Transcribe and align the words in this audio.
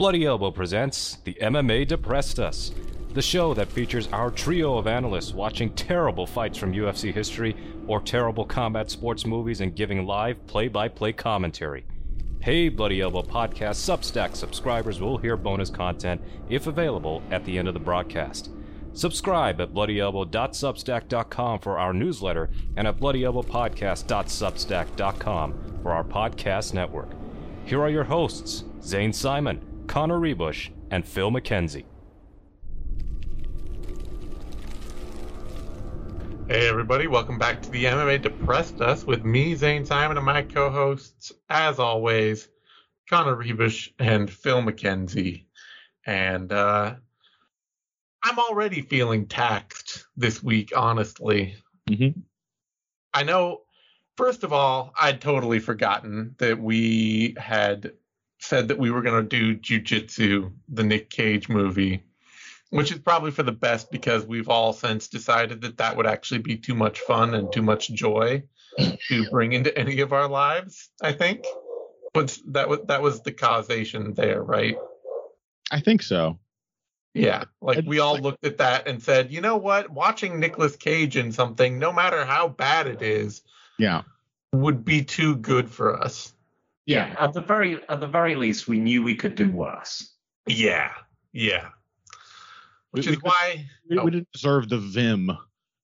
Bloody 0.00 0.24
Elbow 0.24 0.50
presents 0.50 1.18
The 1.24 1.36
MMA 1.42 1.86
Depressed 1.86 2.40
Us, 2.40 2.72
the 3.12 3.20
show 3.20 3.52
that 3.52 3.70
features 3.70 4.08
our 4.12 4.30
trio 4.30 4.78
of 4.78 4.86
analysts 4.86 5.34
watching 5.34 5.74
terrible 5.74 6.26
fights 6.26 6.56
from 6.56 6.72
UFC 6.72 7.12
history 7.12 7.54
or 7.86 8.00
terrible 8.00 8.46
combat 8.46 8.90
sports 8.90 9.26
movies 9.26 9.60
and 9.60 9.76
giving 9.76 10.06
live 10.06 10.46
play 10.46 10.68
by 10.68 10.88
play 10.88 11.12
commentary. 11.12 11.84
Hey, 12.40 12.70
Bloody 12.70 13.02
Elbow 13.02 13.20
Podcast 13.20 13.76
Substack 13.76 14.34
subscribers 14.34 15.02
will 15.02 15.18
hear 15.18 15.36
bonus 15.36 15.68
content 15.68 16.22
if 16.48 16.66
available 16.66 17.22
at 17.30 17.44
the 17.44 17.58
end 17.58 17.68
of 17.68 17.74
the 17.74 17.80
broadcast. 17.80 18.48
Subscribe 18.94 19.60
at 19.60 19.74
bloodyelbow.substack.com 19.74 21.58
for 21.58 21.78
our 21.78 21.92
newsletter 21.92 22.48
and 22.74 22.88
at 22.88 22.96
bloodyelbowpodcast.substack.com 22.96 25.80
for 25.82 25.92
our 25.92 26.04
podcast 26.04 26.72
network. 26.72 27.10
Here 27.66 27.82
are 27.82 27.90
your 27.90 28.04
hosts, 28.04 28.64
Zane 28.82 29.12
Simon, 29.12 29.66
Connor 29.90 30.20
Ruebusch, 30.20 30.70
and 30.92 31.04
Phil 31.04 31.32
Mackenzie. 31.32 31.84
Hey 36.46 36.68
everybody, 36.68 37.08
welcome 37.08 37.40
back 37.40 37.60
to 37.62 37.70
the 37.72 37.86
MMA 37.86 38.22
Depressed 38.22 38.80
Us 38.80 39.04
with 39.04 39.24
me, 39.24 39.56
Zane 39.56 39.84
Simon, 39.84 40.16
and 40.16 40.24
my 40.24 40.42
co-hosts, 40.42 41.32
as 41.48 41.80
always, 41.80 42.46
Connor 43.08 43.34
Ruebusch 43.34 43.90
and 43.98 44.30
Phil 44.30 44.62
Mackenzie. 44.62 45.48
And 46.06 46.52
uh, 46.52 46.94
I'm 48.22 48.38
already 48.38 48.82
feeling 48.82 49.26
taxed 49.26 50.06
this 50.16 50.40
week, 50.40 50.70
honestly. 50.76 51.56
Mm-hmm. 51.88 52.20
I 53.12 53.24
know, 53.24 53.62
first 54.16 54.44
of 54.44 54.52
all, 54.52 54.92
I'd 54.96 55.20
totally 55.20 55.58
forgotten 55.58 56.36
that 56.38 56.60
we 56.60 57.34
had 57.36 57.94
said 58.40 58.68
that 58.68 58.78
we 58.78 58.90
were 58.90 59.02
going 59.02 59.22
to 59.22 59.28
do 59.28 59.54
Jiu-Jitsu, 59.54 60.50
the 60.68 60.82
Nick 60.82 61.10
Cage 61.10 61.48
movie, 61.48 62.02
which 62.70 62.90
is 62.90 62.98
probably 62.98 63.30
for 63.30 63.42
the 63.42 63.52
best 63.52 63.90
because 63.90 64.26
we've 64.26 64.48
all 64.48 64.72
since 64.72 65.08
decided 65.08 65.60
that 65.60 65.78
that 65.78 65.96
would 65.96 66.06
actually 66.06 66.38
be 66.40 66.56
too 66.56 66.74
much 66.74 67.00
fun 67.00 67.34
and 67.34 67.52
too 67.52 67.62
much 67.62 67.90
joy 67.90 68.42
to 69.08 69.30
bring 69.30 69.52
into 69.52 69.76
any 69.76 70.00
of 70.00 70.12
our 70.12 70.28
lives, 70.28 70.88
I 71.02 71.12
think. 71.12 71.44
But 72.12 72.36
that 72.48 72.68
was 72.68 72.80
that 72.88 73.02
was 73.02 73.22
the 73.22 73.30
causation 73.32 74.14
there, 74.14 74.42
right? 74.42 74.76
I 75.70 75.80
think 75.80 76.02
so. 76.02 76.40
Yeah, 77.14 77.44
like 77.60 77.84
we 77.86 77.98
all 77.98 78.18
looked 78.18 78.44
at 78.44 78.58
that 78.58 78.88
and 78.88 79.02
said, 79.02 79.32
you 79.32 79.40
know 79.40 79.56
what? 79.56 79.90
Watching 79.90 80.38
Nicolas 80.40 80.76
Cage 80.76 81.16
in 81.16 81.32
something, 81.32 81.78
no 81.78 81.92
matter 81.92 82.24
how 82.24 82.48
bad 82.48 82.86
it 82.86 83.02
is, 83.02 83.42
Yeah. 83.78 84.02
would 84.52 84.84
be 84.84 85.04
too 85.04 85.36
good 85.36 85.68
for 85.68 86.00
us. 86.00 86.32
Yeah, 86.86 87.14
at 87.18 87.32
the 87.32 87.40
very 87.42 87.80
at 87.88 88.00
the 88.00 88.06
very 88.08 88.34
least, 88.34 88.66
we 88.68 88.78
knew 88.80 89.02
we 89.02 89.14
could 89.14 89.34
do 89.34 89.50
worse. 89.50 90.12
Yeah, 90.46 90.90
yeah. 91.32 91.68
Which 92.90 93.06
We- 93.06 93.12
is 93.12 93.22
why, 93.22 93.66
We, 93.88 93.98
Oh. 93.98 94.04
we 94.04 94.10
didn't 94.10 94.32
deserve 94.32 94.68
the 94.68 94.78
vim 94.78 95.30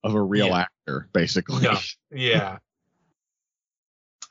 of 0.02 0.14
a 0.14 0.22
real 0.22 0.48
Yeah. 0.48 0.60
actor, 0.66 1.08
basically. 1.12 1.62
no, 1.62 1.78
yeah, 2.10 2.58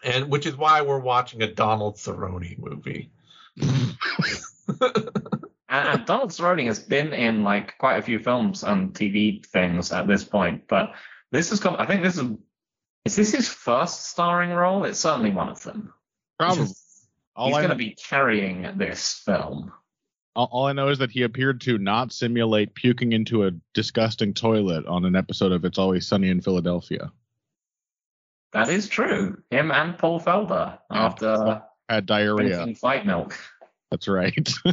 and 0.03 0.29
which 0.29 0.45
is 0.45 0.55
why 0.57 0.81
we're 0.81 0.99
watching 0.99 1.41
a 1.43 1.51
Donald 1.53 1.95
Cerrone 1.97 2.57
movie. 2.57 3.11
And, 5.67 5.87
and 5.89 6.05
Donald 6.05 6.29
Cerrone 6.29 6.65
has 6.67 6.79
been 6.79 7.11
in 7.11 7.43
like 7.43 7.77
quite 7.79 7.97
a 7.97 8.01
few 8.01 8.19
films 8.19 8.63
and 8.63 8.93
TV 8.93 9.43
things 9.45 9.91
at 9.91 10.07
this 10.07 10.23
point, 10.23 10.67
but 10.67 10.93
this 11.31 11.51
is 11.51 11.59
come. 11.59 11.75
I 11.79 11.85
think 11.87 12.03
this 12.03 12.17
is 12.17 12.29
is 13.03 13.15
this 13.15 13.31
his 13.31 13.49
first 13.49 14.05
starring 14.05 14.51
role? 14.51 14.85
It's 14.85 14.99
certainly 14.99 15.31
one 15.31 15.49
of 15.49 15.61
them. 15.63 15.91
Probably. 16.39 16.65
He's 16.65 17.07
All 17.35 17.51
going 17.51 17.69
to 17.69 17.75
be 17.75 17.91
carrying 17.95 18.77
this 18.77 19.13
film. 19.25 19.71
all, 20.35 20.47
all 20.51 20.65
I 20.67 20.73
know 20.73 20.89
is 20.89 20.99
that 20.99 21.11
he 21.11 21.23
appeared 21.23 21.61
to 21.61 21.77
not 21.77 22.11
simulate 22.13 22.73
puking 22.75 23.13
into 23.13 23.45
a 23.45 23.51
disgusting 23.73 24.33
toilet 24.33 24.85
on 24.85 25.05
an 25.05 25.15
episode 25.15 25.51
of 25.51 25.65
It's 25.65 25.77
Always 25.77 26.07
Sunny 26.07 26.29
in 26.29 26.41
Philadelphia. 26.41 27.11
That 28.53 28.69
is 28.69 28.87
true. 28.87 29.41
Him 29.51 29.71
and 29.71 29.97
Paul 29.97 30.19
Felder 30.21 30.79
Yeah. 30.91 31.05
after 31.05 31.61
Had 31.89 32.05
diarrhea. 32.05 32.73
fight 32.75 33.05
milk. 33.05 33.37
That's 33.91 34.07
right. 34.07 34.49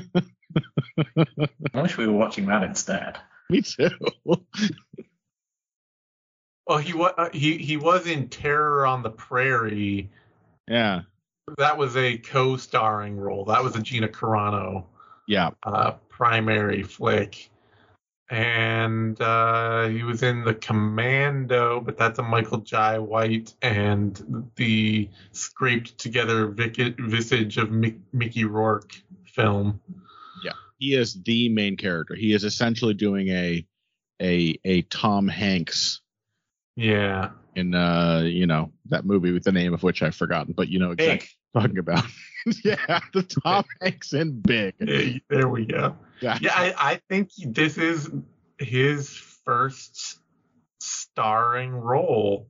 I 1.75 1.83
wish 1.83 1.97
we 1.99 2.07
were 2.07 2.13
watching 2.13 2.47
that 2.47 2.63
instead. 2.63 3.19
Me 3.51 3.61
too. 3.63 3.91
Well, 6.67 6.79
he 6.79 6.93
was 6.95 7.13
uh, 7.19 7.29
he 7.33 7.59
he 7.59 7.77
was 7.77 8.07
in 8.07 8.29
Terror 8.29 8.87
on 8.87 9.03
the 9.03 9.11
Prairie. 9.11 10.11
yeah. 10.69 11.03
That 11.59 11.77
was 11.77 11.97
a 11.97 12.19
co-starring 12.19 13.17
role. 13.17 13.45
That 13.47 13.63
was 13.63 13.75
a 13.77 13.83
Gina 13.83 14.09
Carano 14.09 14.85
Yeah. 15.27 15.51
uh, 15.65 15.93
primary 16.09 16.83
flick. 16.83 17.49
And 18.31 19.21
uh, 19.21 19.89
he 19.89 20.05
was 20.05 20.23
in 20.23 20.45
The 20.45 20.55
Commando, 20.55 21.81
but 21.81 21.99
that's 21.99 22.19
a 22.19 22.23
Michael 22.23 22.59
Jai 22.59 22.99
White 22.99 23.53
and 23.61 24.51
the 24.57 25.11
scraped 25.33 25.99
together 25.99 26.47
vic- 26.47 26.99
visage 26.99 27.59
of 27.59 27.69
Mick- 27.69 28.01
Mickey 28.13 28.45
Rourke 28.45 28.95
film. 29.27 29.81
Yeah, 30.43 30.53
he 30.79 30.95
is 30.95 31.21
the 31.25 31.51
main 31.51 31.77
character. 31.77 32.15
He 32.15 32.33
is 32.33 32.45
essentially 32.45 32.95
doing 32.95 33.29
a 33.29 33.67
a 34.23 34.59
a 34.65 34.83
Tom 34.83 35.29
Hanks 35.29 36.01
Yeah. 36.77 37.31
in 37.55 37.75
uh 37.75 38.23
you 38.25 38.47
know 38.47 38.73
that 38.93 39.05
movie 39.05 39.33
with 39.33 39.45
the 39.45 39.53
name 39.53 39.75
of 39.75 39.83
which 39.83 40.03
I've 40.03 40.15
forgotten, 40.15 40.55
but 40.57 40.69
you 40.69 40.79
know 40.79 40.93
exactly 40.93 41.29
Big. 41.29 41.29
what 41.53 41.61
I'm 41.65 41.69
talking 41.69 41.79
about. 41.79 42.05
yeah, 42.65 43.01
the 43.13 43.23
Tom 43.23 43.65
Hanks 43.83 44.13
in 44.15 44.41
Big. 44.41 44.75
There 45.29 45.49
we 45.49 45.67
go. 45.67 45.97
Yeah. 46.21 46.39
Yeah, 46.41 46.53
I, 46.55 46.75
I 46.79 47.01
think 47.09 47.31
this 47.45 47.77
is 47.79 48.09
his 48.59 49.11
first 49.11 50.21
starring 50.81 51.73
role. 51.73 52.49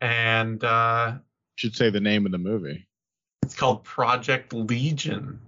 And 0.00 0.62
uh, 0.62 1.14
should 1.56 1.74
say 1.76 1.90
the 1.90 2.00
name 2.00 2.26
of 2.26 2.32
the 2.32 2.38
movie. 2.38 2.86
it's 3.42 3.54
called 3.56 3.84
Project 3.84 4.52
Legion, 4.52 5.40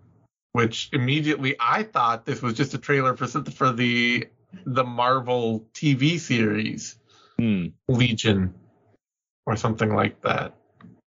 which 0.53 0.89
immediately 0.93 1.57
I 1.61 1.83
thought 1.83 2.25
this 2.25 2.43
was 2.43 2.55
just 2.55 2.75
a 2.75 2.79
trailer 2.79 3.17
for 3.17 3.27
something 3.27 3.53
for 3.55 3.73
the 3.73 4.27
the 4.65 4.85
Marvel 4.85 5.67
TV 5.75 6.19
series 6.19 6.97
Hmm. 7.39 7.67
Legion 7.89 8.55
or 9.47 9.57
something 9.57 9.95
like 9.95 10.21
that. 10.23 10.55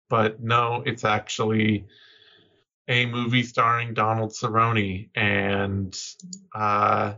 But 0.09 0.41
no, 0.41 0.81
it's 0.85 1.05
actually 1.05 1.85
a 2.87 3.05
movie 3.05 3.43
starring 3.43 3.93
Donald 3.93 4.31
Cerrone 4.31 5.09
and 5.13 5.95
uh, 6.55 7.13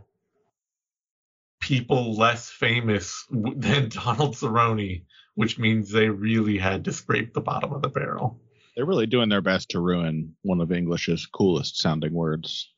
people 1.60 2.14
less 2.14 2.50
famous 2.50 3.24
than 3.30 3.88
Donald 3.88 4.34
Cerrone, 4.34 5.04
which 5.34 5.58
means 5.58 5.90
they 5.90 6.10
really 6.10 6.58
had 6.58 6.84
to 6.84 6.92
scrape 6.92 7.32
the 7.32 7.40
bottom 7.40 7.72
of 7.72 7.80
the 7.80 7.88
barrel. 7.88 8.38
They're 8.76 8.86
really 8.86 9.06
doing 9.06 9.28
their 9.28 9.40
best 9.40 9.70
to 9.70 9.80
ruin 9.80 10.34
one 10.42 10.60
of 10.60 10.72
English's 10.72 11.26
coolest 11.26 11.80
sounding 11.80 12.12
words. 12.12 12.70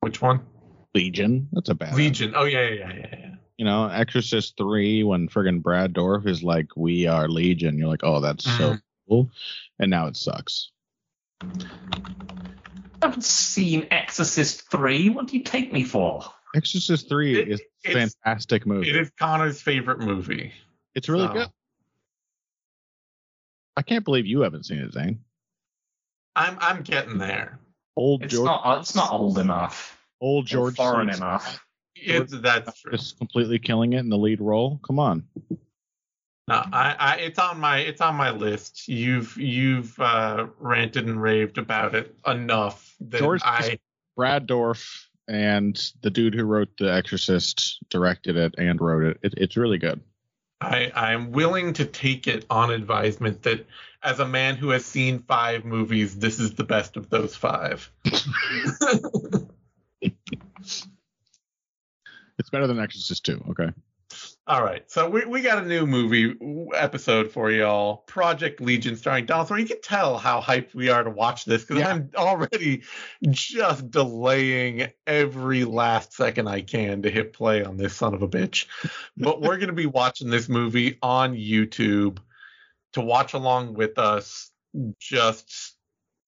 Which 0.00 0.20
one? 0.20 0.40
Legion. 0.94 1.48
That's 1.52 1.68
a 1.68 1.74
bad. 1.74 1.94
Legion. 1.94 2.34
Oh 2.36 2.44
yeah, 2.44 2.68
yeah, 2.68 2.74
yeah, 2.74 2.92
yeah, 2.96 3.16
yeah. 3.18 3.31
You 3.58 3.64
know, 3.64 3.86
Exorcist 3.88 4.56
three 4.56 5.02
when 5.04 5.28
friggin' 5.28 5.62
Brad 5.62 5.92
Dourif 5.92 6.26
is 6.26 6.42
like, 6.42 6.68
"We 6.76 7.06
are 7.06 7.28
Legion." 7.28 7.78
You're 7.78 7.88
like, 7.88 8.02
"Oh, 8.02 8.20
that's 8.20 8.44
so 8.44 8.74
Mhm. 8.74 8.82
cool," 9.08 9.30
and 9.78 9.90
now 9.90 10.06
it 10.06 10.16
sucks. 10.16 10.70
I 11.42 11.46
haven't 13.02 13.24
seen 13.24 13.86
Exorcist 13.90 14.70
3. 14.70 15.08
What 15.10 15.26
do 15.26 15.36
you 15.36 15.42
take 15.42 15.72
me 15.72 15.82
for? 15.84 16.22
Exorcist 16.54 17.08
three 17.08 17.36
It- 17.40 17.48
is 17.48 17.62
a 17.86 17.92
fantastic 17.92 18.64
movie. 18.66 18.88
It 18.90 18.96
is 18.96 19.10
Connor's 19.18 19.60
favorite 19.60 19.98
movie. 20.00 20.52
it's 20.94 21.08
really 21.08 21.26
so- 21.26 21.32
good. 21.32 21.48
I 23.76 23.82
can't 23.82 24.04
believe 24.04 24.26
you 24.26 24.40
haven't 24.42 24.64
seen 24.66 24.78
it, 24.78 24.92
Zane. 24.92 25.24
I'm 26.36 26.56
I'm 26.60 26.82
getting 26.82 27.18
there. 27.18 27.58
Old 27.96 28.22
It's 28.22 28.32
George, 28.34 28.46
not 28.46 28.80
it's 28.80 28.94
not 28.94 29.10
old 29.12 29.38
enough. 29.38 29.98
old 30.20 30.46
George 30.46 30.76
foreign 30.76 31.10
C. 31.12 31.16
enough. 31.16 31.64
It's 32.04 32.32
that's 32.40 32.80
true. 32.80 32.92
is 32.92 33.12
completely 33.12 33.58
killing 33.58 33.92
it 33.92 34.00
in 34.00 34.08
the 34.08 34.18
lead 34.18 34.40
role. 34.40 34.80
Come 34.86 34.98
on. 34.98 35.24
No, 36.48 36.56
I, 36.72 36.96
I 36.98 37.16
it's 37.16 37.38
on 37.38 37.60
my 37.60 37.78
it's 37.78 38.00
on 38.00 38.16
my 38.16 38.30
list. 38.30 38.88
You've 38.88 39.36
you've 39.36 39.98
uh, 40.00 40.46
ranted 40.58 41.06
and 41.06 41.20
raved 41.20 41.58
about 41.58 41.94
it 41.94 42.16
enough 42.26 42.94
that 43.00 43.20
George 43.20 43.42
I 43.44 43.78
Brad 44.16 44.48
Dourif 44.48 45.04
and 45.28 45.80
the 46.02 46.10
dude 46.10 46.34
who 46.34 46.44
wrote 46.44 46.76
The 46.78 46.92
Exorcist 46.92 47.78
directed 47.90 48.36
it 48.36 48.56
and 48.58 48.80
wrote 48.80 49.04
it. 49.04 49.18
it 49.22 49.34
it's 49.36 49.56
really 49.56 49.78
good. 49.78 50.00
I 50.60 50.90
I'm 50.94 51.30
willing 51.30 51.74
to 51.74 51.84
take 51.84 52.26
it 52.26 52.44
on 52.50 52.72
advisement 52.72 53.42
that 53.44 53.64
as 54.02 54.18
a 54.18 54.26
man 54.26 54.56
who 54.56 54.70
has 54.70 54.84
seen 54.84 55.20
five 55.20 55.64
movies, 55.64 56.18
this 56.18 56.40
is 56.40 56.54
the 56.54 56.64
best 56.64 56.96
of 56.96 57.08
those 57.08 57.36
five. 57.36 57.88
It's 60.02 60.86
better 62.52 62.68
than 62.68 62.78
Exorcist 62.78 63.26
2. 63.26 63.46
Okay. 63.50 63.70
All 64.46 64.62
right, 64.62 64.90
so 64.90 65.08
we, 65.08 65.24
we 65.24 65.40
got 65.40 65.62
a 65.62 65.66
new 65.66 65.86
movie 65.86 66.34
episode 66.74 67.30
for 67.30 67.50
y'all. 67.50 67.98
Project 67.98 68.60
Legion, 68.60 68.96
starring 68.96 69.24
Donald 69.24 69.46
Trump. 69.46 69.60
You 69.60 69.68
can 69.68 69.80
tell 69.80 70.18
how 70.18 70.40
hyped 70.40 70.74
we 70.74 70.88
are 70.88 71.04
to 71.04 71.10
watch 71.10 71.44
this 71.44 71.64
because 71.64 71.78
Yeah. 71.78 71.90
I'm 71.90 72.10
already 72.16 72.82
just 73.30 73.90
delaying 73.90 74.90
every 75.06 75.64
last 75.64 76.12
second 76.12 76.48
I 76.48 76.62
can 76.62 77.02
to 77.02 77.10
hit 77.10 77.32
play 77.32 77.64
on 77.64 77.76
this 77.76 77.94
son 77.94 78.14
of 78.14 78.22
a 78.22 78.28
bitch. 78.28 78.66
But 79.16 79.40
we're 79.40 79.58
gonna 79.58 79.72
be 79.72 79.86
watching 79.86 80.28
this 80.28 80.48
movie 80.48 80.98
on 81.00 81.34
YouTube 81.34 82.18
to 82.94 83.00
watch 83.00 83.34
along 83.34 83.74
with 83.74 83.96
us. 83.98 84.50
Just 84.98 85.76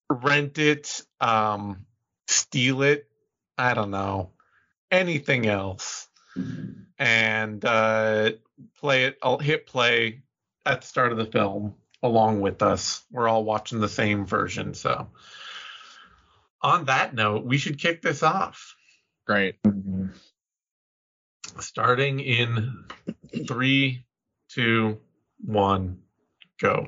rent 0.08 0.58
it, 0.58 1.02
um, 1.20 1.84
steal 2.28 2.82
it. 2.82 3.08
I 3.58 3.74
don't 3.74 3.90
know 3.90 4.30
anything 4.90 5.46
else 5.46 6.03
and 6.98 7.64
uh, 7.64 8.32
play 8.78 9.04
it. 9.04 9.19
I'll 9.22 9.38
hit 9.38 9.66
play 9.66 10.22
at 10.66 10.82
the 10.82 10.86
start 10.86 11.12
of 11.12 11.19
the 11.19 11.26
film 11.26 11.75
along 12.02 12.40
with 12.40 12.62
us. 12.62 13.02
We're 13.10 13.28
all 13.28 13.44
watching 13.44 13.81
the 13.81 13.88
same 13.88 14.26
version. 14.26 14.75
So, 14.75 15.08
on 16.62 16.86
that 16.86 17.14
note, 17.14 17.44
we 17.44 17.58
should 17.58 17.78
kick 17.78 18.02
this 18.02 18.22
off. 18.22 18.76
Great. 19.26 19.56
Starting 21.60 22.20
in 22.20 22.84
three, 23.46 24.04
two, 24.48 24.98
one, 25.44 25.98
go. 26.60 26.86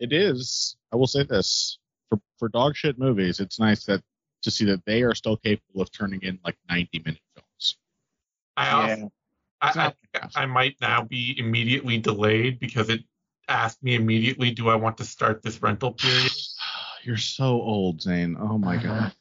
It 0.00 0.12
is. 0.12 0.76
I 0.92 0.96
will 0.96 1.06
say 1.06 1.24
this 1.24 1.78
for 2.08 2.20
for 2.38 2.48
dog 2.48 2.76
shit 2.76 2.98
movies. 2.98 3.40
It's 3.40 3.58
nice 3.58 3.84
that 3.86 4.02
to 4.42 4.50
see 4.50 4.64
that 4.66 4.84
they 4.84 5.02
are 5.02 5.14
still 5.14 5.36
capable 5.36 5.80
of 5.80 5.90
turning 5.92 6.22
in 6.22 6.38
like 6.44 6.56
90 6.68 7.02
minute 7.04 7.20
films. 7.34 7.76
I 8.56 8.70
also, 8.70 9.12
I, 9.60 9.92
I, 10.14 10.42
I 10.42 10.46
might 10.46 10.76
now 10.80 11.02
be 11.02 11.36
immediately 11.38 11.98
delayed 11.98 12.58
because 12.58 12.88
it 12.88 13.02
asked 13.48 13.82
me 13.82 13.94
immediately, 13.94 14.50
do 14.50 14.68
I 14.68 14.74
want 14.74 14.98
to 14.98 15.04
start 15.04 15.42
this 15.42 15.62
rental 15.62 15.92
period? 15.92 16.32
You're 17.04 17.16
so 17.16 17.46
old, 17.62 18.02
Zane. 18.02 18.36
Oh 18.38 18.58
my 18.58 18.76
uh-huh. 18.76 18.86
god. 18.86 19.12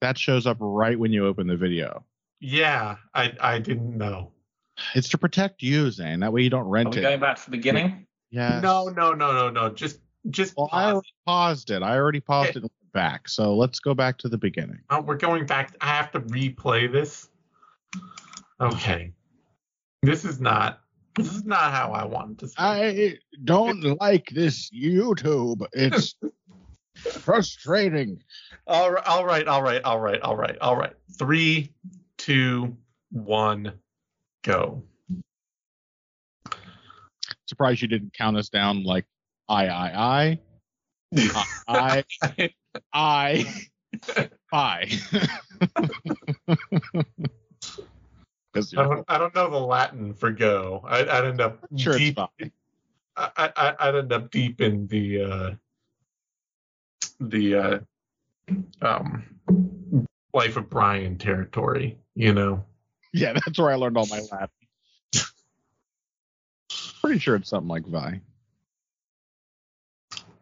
That 0.00 0.18
shows 0.18 0.46
up 0.46 0.58
right 0.60 0.98
when 0.98 1.12
you 1.12 1.26
open 1.26 1.46
the 1.46 1.56
video. 1.56 2.04
Yeah, 2.40 2.96
I 3.14 3.32
I 3.40 3.58
didn't 3.58 3.96
know. 3.96 4.32
It's 4.94 5.08
to 5.10 5.18
protect 5.18 5.62
you, 5.62 5.90
Zane. 5.90 6.20
That 6.20 6.32
way 6.32 6.42
you 6.42 6.50
don't 6.50 6.66
Are 6.66 6.68
rent 6.68 6.90
we 6.94 6.98
it. 6.98 7.02
going 7.02 7.20
back 7.20 7.36
to 7.36 7.44
the 7.46 7.50
beginning? 7.52 8.06
Yeah. 8.30 8.60
No, 8.60 8.88
no, 8.88 9.12
no, 9.12 9.32
no, 9.32 9.50
no. 9.50 9.70
Just 9.70 10.00
just 10.30 10.56
Well, 10.56 10.68
I 10.72 10.82
pause. 10.82 10.92
already 10.92 11.14
paused 11.26 11.70
it. 11.70 11.82
I 11.82 11.96
already 11.96 12.20
paused 12.20 12.50
Okay. 12.50 12.58
it 12.58 12.62
and 12.62 12.70
went 12.82 12.83
back. 12.94 13.28
So 13.28 13.54
let's 13.54 13.78
go 13.78 13.92
back 13.92 14.16
to 14.18 14.28
the 14.28 14.38
beginning. 14.38 14.78
Oh, 14.88 15.02
we're 15.02 15.16
going 15.16 15.44
back. 15.44 15.76
I 15.82 15.88
have 15.88 16.10
to 16.12 16.20
replay 16.20 16.90
this. 16.90 17.28
Okay. 18.60 19.12
This 20.02 20.24
is 20.24 20.40
not. 20.40 20.80
This 21.16 21.32
is 21.32 21.44
not 21.44 21.72
how 21.72 21.92
I 21.92 22.04
wanted 22.06 22.38
to. 22.40 22.48
Say. 22.48 22.54
I 22.58 23.18
don't 23.44 24.00
like 24.00 24.28
this 24.30 24.70
YouTube. 24.70 25.64
It's 25.72 26.16
frustrating. 26.96 28.22
All 28.66 28.90
right, 28.90 29.06
all 29.06 29.24
right, 29.24 29.46
all 29.46 29.62
right, 29.62 29.82
all 29.84 30.00
right, 30.00 30.20
all 30.22 30.36
right, 30.36 30.58
all 30.58 30.76
right. 30.76 30.92
Three, 31.18 31.72
two, 32.18 32.76
one, 33.10 33.72
go. 34.42 34.82
Surprised 37.46 37.82
you 37.82 37.88
didn't 37.88 38.12
count 38.14 38.36
us 38.36 38.48
down 38.48 38.82
like 38.82 39.04
I, 39.48 39.66
I, 39.66 39.88
I, 39.94 40.38
I, 41.68 42.04
I, 42.22 42.50
I. 42.92 43.44
Because 48.52 48.74
I 48.76 48.82
don't. 48.82 49.04
I 49.08 49.18
don't 49.18 49.34
know 49.34 49.50
the 49.50 49.58
Latin 49.58 50.14
for 50.14 50.30
go. 50.30 50.84
I, 50.86 51.00
I'd 51.00 51.24
end 51.24 51.40
up 51.40 51.58
sure 51.76 51.94
it's 51.94 52.00
deep. 52.00 52.16
fine. 52.16 52.52
I, 53.16 53.52
I, 53.56 53.74
I'd 53.78 53.94
end 53.94 54.12
up 54.12 54.30
deep 54.30 54.60
in 54.60 54.86
the 54.88 55.22
uh, 55.22 55.50
the 57.20 57.54
uh, 57.54 57.78
um, 58.82 59.24
life 60.32 60.56
of 60.56 60.70
Brian 60.70 61.18
territory. 61.18 61.98
You 62.14 62.32
know. 62.32 62.64
Yeah, 63.12 63.32
that's 63.32 63.58
where 63.58 63.70
I 63.70 63.76
learned 63.76 63.96
all 63.96 64.06
my 64.06 64.20
Latin. 64.30 64.48
Pretty 67.00 67.18
sure 67.18 67.36
it's 67.36 67.50
something 67.50 67.68
like 67.68 67.86
Vi. 67.86 68.20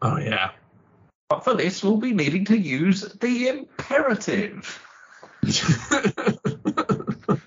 Oh 0.00 0.16
yeah. 0.18 0.52
But 1.32 1.44
for 1.44 1.54
this, 1.54 1.82
we'll 1.82 1.96
be 1.96 2.12
needing 2.12 2.44
to 2.44 2.58
use 2.58 3.00
the 3.00 3.48
imperative. 3.48 4.86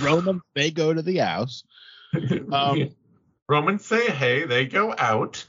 Romans, 0.00 0.42
they 0.54 0.70
go 0.70 0.94
to 0.94 1.02
the 1.02 1.16
house. 1.16 1.64
Um, 2.52 2.90
Romans 3.48 3.84
say 3.84 4.08
hey, 4.08 4.44
they 4.44 4.66
go 4.66 4.94
out. 4.96 5.44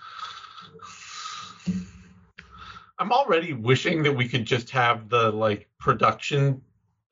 I'm 2.97 3.11
already 3.11 3.53
wishing 3.53 4.01
that 4.01 4.13
we 4.13 4.27
could 4.27 4.45
just 4.45 4.71
have 4.71 5.09
the 5.09 5.29
like 5.29 5.69
production 5.79 6.59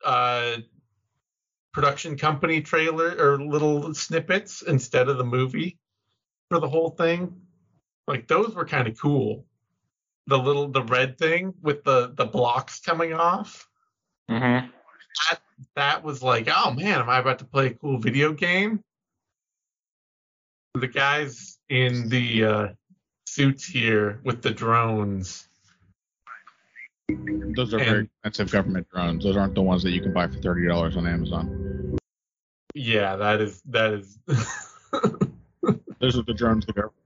uh 0.04 0.56
production 1.72 2.16
company 2.16 2.62
trailer 2.62 3.14
or 3.16 3.40
little 3.40 3.94
snippets 3.94 4.62
instead 4.62 5.08
of 5.08 5.18
the 5.18 5.24
movie 5.24 5.78
for 6.50 6.58
the 6.58 6.68
whole 6.68 6.90
thing. 6.90 7.42
Like 8.08 8.26
those 8.26 8.56
were 8.56 8.64
kind 8.64 8.88
of 8.88 8.98
cool. 8.98 9.46
The 10.26 10.38
little 10.38 10.68
the 10.68 10.82
red 10.82 11.18
thing 11.18 11.54
with 11.62 11.84
the 11.84 12.12
the 12.14 12.26
blocks 12.26 12.80
coming 12.80 13.12
off. 13.12 13.68
Mm-hmm. 14.30 14.68
that 15.76 16.02
was 16.04 16.22
like, 16.22 16.48
oh 16.54 16.70
man, 16.72 17.00
am 17.00 17.10
I 17.10 17.18
about 17.18 17.40
to 17.40 17.44
play 17.44 17.66
a 17.66 17.74
cool 17.74 17.98
video 17.98 18.32
game? 18.32 18.82
The 20.74 20.88
guys 20.88 21.58
in 21.68 22.08
the 22.08 22.44
uh, 22.44 22.68
suits 23.26 23.66
here 23.66 24.20
with 24.24 24.42
the 24.42 24.50
drones. 24.50 25.48
Those 27.08 27.74
are 27.74 27.78
very 27.78 28.08
expensive 28.24 28.50
government 28.52 28.88
drones. 28.90 29.24
Those 29.24 29.36
aren't 29.36 29.54
the 29.54 29.62
ones 29.62 29.82
that 29.82 29.90
you 29.90 30.00
can 30.00 30.12
buy 30.12 30.28
for 30.28 30.38
thirty 30.38 30.66
dollars 30.66 30.96
on 30.96 31.06
Amazon. 31.06 31.98
Yeah, 32.74 33.16
that 33.16 33.40
is 33.40 33.60
that 33.66 33.92
is. 33.92 34.18
Those 35.98 36.18
are 36.18 36.22
the 36.22 36.34
drones 36.34 36.66
the 36.66 36.72
government. 36.72 37.01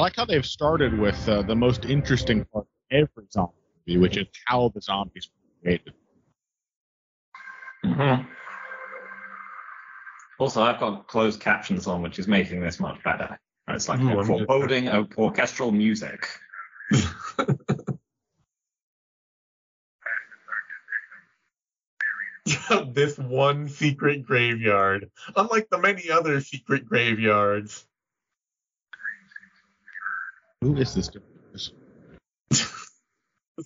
Uses. 0.00 0.02
I 0.02 0.04
like 0.04 0.16
how 0.16 0.24
they've 0.24 0.46
started 0.46 0.98
with 0.98 1.28
uh, 1.28 1.42
the 1.42 1.56
most 1.56 1.84
interesting 1.84 2.44
part 2.46 2.64
of 2.64 2.68
every 2.90 3.26
zombie 3.32 3.52
movie, 3.86 4.00
which 4.00 4.16
is 4.16 4.26
how 4.46 4.68
the 4.74 4.80
zombies 4.80 5.28
were 5.30 5.62
created. 5.62 5.94
Mm-hmm. 7.84 8.22
Also, 10.38 10.62
I've 10.62 10.80
got 10.80 11.06
closed 11.06 11.40
captions 11.40 11.86
on, 11.86 12.02
which 12.02 12.18
is 12.18 12.26
making 12.26 12.60
this 12.60 12.80
much 12.80 13.02
better. 13.04 13.38
It's 13.68 13.88
like 13.88 14.00
Ooh, 14.00 14.08
a 14.08 14.18
I'm 14.20 14.26
gonna- 14.26 14.46
foreboding 14.46 14.88
of 14.88 15.08
orchestral 15.18 15.70
music. 15.70 16.28
this 22.92 23.18
one 23.18 23.68
secret 23.68 24.24
graveyard, 24.24 25.10
unlike 25.36 25.68
the 25.70 25.78
many 25.78 26.10
other 26.10 26.40
secret 26.40 26.86
graveyards. 26.86 27.86
Who 30.62 30.76
is 30.76 30.94
this? 30.94 31.10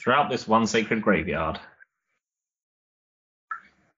Throughout 0.03 0.31
this 0.31 0.47
one 0.47 0.67
sacred 0.67 1.03
graveyard. 1.03 1.59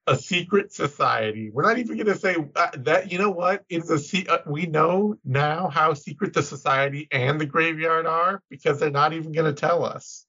a 0.07 0.15
secret 0.15 0.73
society. 0.73 1.51
We're 1.53 1.63
not 1.63 1.77
even 1.77 1.97
going 1.97 2.07
to 2.07 2.17
say 2.17 2.35
uh, 2.55 2.69
that. 2.77 3.11
You 3.11 3.19
know 3.19 3.29
what? 3.29 3.65
It's 3.69 3.89
a 3.89 3.99
se- 3.99 4.27
uh, 4.27 4.39
we 4.47 4.65
know 4.65 5.17
now 5.25 5.67
how 5.67 5.93
secret 5.93 6.33
the 6.33 6.41
society 6.41 7.07
and 7.11 7.39
the 7.39 7.45
graveyard 7.45 8.05
are 8.07 8.41
because 8.49 8.79
they're 8.79 8.89
not 8.89 9.13
even 9.13 9.33
going 9.33 9.53
to 9.53 9.59
tell 9.59 9.83
us. 9.83 10.25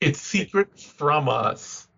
It's 0.00 0.20
secret 0.20 0.78
from 0.78 1.28
us. 1.28 1.88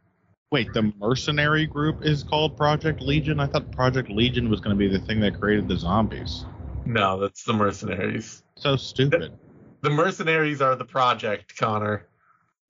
Wait, 0.52 0.72
the 0.72 0.92
mercenary 0.98 1.66
group 1.66 2.04
is 2.04 2.22
called 2.22 2.56
Project 2.56 3.00
Legion. 3.00 3.40
I 3.40 3.46
thought 3.46 3.70
Project 3.72 4.10
Legion 4.10 4.48
was 4.48 4.60
going 4.60 4.76
to 4.76 4.78
be 4.78 4.88
the 4.88 5.04
thing 5.04 5.20
that 5.20 5.38
created 5.40 5.66
the 5.68 5.76
zombies. 5.76 6.44
No, 6.88 7.21
that's 7.21 7.45
the 7.45 7.52
mercenaries. 7.52 8.42
So 8.57 8.75
stupid. 8.76 9.35
The 9.83 9.90
mercenaries 9.90 10.62
are 10.62 10.75
the 10.75 10.87
project, 10.87 11.54
Connor. 11.54 12.09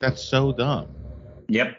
That's 0.00 0.20
so 0.22 0.50
dumb. 0.50 0.88
Yep. 1.46 1.76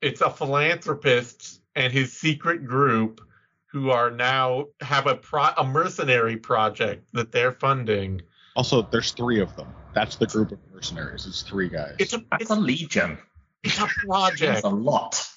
It's 0.00 0.22
a 0.22 0.30
philanthropist 0.30 1.60
and 1.76 1.92
his 1.92 2.14
secret 2.14 2.64
group 2.66 3.20
who 3.66 3.90
are 3.90 4.10
now 4.10 4.68
have 4.80 5.06
a 5.06 5.14
pro- 5.16 5.52
a 5.58 5.64
mercenary 5.64 6.38
project 6.38 7.04
that 7.12 7.30
they're 7.30 7.52
funding. 7.52 8.22
Also, 8.56 8.80
there's 8.90 9.10
three 9.12 9.38
of 9.40 9.54
them. 9.54 9.68
That's 9.94 10.16
the 10.16 10.26
group 10.26 10.52
of 10.52 10.58
mercenaries. 10.72 11.26
It's 11.26 11.42
three 11.42 11.68
guys. 11.68 11.94
It's 11.98 12.14
a 12.14 12.24
That's 12.30 12.44
it's, 12.44 12.50
a 12.50 12.54
legion. 12.56 13.18
it's 13.62 13.76
a 13.76 13.80
That's 13.82 13.92
project. 14.06 14.64
a 14.64 14.68
lot. 14.70 15.28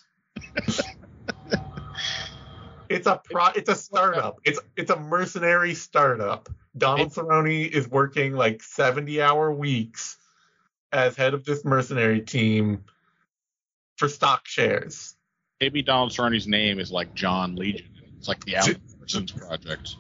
It's 2.90 3.08
a 3.08 3.22
pro. 3.24 3.48
It's 3.48 3.70
a 3.70 3.76
startup. 3.76 4.40
It's 4.44 4.60
it's 4.76 4.92
a 4.92 5.00
mercenary 5.00 5.74
startup. 5.74 6.50
Donald 6.78 7.14
Cerrone 7.14 7.70
is 7.70 7.88
working 7.88 8.34
like 8.34 8.64
seventy 8.64 9.22
hour 9.22 9.52
weeks 9.52 10.18
as 10.92 11.16
head 11.16 11.34
of 11.34 11.46
this 11.46 11.66
mercenary 11.66 12.22
team 12.22 12.84
for 13.98 14.08
stock 14.08 14.48
shares. 14.48 15.16
Maybe 15.62 15.82
Donald 15.82 16.12
Cerrone's 16.12 16.48
name 16.48 16.80
is 16.80 16.92
like 16.92 17.14
John 17.14 17.56
Legion. 17.56 17.88
It's 18.18 18.28
like 18.28 18.44
the 18.44 18.54
Albertsons 18.54 19.38
Project. 19.38 19.96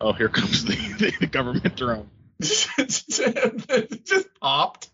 Oh, 0.00 0.12
here 0.12 0.28
comes 0.28 0.64
the, 0.64 0.74
the, 0.98 1.12
the 1.20 1.26
government 1.26 1.76
drone. 1.76 2.10
it 2.40 4.04
just 4.04 4.28
popped. 4.40 4.90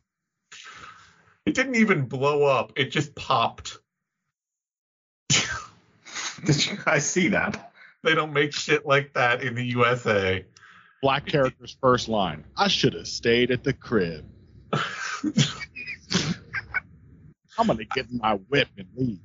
It 1.46 1.54
didn't 1.54 1.76
even 1.76 2.06
blow 2.06 2.44
up. 2.44 2.72
It 2.76 2.90
just 2.90 3.14
popped. 3.14 3.78
Did 6.44 6.66
you 6.66 6.76
guys 6.84 7.08
see 7.08 7.28
that? 7.28 7.72
They 8.02 8.14
don't 8.14 8.32
make 8.32 8.52
shit 8.54 8.86
like 8.86 9.12
that 9.14 9.42
in 9.42 9.54
the 9.54 9.64
USA. 9.64 10.44
Black 11.02 11.26
character's 11.26 11.76
first 11.80 12.08
line. 12.08 12.44
I 12.56 12.68
should 12.68 12.94
have 12.94 13.06
stayed 13.08 13.50
at 13.50 13.64
the 13.64 13.72
crib. 13.72 14.24
I'm 17.58 17.66
gonna 17.66 17.84
get 17.94 18.06
my 18.10 18.34
whip 18.34 18.68
and 18.78 18.86
leave. 18.96 19.18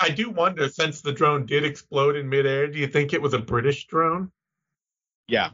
I 0.00 0.10
do 0.10 0.30
wonder, 0.30 0.68
since 0.68 1.00
the 1.00 1.12
drone 1.12 1.44
did 1.46 1.64
explode 1.64 2.14
in 2.14 2.28
midair, 2.28 2.68
do 2.68 2.78
you 2.78 2.86
think 2.86 3.12
it 3.12 3.20
was 3.20 3.34
a 3.34 3.38
British 3.38 3.86
drone? 3.88 4.30
Yeah. 5.26 5.50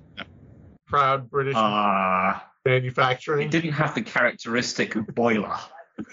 Proud 0.87 1.31
British 1.31 1.55
Ah, 1.57 2.47
manufacturing. 2.67 3.47
it 3.47 3.51
didn't 3.51 3.73
have 3.73 3.95
the 3.95 4.03
characteristic 4.03 4.95
boiler. 5.15 5.57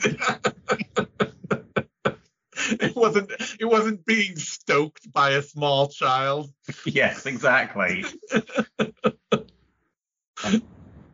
it 2.79 2.95
wasn't. 2.95 3.31
It 3.59 3.65
wasn't 3.65 4.05
being 4.05 4.37
stoked 4.37 5.11
by 5.11 5.31
a 5.31 5.41
small 5.41 5.89
child. 5.89 6.51
yes, 6.85 7.25
exactly. 7.25 8.05
if 8.31 9.41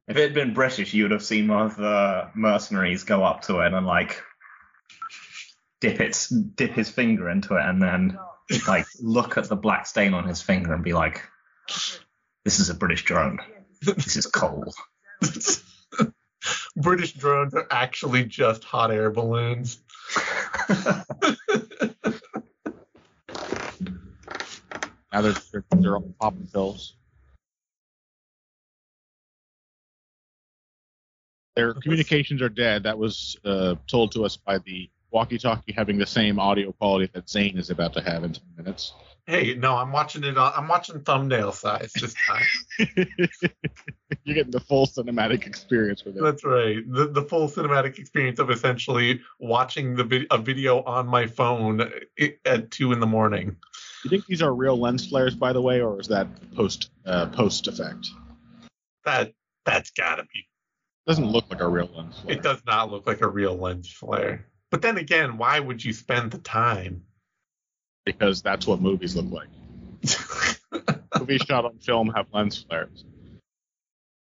it 0.08 0.18
had 0.18 0.34
been 0.34 0.54
British, 0.54 0.94
you 0.94 1.04
would 1.04 1.12
have 1.12 1.24
seen 1.24 1.48
one 1.48 1.66
of 1.66 1.76
the 1.76 2.30
mercenaries 2.36 3.04
go 3.04 3.24
up 3.24 3.42
to 3.44 3.60
it 3.62 3.74
and 3.74 3.88
like 3.88 4.22
dip 5.80 6.00
its 6.00 6.30
dip 6.30 6.72
his 6.72 6.90
finger 6.90 7.30
into 7.30 7.56
it 7.56 7.64
and 7.64 7.82
then 7.82 8.18
like 8.68 8.86
look 9.00 9.38
at 9.38 9.50
the 9.50 9.56
black 9.56 9.86
stain 9.86 10.14
on 10.14 10.28
his 10.28 10.42
finger 10.42 10.74
and 10.74 10.84
be 10.84 10.94
like, 10.94 11.24
"This 12.46 12.60
is 12.60 12.70
a 12.70 12.76
British 12.76 13.04
drone. 13.04 13.40
This 13.82 14.16
is 14.16 14.28
coal." 14.28 14.74
British 16.76 17.14
drones 17.14 17.56
are 17.56 17.68
actually 17.72 18.24
just 18.26 18.64
hot 18.64 18.92
air 18.92 19.10
balloons. 19.10 19.80
Now 25.14 25.22
they're 25.22 25.36
they're, 25.52 25.64
they're 25.78 25.96
all 25.96 26.14
popping 26.20 26.48
pills. 26.48 26.96
Their 31.56 31.74
communications 31.74 32.42
are 32.42 32.50
dead. 32.50 32.84
That 32.84 32.98
was 32.98 33.36
uh, 33.44 33.76
told 33.88 34.12
to 34.12 34.26
us 34.26 34.38
by 34.38 34.60
the 34.60 34.90
walkie-talkie 35.12 35.74
having 35.74 35.98
the 35.98 36.06
same 36.06 36.40
audio 36.40 36.72
quality 36.72 37.10
that 37.14 37.30
Zane 37.30 37.58
is 37.58 37.70
about 37.70 37.94
to 37.94 38.02
have 38.02 38.24
in 38.24 38.34
ten 38.34 38.44
minutes. 38.58 38.94
Hey, 39.26 39.56
no, 39.56 39.76
I'm 39.76 39.92
watching 39.92 40.24
it. 40.24 40.38
On, 40.38 40.54
I'm 40.56 40.70
watching 40.70 41.02
thumbnail 41.02 41.52
size 41.52 41.92
this 41.94 42.16
time. 42.28 42.46
You're 44.24 44.36
getting 44.36 44.52
the 44.52 44.62
full 44.62 44.88
cinematic 44.88 45.46
experience 45.46 46.06
with 46.06 46.16
it. 46.16 46.24
That's 46.24 46.46
right. 46.46 46.78
The 46.88 47.08
the 47.08 47.22
full 47.22 47.50
cinematic 47.50 48.00
experience 48.00 48.40
of 48.40 48.50
essentially 48.50 49.22
watching 49.40 49.96
the 49.96 50.06
vid- 50.06 50.28
a 50.32 50.38
video 50.38 50.82
on 50.84 51.08
my 51.08 51.28
phone 51.28 51.92
at 52.46 52.72
two 52.72 52.94
in 52.94 53.02
the 53.02 53.06
morning. 53.06 53.58
You 54.04 54.10
think 54.10 54.26
these 54.28 54.42
are 54.42 54.54
real 54.54 54.80
lens 54.80 55.06
flares, 55.06 55.36
by 55.36 55.52
the 55.52 55.62
way, 55.62 55.82
or 55.82 56.00
is 56.00 56.08
that 56.08 56.28
post 56.56 56.90
uh, 57.06 57.26
post 57.28 57.68
effect? 57.68 58.08
That 59.04 59.34
that's 59.66 59.92
gotta 59.92 60.24
be. 60.24 60.48
Doesn't 61.06 61.28
look 61.28 61.46
like 61.50 61.62
a 61.62 61.68
real 61.68 61.90
lens 61.94 62.20
flare. 62.20 62.36
It 62.36 62.44
does 62.44 62.62
not 62.66 62.92
look 62.92 63.08
like 63.08 63.22
a 63.22 63.28
real 63.28 63.58
lens 63.58 63.92
flare. 63.92 64.46
But 64.72 64.82
then 64.82 64.98
again, 64.98 65.38
why 65.38 65.60
would 65.60 65.84
you 65.84 65.94
spend 65.94 66.32
the 66.32 66.40
time? 66.40 67.04
because 68.08 68.42
that's 68.42 68.66
what 68.66 68.80
movies 68.80 69.18
look 69.18 69.30
like. 69.30 69.50
Movies 71.20 71.42
shot 71.42 71.66
on 71.66 71.78
film 71.80 72.10
have 72.16 72.28
lens 72.34 72.64
flares. 72.64 73.04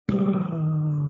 You 0.10 1.10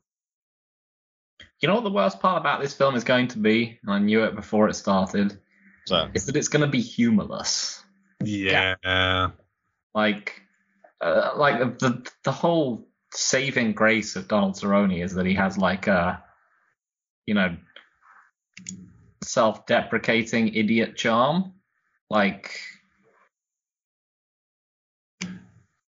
know 1.68 1.76
what 1.76 1.84
the 1.84 1.92
worst 1.92 2.20
part 2.20 2.42
about 2.42 2.62
this 2.62 2.74
film 2.74 2.96
is 2.96 3.04
going 3.04 3.28
to 3.30 3.38
be? 3.38 3.80
And 3.84 3.94
I 3.94 4.00
knew 4.00 4.24
it 4.24 4.36
before 4.36 4.68
it 4.68 4.74
started. 4.74 5.40
So 5.86 6.10
Is 6.16 6.26
that 6.26 6.36
it's 6.36 6.48
going 6.48 6.66
to 6.66 6.68
be 6.68 6.82
humorless. 6.82 7.84
yeah. 8.24 9.30
Like, 9.94 10.42
uh, 11.02 11.34
like 11.38 11.60
the, 11.60 11.66
the 11.88 12.12
the 12.24 12.32
whole 12.32 12.88
saving 13.14 13.74
grace 13.74 14.16
of 14.16 14.28
Donald 14.28 14.56
Cerrone 14.56 15.04
is 15.04 15.14
that 15.14 15.28
he 15.28 15.36
has 15.36 15.56
like 15.56 15.86
a, 15.86 16.24
you 17.28 17.36
know, 17.36 17.56
self-deprecating 19.26 20.54
idiot 20.54 20.96
charm. 20.96 21.54
Like, 22.10 22.60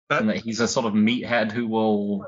That- 0.08 0.20
and 0.20 0.28
that 0.30 0.36
he's 0.38 0.60
a 0.60 0.68
sort 0.68 0.86
of 0.86 0.94
meathead 0.94 1.50
who 1.50 1.66
will 1.66 2.26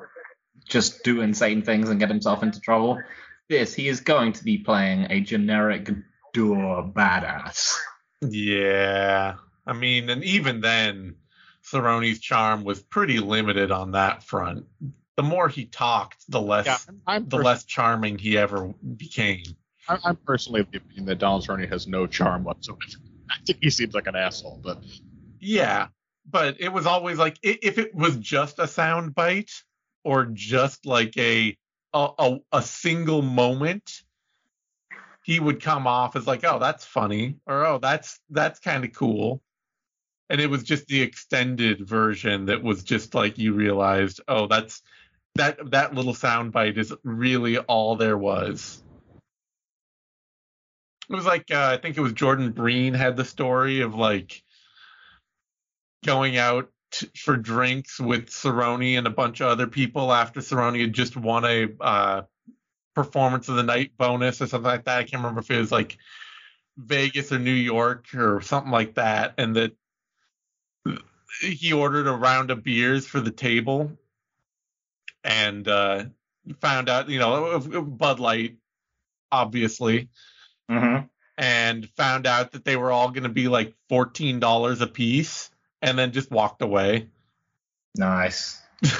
just 0.69 1.05
do 1.05 1.21
insane 1.21 1.63
things 1.63 1.89
and 1.89 2.01
get 2.01 2.09
himself 2.09 2.43
into 2.43 2.61
trouble. 2.61 3.01
This, 3.49 3.73
he 3.73 3.89
is 3.89 4.01
going 4.01 4.33
to 4.35 4.45
be 4.45 4.59
playing 4.59 5.07
a 5.11 5.21
generic 5.21 5.91
door 6.35 6.83
badass. 6.95 7.75
Yeah. 8.21 9.37
I 9.67 9.73
mean, 9.73 10.11
and 10.11 10.25
even 10.25 10.61
then, 10.61 11.17
Cerrone's 11.63 12.19
charm 12.19 12.65
was 12.65 12.83
pretty 12.83 13.21
limited 13.21 13.71
on 13.71 13.93
that 13.93 14.25
front. 14.25 14.67
The 15.17 15.23
more 15.23 15.49
he 15.49 15.67
talked, 15.67 16.25
the 16.29 16.41
less 16.41 16.67
yeah, 16.67 16.79
I'm, 16.89 17.01
I'm, 17.07 17.29
the 17.29 17.39
less 17.39 17.65
charming 17.65 18.19
he 18.19 18.37
ever 18.39 18.75
became. 18.97 19.45
I'm, 19.89 20.17
personally 20.17 20.61
of 20.61 20.71
the 20.71 20.79
opinion 20.79 21.07
that 21.07 21.19
Donald 21.19 21.47
Cerrone 21.47 21.69
has 21.69 21.87
no 21.87 22.07
charm 22.07 22.45
whatsoever. 22.45 22.81
I 23.31 23.35
think 23.47 23.59
he 23.63 23.71
seems 23.71 23.95
like 23.95 24.07
an 24.07 24.17
asshole, 24.17 24.61
but 24.63 24.83
Yeah, 25.41 25.89
but 26.31 26.57
it 26.61 26.73
was 26.73 26.87
always 26.87 27.19
like 27.19 27.39
if 27.43 27.79
it 27.79 27.95
was 27.95 28.17
just 28.17 28.59
a 28.59 28.67
sound 28.67 29.15
bite 29.15 29.51
or 30.05 30.27
just 30.27 30.87
like 30.87 31.17
a 31.19 31.57
a, 31.95 32.09
a, 32.19 32.39
a 32.53 32.63
single 32.63 33.23
moment, 33.23 34.03
he 35.25 35.41
would 35.41 35.63
come 35.63 35.87
off 35.87 36.17
as 36.17 36.27
like, 36.27 36.45
oh, 36.45 36.59
that's 36.59 36.85
funny, 36.85 37.37
or 37.47 37.67
oh, 37.67 37.79
that's 37.79 38.21
that's 38.31 38.61
kind 38.61 38.85
of 38.85 38.93
cool. 38.93 39.43
And 40.31 40.41
it 40.41 40.51
was 40.51 40.63
just 40.63 40.87
the 40.87 41.01
extended 41.01 41.87
version 41.87 42.47
that 42.47 42.63
was 42.63 42.85
just 42.85 43.15
like 43.15 43.39
you 43.39 43.55
realized, 43.55 44.21
oh, 44.29 44.47
that's 44.47 44.83
that 45.37 45.71
that 45.71 45.95
little 45.95 46.15
sound 46.15 46.53
bite 46.53 46.79
is 46.79 46.93
really 47.05 47.59
all 47.59 47.97
there 47.97 48.19
was. 48.19 48.83
It 51.11 51.15
was 51.15 51.27
like 51.27 51.51
uh, 51.51 51.71
I 51.73 51.79
think 51.79 51.97
it 51.97 52.03
was 52.03 52.13
Jordan 52.13 52.53
Breen 52.53 52.95
had 52.95 53.17
the 53.17 53.25
story 53.25 53.81
of 53.81 53.95
like 53.95 54.43
going 56.05 56.37
out 56.37 56.71
for 57.17 57.37
drinks 57.37 57.99
with 57.99 58.31
Cerrone 58.31 58.99
and 58.99 59.07
a 59.07 59.11
bunch 59.11 59.41
of 59.41 59.49
other 59.49 59.67
people 59.67 60.13
after 60.13 60.41
Cerrone 60.41 60.81
had 60.81 60.93
just 60.93 61.17
won 61.17 61.45
a 61.45 61.69
uh, 61.81 62.23
performance 62.95 63.49
of 63.49 63.57
the 63.57 63.63
night 63.63 63.93
bonus 63.97 64.43
or 64.43 64.47
something 64.47 64.71
like 64.71 64.85
that. 64.85 64.99
I 64.99 65.03
can't 65.03 65.23
remember 65.23 65.41
if 65.41 65.51
it 65.51 65.59
was 65.59 65.73
like 65.73 65.99
Vegas 66.77 67.33
or 67.33 67.39
New 67.39 67.51
York 67.51 68.07
or 68.15 68.41
something 68.43 68.73
like 68.73 68.95
that, 68.95 69.35
and 69.39 69.57
that 69.57 69.73
he 71.41 71.73
ordered 71.73 72.07
a 72.07 72.13
round 72.13 72.51
of 72.51 72.63
beers 72.63 73.07
for 73.07 73.21
the 73.21 73.31
table 73.31 73.93
and 75.25 75.67
uh, 75.69 76.05
found 76.61 76.89
out, 76.89 77.09
you 77.09 77.19
know, 77.19 77.61
Bud 77.61 78.21
Light, 78.21 78.57
obviously 79.31 80.09
Mm-hmm. 80.71 81.07
and 81.39 81.89
found 81.97 82.27
out 82.27 82.53
that 82.53 82.65
they 82.65 82.77
were 82.77 82.93
all 82.93 83.09
going 83.09 83.23
to 83.23 83.31
be 83.31 83.49
like 83.49 83.75
$14 83.91 84.81
a 84.83 84.87
piece 84.87 85.51
and 85.81 85.99
then 85.99 86.13
just 86.13 86.31
walked 86.31 86.61
away. 86.61 87.09
Nice. 87.97 88.61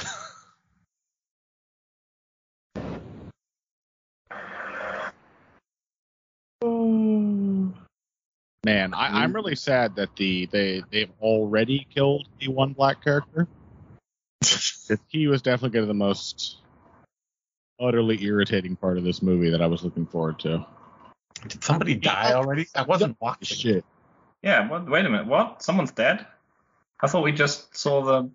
man, 8.65 8.93
I, 8.93 9.23
I'm 9.23 9.35
really 9.35 9.57
sad 9.57 9.97
that 9.97 10.15
the 10.17 10.47
they 10.47 10.83
they've 10.91 11.13
already 11.21 11.87
killed 11.95 12.29
the 12.39 12.49
one 12.49 12.73
black 12.73 13.03
character. 13.03 13.47
If 14.91 15.01
he 15.09 15.27
was 15.27 15.43
definitely 15.43 15.75
gonna 15.77 15.87
the 15.87 15.93
most 15.93 16.63
utterly 17.79 18.25
irritating 18.25 18.75
part 18.75 18.97
of 18.97 19.05
this 19.05 19.21
movie 19.21 19.51
that 19.51 19.61
I 19.61 19.67
was 19.67 19.85
looking 19.85 20.07
forward 20.07 20.39
to. 20.41 20.65
Did 21.47 21.63
somebody 21.63 21.95
die 21.95 22.33
already? 22.33 22.67
I 22.75 22.83
wasn't 22.83 23.17
watching. 23.21 23.57
Shit. 23.57 23.85
Yeah, 24.43 24.69
what, 24.69 24.89
wait 24.89 25.05
a 25.05 25.09
minute. 25.11 25.27
What? 25.27 25.63
Someone's 25.63 25.91
dead? 25.93 26.27
I 27.01 27.07
thought 27.07 27.23
we 27.25 27.33
just 27.33 27.77
saw 27.77 28.03
the. 28.03 28.31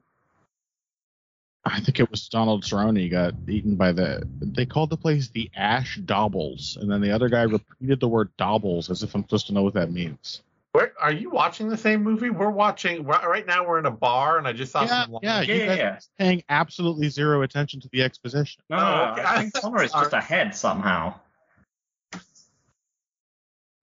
I 1.65 1.79
think 1.79 1.99
it 2.01 2.11
was 2.11 2.27
Donald 2.27 2.63
Cerrone 2.63 3.09
got 3.09 3.33
eaten 3.47 3.75
by 3.75 3.93
the. 3.93 4.27
They 4.41 4.65
called 4.65 4.89
the 4.89 4.97
place 4.97 5.29
the 5.29 5.49
Ash 5.55 5.97
Dobbles, 6.03 6.77
and 6.79 6.91
then 6.91 7.01
the 7.01 7.11
other 7.11 7.29
guy 7.29 7.43
repeated 7.43 7.99
the 7.99 8.07
word 8.07 8.29
Dobbles 8.37 8.89
as 8.89 9.01
if 9.03 9.15
I'm 9.15 9.23
supposed 9.23 9.47
to 9.47 9.53
know 9.53 9.63
what 9.63 9.73
that 9.75 9.91
means. 9.91 10.41
Where 10.73 10.91
are 10.99 11.11
you 11.11 11.29
watching 11.29 11.69
the 11.69 11.77
same 11.77 12.03
movie? 12.03 12.31
We're 12.31 12.49
watching 12.49 13.05
right 13.05 13.25
right 13.27 13.45
now. 13.47 13.65
We're 13.65 13.79
in 13.79 13.85
a 13.85 13.91
bar, 13.91 14.37
and 14.39 14.47
I 14.47 14.53
just 14.53 14.71
saw 14.73 14.81
Yeah, 14.83 15.05
some. 15.05 15.19
yeah, 15.21 15.41
Yeah, 15.41 15.53
you 15.53 15.61
yeah, 15.61 15.65
guys 15.67 15.77
yeah. 15.77 15.89
are 15.89 15.99
paying 16.19 16.43
absolutely 16.49 17.09
zero 17.09 17.43
attention 17.43 17.79
to 17.81 17.89
the 17.93 18.01
exposition. 18.01 18.61
No, 18.69 18.77
Oh, 18.77 18.81
no, 18.81 19.11
okay. 19.13 19.23
I 19.23 19.41
think 19.41 19.53
Connor 19.53 19.83
is 19.83 19.91
just 19.91 20.13
ahead 20.13 20.55
somehow. 20.55 21.13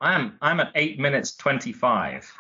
I'm 0.00 0.38
I'm 0.40 0.61
at 0.61 0.73
eight 0.75 0.99
minutes 0.99 1.33
twenty 1.35 1.73
five. 1.73 2.30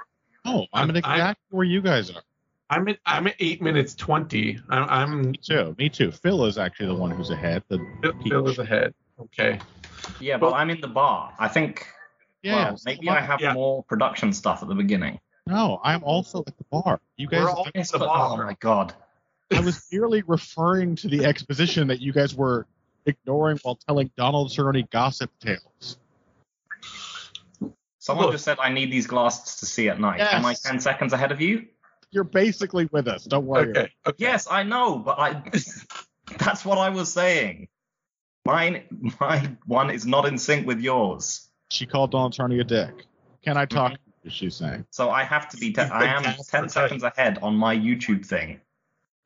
Oh, 0.44 0.62
I'm 0.72 0.88
I'm- 0.88 0.90
at 0.90 0.96
exactly 0.96 1.46
where 1.50 1.64
you 1.66 1.80
guys 1.80 2.10
are. 2.10 2.22
I'm 2.70 2.86
at 2.88 2.98
I'm 3.04 3.26
at 3.26 3.34
eight 3.40 3.60
minutes 3.60 3.94
twenty. 3.94 4.58
I'm, 4.68 4.88
I'm 4.88 5.30
Me 5.32 5.38
too. 5.42 5.74
Me 5.78 5.88
too. 5.88 6.10
Phil 6.12 6.44
is 6.46 6.56
actually 6.56 6.86
the 6.86 6.94
one 6.94 7.10
who's 7.10 7.30
ahead. 7.30 7.62
The 7.68 7.78
Phil 8.28 8.48
is 8.48 8.58
ahead. 8.58 8.94
Okay. 9.20 9.58
Yeah, 10.20 10.38
but 10.38 10.46
Well- 10.52 10.54
I'm 10.54 10.70
in 10.70 10.80
the 10.80 10.88
bar. 10.88 11.34
I 11.38 11.48
think. 11.48 11.86
yeah. 12.42 12.70
well, 12.70 12.78
maybe 12.86 13.08
am 13.08 13.16
I 13.16 13.20
have 13.20 13.40
Yeah. 13.40 13.52
more 13.52 13.82
production 13.84 14.32
stuff 14.32 14.62
at 14.62 14.68
the 14.68 14.74
beginning. 14.74 15.20
No, 15.46 15.80
I'm 15.82 16.02
also 16.04 16.44
at 16.46 16.56
the 16.56 16.64
bar. 16.70 17.00
You 17.16 17.26
guys. 17.26 17.42
We're 17.42 17.50
all 17.50 17.66
I, 17.66 17.70
in 17.74 17.82
the 17.82 17.90
oh 17.96 17.98
bar. 17.98 18.32
oh 18.32 18.36
my 18.46 18.56
god. 18.60 18.94
I 19.52 19.60
was 19.60 19.88
merely 19.92 20.22
referring 20.28 20.94
to 20.96 21.08
the 21.08 21.24
exposition 21.24 21.88
that 21.88 22.00
you 22.00 22.12
guys 22.12 22.34
were 22.36 22.66
ignoring 23.04 23.58
while 23.62 23.74
telling 23.74 24.10
Donald 24.16 24.50
Cerrone 24.50 24.88
gossip 24.90 25.30
tales. 25.40 25.98
Someone 28.00 28.26
Look. 28.26 28.34
just 28.34 28.44
said 28.44 28.56
I 28.58 28.70
need 28.70 28.90
these 28.90 29.06
glasses 29.06 29.56
to 29.56 29.66
see 29.66 29.90
at 29.90 30.00
night. 30.00 30.20
Am 30.20 30.44
I 30.44 30.54
ten 30.54 30.80
seconds 30.80 31.12
ahead 31.12 31.32
of 31.32 31.40
you? 31.40 31.66
You're 32.10 32.24
basically 32.24 32.88
with 32.90 33.06
us. 33.06 33.24
Don't 33.24 33.44
worry. 33.46 33.70
Okay. 33.70 33.92
okay. 34.06 34.16
Yes, 34.18 34.48
I 34.50 34.62
know, 34.62 34.98
but 34.98 35.18
I 35.18 35.42
that's 36.38 36.64
what 36.64 36.78
I 36.78 36.88
was 36.88 37.12
saying. 37.12 37.68
Mine 38.46 38.84
my 39.20 39.54
one 39.66 39.90
is 39.90 40.06
not 40.06 40.26
in 40.26 40.38
sync 40.38 40.66
with 40.66 40.80
yours. 40.80 41.48
She 41.68 41.84
called 41.84 42.10
Donald 42.10 42.32
Cerrone 42.32 42.58
a 42.58 42.64
dick. 42.64 43.06
Can 43.44 43.58
I 43.58 43.66
talk? 43.66 43.92
Mm-hmm. 43.92 44.28
Is 44.28 44.32
she 44.32 44.48
saying? 44.48 44.86
So 44.90 45.10
I 45.10 45.22
have 45.22 45.50
to 45.50 45.58
be 45.58 45.70
ten, 45.70 45.86
You've 45.86 45.92
I 45.92 46.06
am 46.06 46.22
ten 46.22 46.64
for 46.64 46.68
seconds 46.70 47.02
ahead 47.02 47.38
on 47.42 47.54
my 47.54 47.76
YouTube 47.76 48.24
thing. 48.24 48.60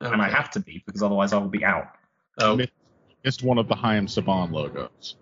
And 0.01 0.21
I 0.21 0.29
have 0.29 0.51
to 0.51 0.59
be 0.59 0.83
because 0.85 1.01
otherwise 1.01 1.31
I 1.31 1.37
will 1.37 1.47
be 1.47 1.63
out. 1.63 1.87
Oh, 2.41 2.59
Missed 3.23 3.41
one 3.41 3.57
of 3.57 3.69
the 3.69 3.75
Chaim 3.75 4.05
Saban 4.05 4.51
logos. 4.51 5.15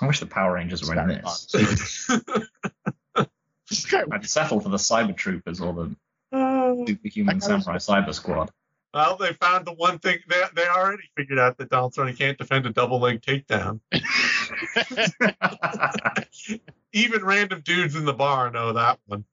I 0.00 0.06
wish 0.06 0.20
the 0.20 0.26
Power 0.26 0.54
Rangers 0.54 0.88
were 0.88 0.96
in 1.00 1.08
this. 1.08 1.46
This 1.46 2.08
I'd 4.12 4.28
settle 4.28 4.60
for 4.60 4.68
the 4.68 4.76
Cyber 4.76 5.16
Troopers 5.16 5.60
or 5.60 5.72
the 5.74 5.96
uh, 6.32 6.56
Oh. 6.70 6.84
Superhuman 6.86 7.36
I 7.36 7.38
gotta- 7.38 7.62
Samurai 7.62 7.78
Cyber 7.78 8.14
Squad. 8.14 8.50
well, 8.94 9.16
they 9.16 9.32
found 9.34 9.66
the 9.66 9.72
one 9.72 9.98
thing 9.98 10.18
they 10.28 10.42
they 10.54 10.68
already 10.68 11.04
figured 11.16 11.38
out 11.38 11.56
that 11.58 11.70
Donald 11.70 11.94
Cerrone 11.94 12.16
can't 12.16 12.36
defend 12.38 12.66
a 12.66 12.70
double 12.70 13.00
leg 13.00 13.20
takedown. 13.22 13.80
Even 16.92 17.24
random 17.24 17.60
dudes 17.62 17.96
in 17.96 18.04
the 18.04 18.12
bar 18.14 18.50
know 18.50 18.72
that 18.74 18.98
one. 19.06 19.24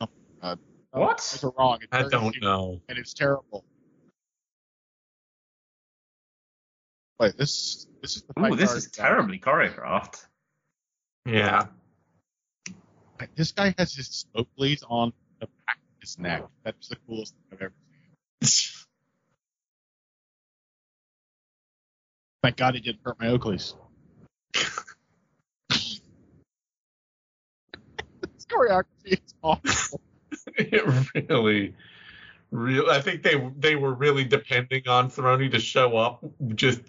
Oh, 0.00 0.08
uh, 0.42 0.56
what? 0.92 1.38
You 1.42 1.54
wrong. 1.58 1.78
It's 1.82 1.88
I 1.92 2.08
don't 2.08 2.40
know. 2.40 2.80
And 2.88 2.98
it's 2.98 3.14
terrible. 3.14 3.64
Wait, 7.22 7.36
this 7.38 7.86
this 8.00 8.16
is 8.16 8.24
the 8.24 8.44
Ooh, 8.44 8.56
this 8.56 8.70
card 8.70 8.78
is 8.78 8.86
guy. 8.88 9.04
terribly 9.04 9.38
choreographed. 9.38 10.26
Yeah. 11.24 11.66
This 13.36 13.52
guy 13.52 13.72
has 13.78 13.94
his 13.94 14.08
smoke 14.08 14.48
bleeds 14.56 14.82
on 14.88 15.12
the 15.38 15.46
back 15.46 15.76
of 15.76 16.00
his 16.00 16.18
neck. 16.18 16.42
That's 16.64 16.88
the 16.88 16.96
coolest 17.06 17.34
thing 17.34 17.44
I've 17.52 17.62
ever 17.62 17.72
seen. 18.42 18.84
Thank 22.42 22.56
God 22.56 22.74
he 22.74 22.80
didn't 22.80 23.02
hurt 23.04 23.20
my 23.20 23.26
Oakleys. 23.26 23.74
this 25.70 26.00
choreography 28.48 29.12
is 29.12 29.34
awful. 29.44 30.00
it 30.56 30.84
really, 31.14 31.76
real. 32.50 32.90
I 32.90 33.00
think 33.00 33.22
they 33.22 33.36
they 33.56 33.76
were 33.76 33.94
really 33.94 34.24
depending 34.24 34.88
on 34.88 35.08
Cerrone 35.08 35.52
to 35.52 35.60
show 35.60 35.96
up, 35.96 36.24
just 36.56 36.80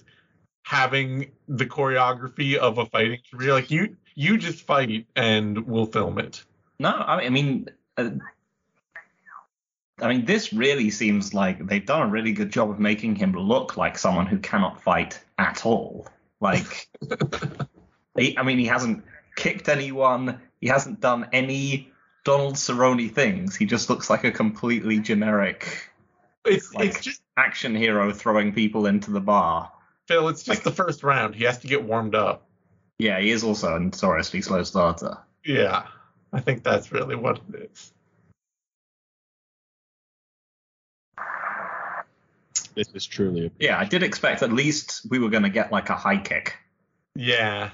having 0.63 1.32
the 1.48 1.65
choreography 1.65 2.55
of 2.55 2.77
a 2.77 2.85
fighting 2.88 3.20
career. 3.31 3.53
Like 3.53 3.70
you, 3.70 3.96
you 4.16 4.38
just 4.38 4.66
fight 4.66 5.05
and 5.16 5.68
we'll 5.68 5.85
film 5.85 6.18
it. 6.20 6.44
No, 6.79 6.90
I 6.90 7.18
mean, 7.18 7.25
I 7.25 7.29
mean, 7.29 7.70
uh, 7.98 8.09
I 10.01 10.07
mean, 10.07 10.25
this 10.25 10.51
really 10.51 10.90
seems 10.90 11.33
like 11.33 11.66
they've 11.68 11.85
done 11.85 12.01
a 12.01 12.07
really 12.07 12.31
good 12.33 12.51
job 12.51 12.70
of 12.70 12.79
making 12.79 13.16
him 13.16 13.33
look 13.33 13.77
like 13.77 13.98
someone 13.98 14.25
who 14.25 14.40
cannot 14.40 14.81
fight 14.81 15.20
at 15.38 15.66
all. 15.66 16.07
Like, 16.40 16.90
he, 18.18 18.38
I 18.38 18.44
mean, 18.44 18.57
he 18.57 18.66
hasn't 18.66 19.03
kicked 19.35 19.70
anyone. 19.70 20.42
He 20.59 20.68
hasn't 20.68 21.00
done 21.00 21.29
any 21.31 21.92
Donald 22.25 22.55
Cerrone 22.55 23.14
things. 23.14 23.55
He 23.55 23.66
just 23.66 23.90
looks 23.90 24.09
like 24.09 24.24
a 24.24 24.31
completely 24.31 25.00
generic 25.00 25.90
It's 26.46 26.74
Like- 26.74 26.88
it's 26.90 27.01
just 27.01 27.22
action 27.38 27.75
hero 27.75 28.11
throwing 28.11 28.51
people 28.53 28.85
into 28.88 29.11
the 29.11 29.22
bar. 29.22 29.72
Phil. 30.07 30.27
It's 30.29 30.44
just 30.44 30.59
like- 30.59 30.63
the 30.63 30.72
first 30.83 31.03
round. 31.03 31.35
He 31.35 31.44
has 31.46 31.59
to 31.59 31.68
get 31.68 31.83
warmed 31.83 32.16
up. 32.16 32.48
Yeah, 33.00 33.20
he 33.20 33.31
is 33.31 33.44
also 33.44 33.75
a 33.75 33.79
notoriously 33.79 34.42
slow 34.42 34.63
starter. 34.63 35.18
Yeah, 35.44 35.87
I 36.31 36.39
think 36.42 36.63
that's 36.63 36.92
really 36.92 37.16
what 37.16 37.39
it 37.53 37.72
is. 37.74 37.94
This 42.75 42.89
is 42.94 43.05
truly 43.05 43.48
a 43.48 43.51
Yeah, 43.59 43.77
I 43.79 43.85
did 43.85 44.03
expect 44.03 44.42
at 44.42 44.51
least 44.51 45.05
we 45.09 45.20
were 45.20 45.29
going 45.29 45.44
to 45.44 45.50
get 45.50 45.72
like 45.72 45.89
a 45.89 45.96
high 45.96 46.18
kick. 46.18 46.55
Yeah, 47.16 47.66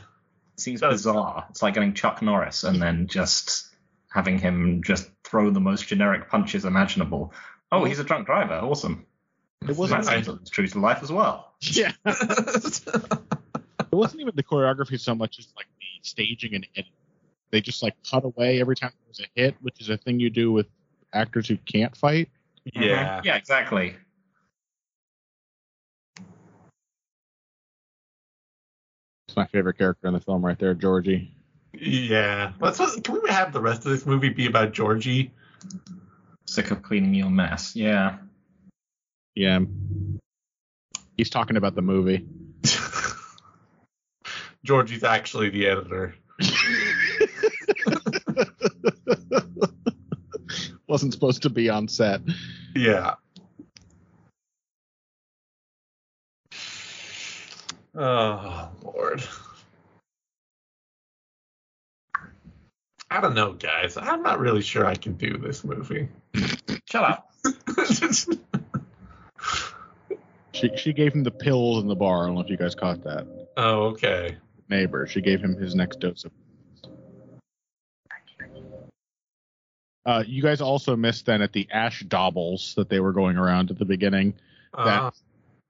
It 0.55 0.59
seems 0.59 0.81
Does- 0.81 1.03
bizarre. 1.03 1.45
It's 1.49 1.61
like 1.61 1.73
getting 1.73 1.93
Chuck 1.93 2.21
Norris 2.21 2.63
and 2.65 2.81
then 2.81 3.07
just 3.07 3.67
having 4.11 4.37
him 4.39 4.81
just 4.83 5.09
throw 5.23 5.51
the 5.51 5.61
most 5.61 5.87
generic 5.87 6.29
punches 6.29 6.65
imaginable. 6.65 7.33
Oh, 7.71 7.85
he's 7.85 7.99
a 7.99 8.03
drunk 8.03 8.25
driver. 8.25 8.55
Awesome. 8.55 9.05
It 9.67 9.75
wasn't. 9.75 10.05
That 10.05 10.25
seems 10.25 10.49
true 10.49 10.67
to 10.67 10.79
life 10.79 11.03
as 11.03 11.11
well. 11.11 11.53
Yeah. 11.61 11.91
It 13.91 13.95
wasn't 13.95 14.21
even 14.21 14.35
the 14.35 14.43
choreography 14.43 14.99
so 14.99 15.15
much 15.15 15.39
as 15.39 15.51
like 15.57 15.65
the 15.79 16.07
staging 16.07 16.53
and 16.53 16.63
editing. 16.75 16.93
They 17.49 17.59
just 17.59 17.81
like 17.81 17.95
cut 18.09 18.23
away 18.23 18.61
every 18.61 18.75
time 18.75 18.91
there 18.99 19.07
was 19.07 19.19
a 19.19 19.25
hit, 19.33 19.55
which 19.61 19.81
is 19.81 19.89
a 19.89 19.97
thing 19.97 20.19
you 20.19 20.29
do 20.29 20.51
with 20.51 20.67
actors 21.11 21.47
who 21.47 21.57
can't 21.57 21.95
fight. 21.97 22.29
yeah. 22.65 23.19
Mhm. 23.19 23.25
Yeah, 23.25 23.35
exactly. 23.35 23.95
It's 29.27 29.35
my 29.35 29.47
favorite 29.47 29.77
character 29.77 30.07
in 30.07 30.13
the 30.13 30.19
film 30.19 30.45
right 30.45 30.57
there, 30.57 30.73
Georgie. 30.75 31.33
Yeah. 31.73 32.53
Let's 32.59 32.77
can 33.01 33.21
we 33.23 33.29
have 33.29 33.53
the 33.53 33.61
rest 33.61 33.85
of 33.85 33.91
this 33.91 34.05
movie 34.05 34.29
be 34.29 34.45
about 34.47 34.71
Georgie? 34.71 35.31
Sick 36.45 36.71
of 36.71 36.81
cleaning 36.81 37.13
your 37.13 37.29
mess. 37.29 37.75
Yeah. 37.75 38.17
Yeah. 39.39 39.60
He's 41.15 41.30
talking 41.30 41.56
about 41.56 41.73
the 41.73 41.82
movie. 41.82 42.28
Georgie's 44.65 45.06
actually 45.06 45.49
the 45.49 45.67
editor. 45.67 46.13
Wasn't 50.89 51.13
supposed 51.13 51.43
to 51.43 51.49
be 51.49 51.69
on 51.69 51.88
set. 51.88 52.19
Yeah. 52.75 53.13
Oh 57.95 58.71
Lord. 58.84 59.23
I 63.10 63.21
don't 63.21 63.36
know, 63.36 63.54
guys. 63.54 63.95
I'm 63.95 64.21
not 64.21 64.41
really 64.41 64.63
sure 64.63 64.86
I 64.86 64.95
can 64.95 65.13
do 65.13 65.38
this 65.38 65.63
movie. 65.63 66.10
Shut 66.89 67.04
up. 67.06 67.32
She 70.59 70.69
she 70.75 70.93
gave 70.93 71.13
him 71.13 71.23
the 71.23 71.31
pills 71.31 71.81
in 71.81 71.87
the 71.87 71.95
bar. 71.95 72.23
I 72.23 72.25
don't 72.27 72.35
know 72.35 72.41
if 72.41 72.49
you 72.49 72.57
guys 72.57 72.75
caught 72.75 73.03
that. 73.03 73.25
oh, 73.57 73.83
okay. 73.87 74.37
Neighbor. 74.69 75.07
She 75.07 75.21
gave 75.21 75.41
him 75.41 75.55
his 75.55 75.73
next 75.75 75.99
dose 75.99 76.25
of. 76.25 76.31
Uh, 80.05 80.23
you 80.25 80.41
guys 80.41 80.61
also 80.61 80.95
missed 80.95 81.25
then 81.25 81.41
at 81.41 81.53
the 81.53 81.67
ash 81.71 82.03
daubles 82.03 82.73
that 82.75 82.89
they 82.89 82.99
were 82.99 83.11
going 83.11 83.37
around 83.37 83.69
at 83.69 83.77
the 83.77 83.85
beginning 83.85 84.33
that 84.75 85.01
Uh, 85.01 85.11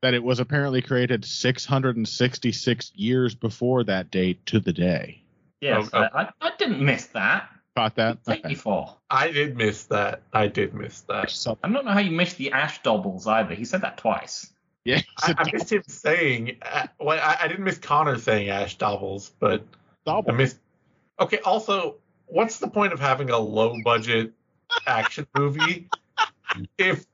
that 0.01 0.13
it 0.13 0.23
was 0.23 0.39
apparently 0.39 0.81
created 0.81 1.25
666 1.25 2.91
years 2.95 3.35
before 3.35 3.83
that 3.83 4.09
date 4.11 4.45
to 4.45 4.59
the 4.61 4.71
day. 4.71 5.21
Yes, 5.59 5.89
Oh, 5.91 5.99
oh. 6.03 6.17
I, 6.17 6.29
I 6.39 6.51
didn't 6.57 6.79
miss 6.83 7.07
that. 7.07 7.49
Caught 7.75 7.95
that? 7.95 8.23
Take 8.23 8.45
me 8.45 8.55
for. 8.55 8.95
I 9.09 9.29
did 9.31 9.57
miss 9.57 9.83
that. 9.85 10.21
I 10.31 10.47
did 10.47 10.73
miss 10.73 11.01
that. 11.01 11.57
I 11.63 11.69
don't 11.69 11.85
know 11.85 11.91
how 11.91 11.99
you 11.99 12.11
missed 12.11 12.37
the 12.37 12.51
Ash 12.53 12.81
Doubles 12.81 13.27
either. 13.27 13.55
He 13.55 13.65
said 13.65 13.81
that 13.81 13.97
twice. 13.97 14.53
Yeah, 14.85 15.01
I, 15.17 15.35
I 15.37 15.51
missed 15.51 15.71
him 15.71 15.83
saying. 15.87 16.57
Uh, 16.61 16.87
well, 16.99 17.19
I, 17.21 17.37
I 17.43 17.47
didn't 17.47 17.63
miss 17.63 17.77
Connor 17.77 18.17
saying 18.17 18.49
Ash 18.49 18.77
Doubles, 18.77 19.31
but 19.39 19.61
I 19.61 20.11
double. 20.11 20.33
missed. 20.33 20.57
Okay. 21.19 21.39
Also, 21.39 21.97
what's 22.25 22.59
the 22.59 22.67
point 22.69 22.93
of 22.93 22.99
having 22.99 23.29
a 23.29 23.37
low 23.37 23.77
budget 23.77 24.33
action 24.87 25.27
movie 25.33 25.89
if 26.77 27.05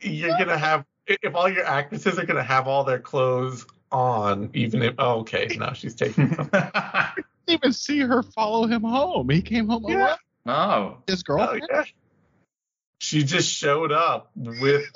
you're 0.00 0.36
gonna 0.36 0.58
have 0.58 0.84
if 1.06 1.34
all 1.34 1.48
your 1.48 1.64
actresses 1.64 2.18
are 2.18 2.26
gonna 2.26 2.42
have 2.42 2.66
all 2.68 2.84
their 2.84 2.98
clothes 2.98 3.66
on, 3.92 4.50
even 4.54 4.82
if 4.82 4.94
oh, 4.98 5.20
okay, 5.20 5.50
now 5.56 5.72
she's 5.72 5.94
taking. 5.94 6.28
Them. 6.28 6.50
didn't 6.52 7.24
even 7.48 7.72
see 7.72 8.00
her 8.00 8.22
follow 8.22 8.66
him 8.66 8.82
home. 8.82 9.28
He 9.30 9.42
came 9.42 9.68
home 9.68 9.84
Yeah. 9.86 9.96
alone. 9.96 10.16
no. 10.46 10.98
His 11.06 11.22
Oh 11.22 11.26
girlfriend. 11.26 11.68
yeah. 11.70 11.82
She 12.98 13.22
just 13.24 13.50
showed 13.50 13.92
up 13.92 14.30
with 14.34 14.90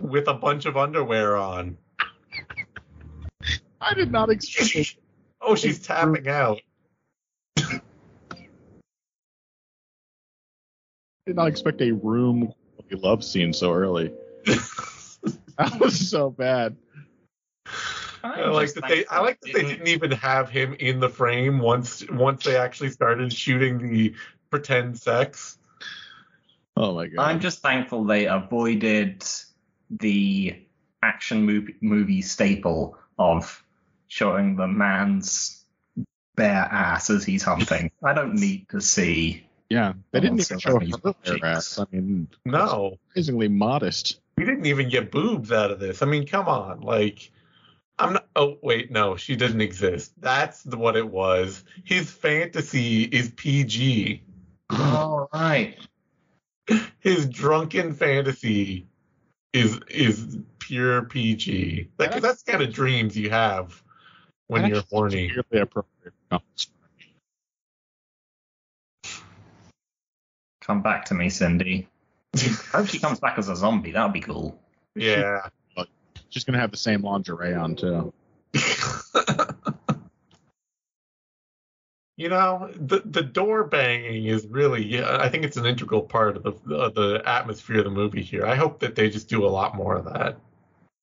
with 0.00 0.28
a 0.28 0.34
bunch 0.34 0.66
of 0.66 0.76
underwear 0.76 1.36
on. 1.36 1.76
I 3.80 3.94
did 3.94 4.12
not 4.12 4.30
expect. 4.30 4.96
oh, 5.40 5.54
she's 5.54 5.80
tapping 5.80 6.28
out. 6.28 6.60
I 7.58 7.80
did 11.26 11.36
not 11.36 11.48
expect 11.48 11.80
a 11.80 11.92
room 11.92 12.52
love 12.96 13.24
scene 13.24 13.52
so 13.52 13.72
early. 13.72 14.12
that 14.44 15.78
was 15.78 16.10
so 16.10 16.30
bad. 16.30 16.76
I 18.22 18.48
like 18.48 18.74
that 18.74 18.84
they. 18.88 19.06
I 19.06 19.20
like 19.20 19.40
that 19.40 19.52
they 19.52 19.62
didn't 19.62 19.88
even 19.88 20.10
have 20.12 20.50
him 20.50 20.74
in 20.74 21.00
the 21.00 21.08
frame 21.08 21.58
once. 21.58 22.04
Once 22.10 22.44
they 22.44 22.56
actually 22.56 22.90
started 22.90 23.32
shooting 23.32 23.90
the 23.90 24.14
pretend 24.50 24.98
sex. 24.98 25.58
Oh 26.76 26.94
my 26.94 27.06
god! 27.06 27.22
I'm 27.22 27.40
just 27.40 27.60
thankful 27.60 28.04
they 28.04 28.26
avoided 28.26 29.24
the 29.90 30.56
action 31.02 31.44
movie, 31.44 31.74
movie 31.80 32.22
staple 32.22 32.96
of 33.18 33.64
showing 34.08 34.56
the 34.56 34.66
man's 34.66 35.64
bare 36.36 36.54
ass 36.70 37.10
as 37.10 37.24
he's 37.24 37.42
hunting. 37.42 37.90
I 38.04 38.12
don't 38.14 38.34
need 38.34 38.68
to 38.70 38.80
see. 38.80 39.46
Yeah, 39.68 39.92
they 40.10 40.20
didn't 40.20 40.40
even 40.40 40.58
show 40.58 40.78
her 40.78 40.84
cheeks. 40.84 40.98
bare 41.24 41.44
ass. 41.44 41.78
I 41.78 41.84
mean, 41.92 42.28
No, 42.44 42.98
amazingly 43.14 43.48
modest. 43.48 44.20
we 44.36 44.44
didn't 44.44 44.66
even 44.66 44.88
get 44.88 45.12
boobs 45.12 45.52
out 45.52 45.70
of 45.70 45.78
this. 45.78 46.02
I 46.02 46.06
mean, 46.06 46.26
come 46.26 46.48
on, 46.48 46.80
like. 46.80 47.30
I'm 47.98 48.14
not. 48.14 48.26
Oh 48.34 48.56
wait, 48.62 48.90
no, 48.90 49.16
she 49.16 49.36
doesn't 49.36 49.60
exist. 49.60 50.12
That's 50.18 50.64
what 50.64 50.96
it 50.96 51.06
was. 51.06 51.62
His 51.84 52.10
fantasy 52.10 53.02
is 53.02 53.30
PG. 53.36 54.22
All 54.70 55.28
right. 55.34 55.76
His 57.00 57.26
drunken 57.28 57.92
fantasy 57.92 58.86
is 59.52 59.80
is 59.88 60.38
pure 60.58 61.02
PG. 61.02 61.88
Like 61.98 62.12
Yeah. 62.12 62.20
that's 62.20 62.42
the 62.42 62.52
kind 62.52 62.62
of 62.64 62.72
dreams 62.72 63.16
you 63.16 63.30
have 63.30 63.82
when 64.46 64.66
you're 64.66 64.82
horny. 64.90 65.28
seems 65.28 65.38
appropriate. 65.52 66.14
No, 66.30 66.40
Come 70.62 70.82
back 70.82 71.04
to 71.06 71.14
me, 71.14 71.30
Cindy. 71.30 71.88
I 72.36 72.38
hope 72.72 72.86
she 72.86 72.98
comes 73.00 73.18
back 73.18 73.38
as 73.38 73.48
a 73.48 73.56
zombie. 73.56 73.90
That 73.92 74.04
would 74.04 74.12
be 74.12 74.20
cool. 74.20 74.60
Yeah. 74.94 75.48
She's 76.28 76.44
gonna 76.44 76.60
have 76.60 76.70
the 76.70 76.76
same 76.76 77.02
lingerie 77.02 77.54
on 77.54 77.74
too. 77.74 78.12
you 82.20 82.28
know, 82.28 82.70
the 82.76 83.00
the 83.06 83.22
door 83.22 83.64
banging 83.64 84.26
is 84.26 84.46
really. 84.46 84.84
Yeah, 84.84 85.16
I 85.18 85.30
think 85.30 85.42
it's 85.42 85.56
an 85.56 85.64
integral 85.64 86.02
part 86.02 86.36
of 86.36 86.42
the 86.42 86.74
of 86.74 86.94
the 86.94 87.22
atmosphere 87.24 87.78
of 87.78 87.84
the 87.84 87.90
movie 87.90 88.22
here. 88.22 88.44
I 88.44 88.56
hope 88.56 88.78
that 88.80 88.94
they 88.94 89.08
just 89.08 89.26
do 89.26 89.46
a 89.46 89.48
lot 89.48 89.74
more 89.74 89.96
of 89.96 90.04
that. 90.04 90.36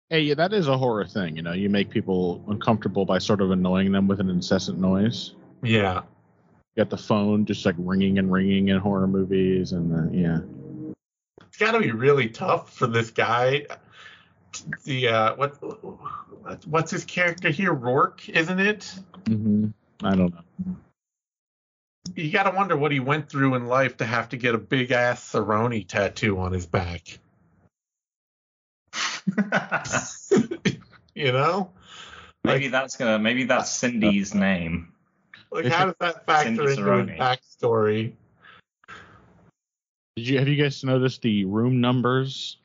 Hey, 0.10 0.20
yeah, 0.20 0.34
that 0.34 0.52
is 0.52 0.68
a 0.68 0.78
horror 0.78 1.06
thing. 1.06 1.38
You 1.38 1.42
know, 1.42 1.54
you 1.54 1.70
make 1.70 1.90
people 1.90 2.44
uncomfortable 2.50 3.06
by 3.06 3.20
sort 3.20 3.40
of 3.40 3.52
annoying 3.52 3.94
them 3.94 4.10
with 4.10 4.20
an 4.20 4.30
incessant 4.30 4.78
noise. 4.78 5.36
Yeah. 5.64 6.02
You 6.76 6.84
got 6.84 6.90
the 6.90 6.98
phone 6.98 7.46
just 7.46 7.66
like 7.66 7.76
ringing 7.78 8.20
and 8.20 8.30
ringing 8.30 8.68
in 8.68 8.78
horror 8.78 9.08
movies, 9.08 9.72
and 9.72 9.94
uh, 9.96 10.12
yeah. 10.12 10.40
it's 11.48 11.58
got 11.58 11.72
to 11.72 11.80
be 11.80 11.92
really 11.92 12.28
tough 12.28 12.74
for 12.74 12.88
this 12.88 13.10
guy. 13.10 13.68
The 14.84 15.08
uh, 15.08 15.36
what 15.36 16.68
what's 16.68 16.92
his 16.92 17.06
character 17.06 17.50
here? 17.52 17.72
Rourke, 17.72 18.28
isn't 18.28 18.60
it? 18.60 18.94
hmm 19.28 19.68
I 20.04 20.14
don't 20.14 20.34
know. 20.34 20.76
You 22.14 22.32
got 22.32 22.44
to 22.44 22.52
wonder 22.52 22.78
what 22.78 22.92
he 22.92 23.00
went 23.00 23.30
through 23.30 23.56
in 23.56 23.66
life 23.66 23.98
to 23.98 24.06
have 24.06 24.30
to 24.30 24.38
get 24.38 24.54
a 24.54 24.60
big 24.60 24.92
ass 24.92 25.32
Cerrone 25.32 25.88
tattoo 25.88 26.40
on 26.40 26.52
his 26.52 26.66
back. 26.66 27.20
You 31.16 31.32
know, 31.32 31.72
maybe 32.44 32.68
that's 32.68 32.98
gonna. 32.98 33.18
Maybe 33.18 33.46
that's 33.46 33.72
Cindy's 33.72 34.36
name. 34.36 34.92
like 35.50 35.66
how 35.68 35.86
does 35.86 35.96
that 36.02 36.26
factor 36.26 36.50
into 36.50 36.64
his 36.64 36.78
backstory? 36.78 38.12
Did 40.18 40.28
you 40.28 40.40
have 40.40 40.50
you 40.50 40.62
guys 40.62 40.84
noticed 40.84 41.22
the 41.22 41.46
room 41.46 41.80
numbers? 41.80 42.58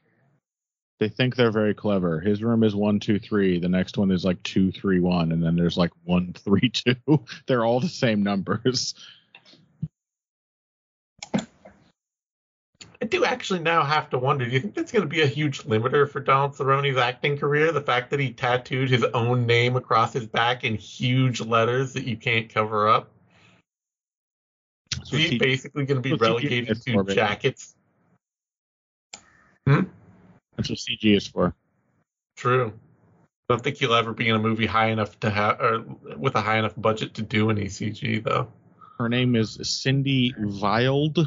They 0.98 1.08
think 1.08 1.36
they're 1.36 1.52
very 1.52 1.74
clever. 1.74 2.18
His 2.18 2.42
room 2.42 2.64
is 2.64 2.74
one 2.74 2.98
two 2.98 3.20
three. 3.20 3.60
The 3.60 3.68
next 3.68 3.96
one 3.96 4.10
is 4.10 4.24
like 4.24 4.42
two 4.42 4.72
three 4.72 4.98
one, 4.98 5.30
and 5.30 5.40
then 5.40 5.54
there's 5.54 5.78
like 5.78 5.92
one 6.02 6.32
three 6.32 6.70
two. 6.70 6.96
They're 7.46 7.64
all 7.64 7.78
the 7.78 7.88
same 7.88 8.24
numbers. 8.24 8.94
I 13.02 13.06
do 13.06 13.24
actually 13.24 13.60
now 13.60 13.82
have 13.82 14.10
to 14.10 14.18
wonder. 14.18 14.44
Do 14.44 14.50
you 14.50 14.60
think 14.60 14.74
that's 14.74 14.92
going 14.92 15.02
to 15.02 15.08
be 15.08 15.22
a 15.22 15.26
huge 15.26 15.62
limiter 15.62 16.08
for 16.08 16.20
Donald 16.20 16.54
Cerrone's 16.54 16.98
acting 16.98 17.38
career? 17.38 17.72
The 17.72 17.80
fact 17.80 18.10
that 18.10 18.20
he 18.20 18.32
tattooed 18.32 18.90
his 18.90 19.04
own 19.04 19.46
name 19.46 19.76
across 19.76 20.12
his 20.12 20.26
back 20.26 20.64
in 20.64 20.74
huge 20.74 21.40
letters 21.40 21.94
that 21.94 22.04
you 22.04 22.18
can't 22.18 22.52
cover 22.52 22.88
up. 22.88 23.10
That's 24.96 25.12
Is 25.14 25.30
he 25.30 25.38
basically 25.38 25.86
going 25.86 26.02
to 26.02 26.02
be 26.02 26.10
hmm? 26.10 26.16
that's 26.16 26.30
what 26.30 26.42
TG 26.42 26.50
relegated 26.50 26.76
for, 26.76 26.90
to 26.92 27.04
baby. 27.04 27.14
jackets? 27.14 27.74
that's 29.64 30.68
what 30.68 30.78
CG 30.78 31.16
is 31.16 31.26
for. 31.26 31.54
True. 32.36 32.72
I 33.48 33.54
don't 33.54 33.62
think 33.62 33.78
he'll 33.78 33.94
ever 33.94 34.12
be 34.12 34.28
in 34.28 34.36
a 34.36 34.38
movie 34.38 34.66
high 34.66 34.88
enough 34.88 35.18
to 35.20 35.30
have, 35.30 35.60
or 35.60 35.84
with 36.16 36.34
a 36.34 36.40
high 36.40 36.58
enough 36.58 36.74
budget 36.76 37.14
to 37.14 37.22
do 37.22 37.50
any 37.50 37.64
CG 37.64 38.22
though. 38.22 38.52
Her 38.98 39.08
name 39.08 39.36
is 39.36 39.58
Cindy 39.62 40.34
Wild. 40.38 41.26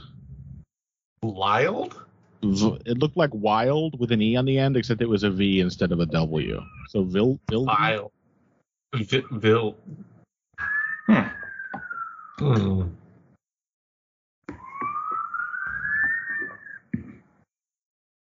V- 2.43 2.77
It 2.86 2.97
looked 2.97 3.15
like 3.15 3.29
wild 3.33 3.97
with 3.99 4.12
an 4.12 4.21
e 4.21 4.36
on 4.36 4.45
the 4.45 4.59
end, 4.59 4.75
except 4.75 5.01
it 5.01 5.07
was 5.09 5.23
a 5.23 5.29
V 5.29 5.62
instead 5.62 5.91
of 5.91 5.99
a 6.01 6.05
W. 6.05 6.62
So 6.89 7.03
Vil 7.03 7.39
Vil. 7.49 7.63
Lyle. 7.65 8.12
Vi- 8.95 9.23
Vil. 9.31 9.77
Hmm. 11.07 11.21
Hmm. 12.39 12.83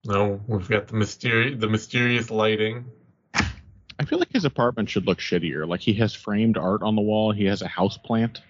No, 0.05 0.41
we've 0.47 0.69
got 0.69 0.89
the 0.89 0.97
mysterious, 0.97 1.61
the 1.61 1.69
mysterious 1.69 2.31
lighting. 2.31 2.87
I 3.35 4.05
feel 4.07 4.19
like 4.19 4.33
his 4.33 4.47
apartment 4.47 4.89
should 4.89 5.07
look 5.07 5.19
shittier. 5.19 5.69
Like 5.69 5.81
he 5.81 5.93
has 5.95 6.15
framed 6.15 6.57
art 6.57 6.83
on 6.83 6.97
the 6.97 7.03
wall. 7.03 7.33
He 7.33 7.45
has 7.45 7.61
a 7.61 7.69
house 7.69 7.99
plant. 7.99 8.41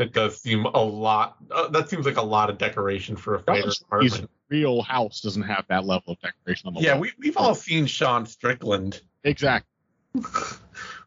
It 0.00 0.12
does 0.12 0.40
seem 0.40 0.64
a 0.64 0.82
lot. 0.82 1.36
Uh, 1.50 1.68
that 1.68 1.88
seems 1.88 2.06
like 2.06 2.16
a 2.16 2.22
lot 2.22 2.50
of 2.50 2.58
decoration 2.58 3.16
for 3.16 3.34
a 3.34 3.38
fighter 3.40 3.66
His 3.66 3.80
apartment. 3.80 4.30
real 4.48 4.82
house 4.82 5.20
doesn't 5.20 5.42
have 5.42 5.64
that 5.68 5.84
level 5.84 6.12
of 6.14 6.20
decoration 6.20 6.68
on 6.68 6.74
the 6.74 6.80
Yeah, 6.80 6.92
wall. 6.94 7.00
we, 7.02 7.12
we've 7.18 7.36
all 7.36 7.54
seen 7.54 7.86
Sean 7.86 8.24
Strickland. 8.26 9.00
exactly. 9.24 9.68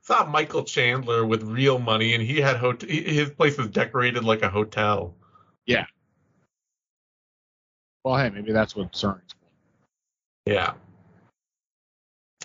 Saw 0.04 0.26
Michael 0.26 0.64
Chandler 0.64 1.26
with 1.26 1.44
real 1.44 1.78
money, 1.80 2.14
and 2.16 2.24
he 2.24 2.40
had 2.42 2.58
hot- 2.58 2.82
his 2.82 3.30
place 3.30 3.58
was 3.58 3.68
decorated 3.70 4.24
like 4.24 4.42
a 4.42 4.50
hotel. 4.50 5.16
Yeah. 5.66 5.86
Well, 8.04 8.18
hey, 8.18 8.30
maybe 8.30 8.52
that's 8.52 8.76
what 8.76 8.92
CERN's. 8.94 9.36
Yeah. 10.46 10.74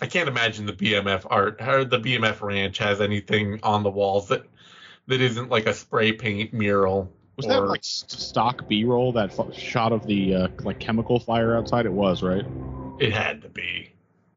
I 0.01 0.05
can't 0.05 0.29
imagine 0.29 0.67
the 0.67 0.73
BMF 0.73 1.25
art 1.29 1.59
or 1.59 1.83
the 1.83 1.99
BMF 1.99 2.41
ranch 2.41 2.77
has 2.77 3.01
anything 3.01 3.59
on 3.63 3.81
the 3.81 3.89
walls 3.89 4.27
that 4.27 4.45
that 5.07 5.21
isn't 5.21 5.49
like 5.49 5.65
a 5.65 5.73
spray 5.73 6.11
paint 6.11 6.53
mural. 6.53 7.11
Was 7.37 7.45
or, 7.45 7.49
that 7.49 7.61
like 7.61 7.81
stock 7.83 8.67
B-roll? 8.67 9.13
That 9.13 9.37
f- 9.37 9.53
shot 9.53 9.91
of 9.91 10.05
the 10.05 10.35
uh, 10.35 10.47
like 10.63 10.79
chemical 10.79 11.19
fire 11.19 11.55
outside? 11.55 11.85
It 11.85 11.93
was 11.93 12.23
right. 12.23 12.45
it 12.99 13.13
had 13.13 13.41
to 13.43 13.49
be. 13.49 13.93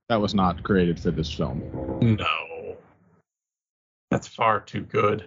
That 0.08 0.20
was 0.20 0.34
not 0.34 0.62
created 0.62 0.98
for 0.98 1.10
this 1.10 1.32
film. 1.32 1.62
No. 2.00 2.76
That's 4.10 4.26
far 4.26 4.60
too 4.60 4.82
good. 4.82 5.24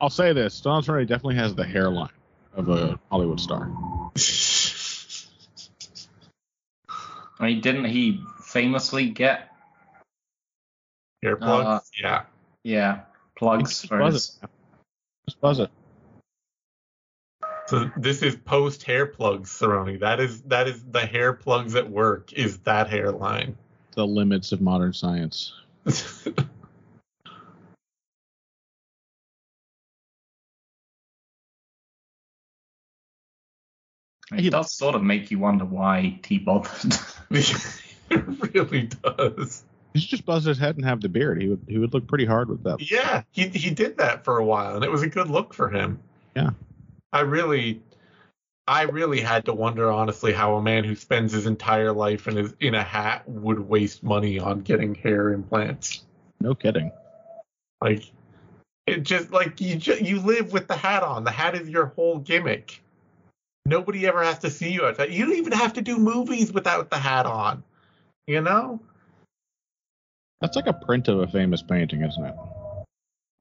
I'll 0.00 0.10
say 0.10 0.32
this: 0.32 0.60
Donald 0.60 0.84
Trump 0.84 1.06
definitely 1.08 1.36
has 1.36 1.54
the 1.54 1.64
hairline 1.64 2.10
of 2.54 2.68
a 2.68 2.98
Hollywood 3.10 3.40
star. 3.40 3.70
I 7.40 7.46
mean, 7.46 7.60
didn't 7.60 7.86
he 7.86 8.22
famously 8.40 9.10
get 9.10 9.53
Earplugs? 11.24 11.64
Uh, 11.64 11.80
yeah. 12.00 12.22
yeah 12.62 13.00
plugs 13.36 13.80
Just 13.80 13.88
for 13.88 13.98
buzz 13.98 14.14
his? 14.14 14.40
Just 15.26 15.40
buzz 15.40 15.58
it. 15.58 15.70
So 17.66 17.90
this 17.96 18.22
is 18.22 18.36
post 18.36 18.82
hair 18.82 19.06
plugs, 19.06 19.50
Cerrone. 19.50 20.00
That 20.00 20.20
is 20.20 20.42
that 20.42 20.68
is 20.68 20.84
the 20.84 21.00
hair 21.00 21.32
plugs 21.32 21.74
at 21.74 21.90
work 21.90 22.32
is 22.34 22.58
that 22.58 22.90
hairline. 22.90 23.56
The 23.92 24.06
limits 24.06 24.52
of 24.52 24.60
modern 24.60 24.92
science. 24.92 25.54
It 34.32 34.50
does 34.50 34.74
sort 34.74 34.94
of 34.94 35.02
make 35.02 35.30
you 35.30 35.38
wonder 35.38 35.64
why 35.64 36.18
he 36.24 36.38
bothered. 36.38 36.96
it 37.30 38.54
really 38.54 38.88
does. 38.88 39.62
He 39.94 40.00
should 40.00 40.10
just 40.10 40.26
buzz 40.26 40.44
his 40.44 40.58
head 40.58 40.74
and 40.74 40.84
have 40.84 41.00
the 41.00 41.08
beard. 41.08 41.40
He 41.40 41.48
would 41.48 41.64
he 41.68 41.78
would 41.78 41.94
look 41.94 42.08
pretty 42.08 42.24
hard 42.24 42.48
with 42.48 42.64
that. 42.64 42.90
Yeah, 42.90 43.22
he 43.30 43.46
he 43.48 43.70
did 43.70 43.96
that 43.98 44.24
for 44.24 44.38
a 44.38 44.44
while, 44.44 44.74
and 44.74 44.84
it 44.84 44.90
was 44.90 45.02
a 45.02 45.08
good 45.08 45.30
look 45.30 45.54
for 45.54 45.70
him. 45.70 46.00
Yeah. 46.34 46.50
I 47.12 47.20
really, 47.20 47.80
I 48.66 48.82
really 48.82 49.20
had 49.20 49.44
to 49.44 49.54
wonder, 49.54 49.88
honestly, 49.92 50.32
how 50.32 50.56
a 50.56 50.62
man 50.62 50.82
who 50.82 50.96
spends 50.96 51.32
his 51.32 51.46
entire 51.46 51.92
life 51.92 52.26
in 52.26 52.36
his 52.36 52.54
in 52.58 52.74
a 52.74 52.82
hat 52.82 53.28
would 53.28 53.60
waste 53.60 54.02
money 54.02 54.40
on 54.40 54.62
getting 54.62 54.96
hair 54.96 55.32
implants. 55.32 56.02
No 56.40 56.56
kidding. 56.56 56.90
Like, 57.80 58.10
it 58.88 59.04
just 59.04 59.30
like 59.30 59.60
you 59.60 59.76
ju- 59.76 60.02
you 60.02 60.18
live 60.18 60.52
with 60.52 60.66
the 60.66 60.76
hat 60.76 61.04
on. 61.04 61.22
The 61.22 61.30
hat 61.30 61.54
is 61.54 61.68
your 61.68 61.86
whole 61.86 62.18
gimmick. 62.18 62.82
Nobody 63.64 64.08
ever 64.08 64.24
has 64.24 64.40
to 64.40 64.50
see 64.50 64.72
you 64.72 64.86
outside. 64.86 65.12
You 65.12 65.24
don't 65.24 65.36
even 65.36 65.52
have 65.52 65.74
to 65.74 65.82
do 65.82 65.98
movies 65.98 66.52
without 66.52 66.90
the 66.90 66.98
hat 66.98 67.26
on. 67.26 67.62
You 68.26 68.40
know? 68.40 68.80
That's 70.44 70.56
like 70.56 70.66
a 70.66 70.74
print 70.74 71.08
of 71.08 71.20
a 71.20 71.26
famous 71.26 71.62
painting, 71.62 72.02
isn't 72.02 72.22
it? 72.22 72.34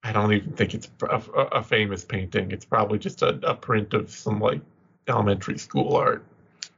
I 0.03 0.13
don't 0.13 0.31
even 0.31 0.53
think 0.53 0.73
it's 0.73 0.89
a, 1.01 1.21
a, 1.35 1.41
a 1.57 1.61
famous 1.61 2.05
painting. 2.05 2.51
It's 2.51 2.63
probably 2.63 2.97
just 2.97 3.21
a, 3.21 3.37
a 3.43 3.53
print 3.53 3.93
of 3.93 4.09
some 4.09 4.39
like 4.39 4.61
elementary 5.09 5.57
school 5.57 5.97
art. 5.97 6.23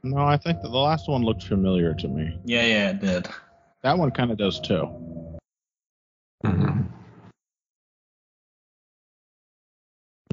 No, 0.02 0.18
I 0.18 0.36
think 0.36 0.62
that 0.62 0.72
the 0.72 0.78
last 0.78 1.08
one 1.08 1.22
looked 1.22 1.44
familiar 1.44 1.94
to 1.94 2.08
me. 2.08 2.36
Yeah, 2.44 2.66
yeah, 2.66 2.90
it 2.90 2.98
did. 2.98 3.28
That 3.84 3.96
one 3.96 4.10
kind 4.10 4.32
of 4.32 4.36
does 4.36 4.58
too. 4.58 4.88
Mm-hmm. 6.44 6.80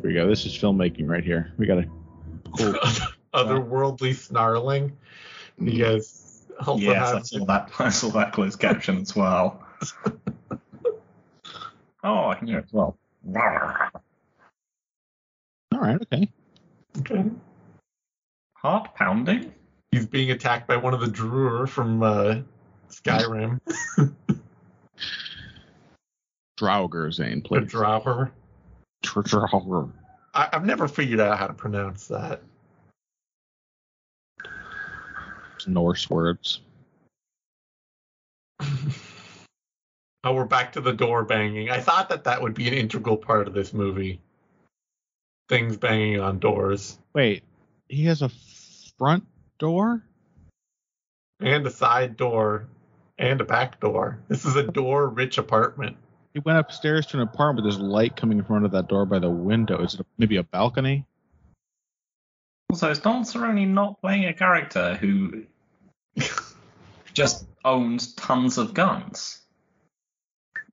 Here 0.02 0.10
we 0.10 0.14
go. 0.16 0.28
This 0.28 0.48
is 0.48 0.58
filmmaking 0.58 1.08
right 1.08 1.24
here. 1.24 1.54
We 1.60 1.68
got 1.68 1.78
a 1.78 1.86
cool. 2.58 2.74
Otherworldly 3.36 4.16
snarling. 4.16 4.98
You 5.60 5.84
guys 5.84 6.48
also 6.66 6.82
Yes, 6.82 7.12
I 7.12 7.14
have 7.14 7.28
saw 7.28 7.46
that. 7.46 7.72
I 7.80 7.90
saw 7.90 8.10
that 8.10 8.34
closed 8.34 8.60
caption 8.60 8.98
as 8.98 9.16
well. 9.16 9.63
oh, 12.04 12.30
I 12.30 12.36
can 12.36 12.48
hear 12.48 12.60
it 12.60 12.66
as 12.66 12.74
well. 12.74 12.98
All 15.74 15.80
right. 15.80 16.02
Okay. 16.02 16.30
okay. 17.00 17.26
Heart 18.56 18.96
pounding. 18.96 19.54
He's 19.92 20.06
being 20.06 20.32
attacked 20.32 20.68
by 20.68 20.78
one 20.78 20.94
of 20.94 21.02
the 21.02 21.08
Druer 21.08 21.68
from 21.68 22.02
uh, 22.02 22.36
Skyrim. 22.90 23.60
Draugr 26.60 27.12
Zane, 27.12 27.42
The 27.42 27.48
please. 27.48 27.72
Drower. 27.72 28.32
Draugr. 29.04 29.92
I, 30.34 30.50
I've 30.54 30.66
never 30.66 30.88
figured 30.88 31.20
out 31.20 31.38
how 31.38 31.48
to 31.48 31.54
pronounce 31.54 32.08
that. 32.08 32.42
Norse 35.68 36.10
words. 36.10 36.62
Oh, 40.26 40.34
we're 40.34 40.46
back 40.46 40.74
to 40.74 40.82
the 40.82 40.94
door 40.94 41.26
banging. 41.26 41.70
I 41.70 41.82
thought 41.82 42.10
that 42.10 42.24
that 42.24 42.42
would 42.42 42.54
be 42.54 42.68
an 42.70 42.74
integral 42.74 43.18
part 43.18 43.48
of 43.48 43.54
this 43.54 43.74
movie. 43.74 44.22
Things 45.50 45.76
banging 45.76 46.22
on 46.22 46.40
doors 46.40 46.98
Wait, 47.14 47.44
he 47.90 48.06
has 48.06 48.22
a 48.22 48.32
front 48.98 49.26
door? 49.60 50.04
and 51.40 51.68
a 51.68 51.70
side 51.70 52.16
door 52.16 52.68
and 53.18 53.42
a 53.42 53.44
back 53.44 53.80
door. 53.80 54.20
This 54.30 54.46
is 54.46 54.56
a 54.56 54.64
door-rich 54.64 55.38
apartment. 55.38 55.98
He 56.34 56.40
went 56.40 56.58
upstairs 56.58 57.06
to 57.08 57.18
an 57.18 57.24
apartment. 57.24 57.66
There's 57.66 57.80
light 57.80 58.16
coming 58.16 58.40
in 58.40 58.46
front 58.46 58.66
of 58.66 58.72
that 58.72 58.88
door 58.88 59.06
by 59.06 59.20
the 59.20 59.30
window. 59.30 59.84
Is 59.84 59.96
it 59.96 60.06
maybe 60.18 60.38
a 60.38 60.44
balcony? 60.44 61.06
Also, 62.70 62.90
is 62.90 63.00
Don 63.00 63.24
Cerrone 63.24 63.68
not 63.68 64.00
playing 64.02 64.26
a 64.26 64.34
character 64.34 64.96
who 64.96 65.44
just 67.14 67.46
owns 67.64 68.14
tons 68.14 68.58
of 68.58 68.74
guns? 68.74 69.43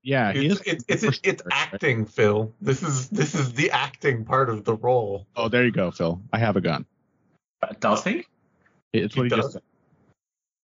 Yeah, 0.03 0.33
he 0.33 0.47
It's, 0.47 0.61
is. 0.61 0.67
it's, 0.67 0.85
it's, 0.89 1.03
it's, 1.03 1.21
it's 1.23 1.43
acting, 1.53 2.07
Phil. 2.07 2.55
This 2.61 2.83
is 2.83 3.09
this 3.11 3.35
is 3.35 3.53
the 3.53 3.71
acting 3.71 4.25
part 4.25 4.49
of 4.49 4.65
the 4.65 4.75
role. 4.75 5.27
Oh, 5.37 5.49
there 5.49 5.65
you 5.65 5.71
go, 5.73 5.91
Phil. 5.91 6.21
I 6.33 6.39
have 6.39 6.57
a 6.57 6.61
gun. 6.63 6.87
Uh, 7.63 7.75
Does 7.81 8.03
he? 8.05 8.25
It's 8.93 9.15
He 9.15 9.21
what 9.21 9.25
he, 9.25 9.29
does. 9.29 9.39
just 9.41 9.53
said. 9.55 9.63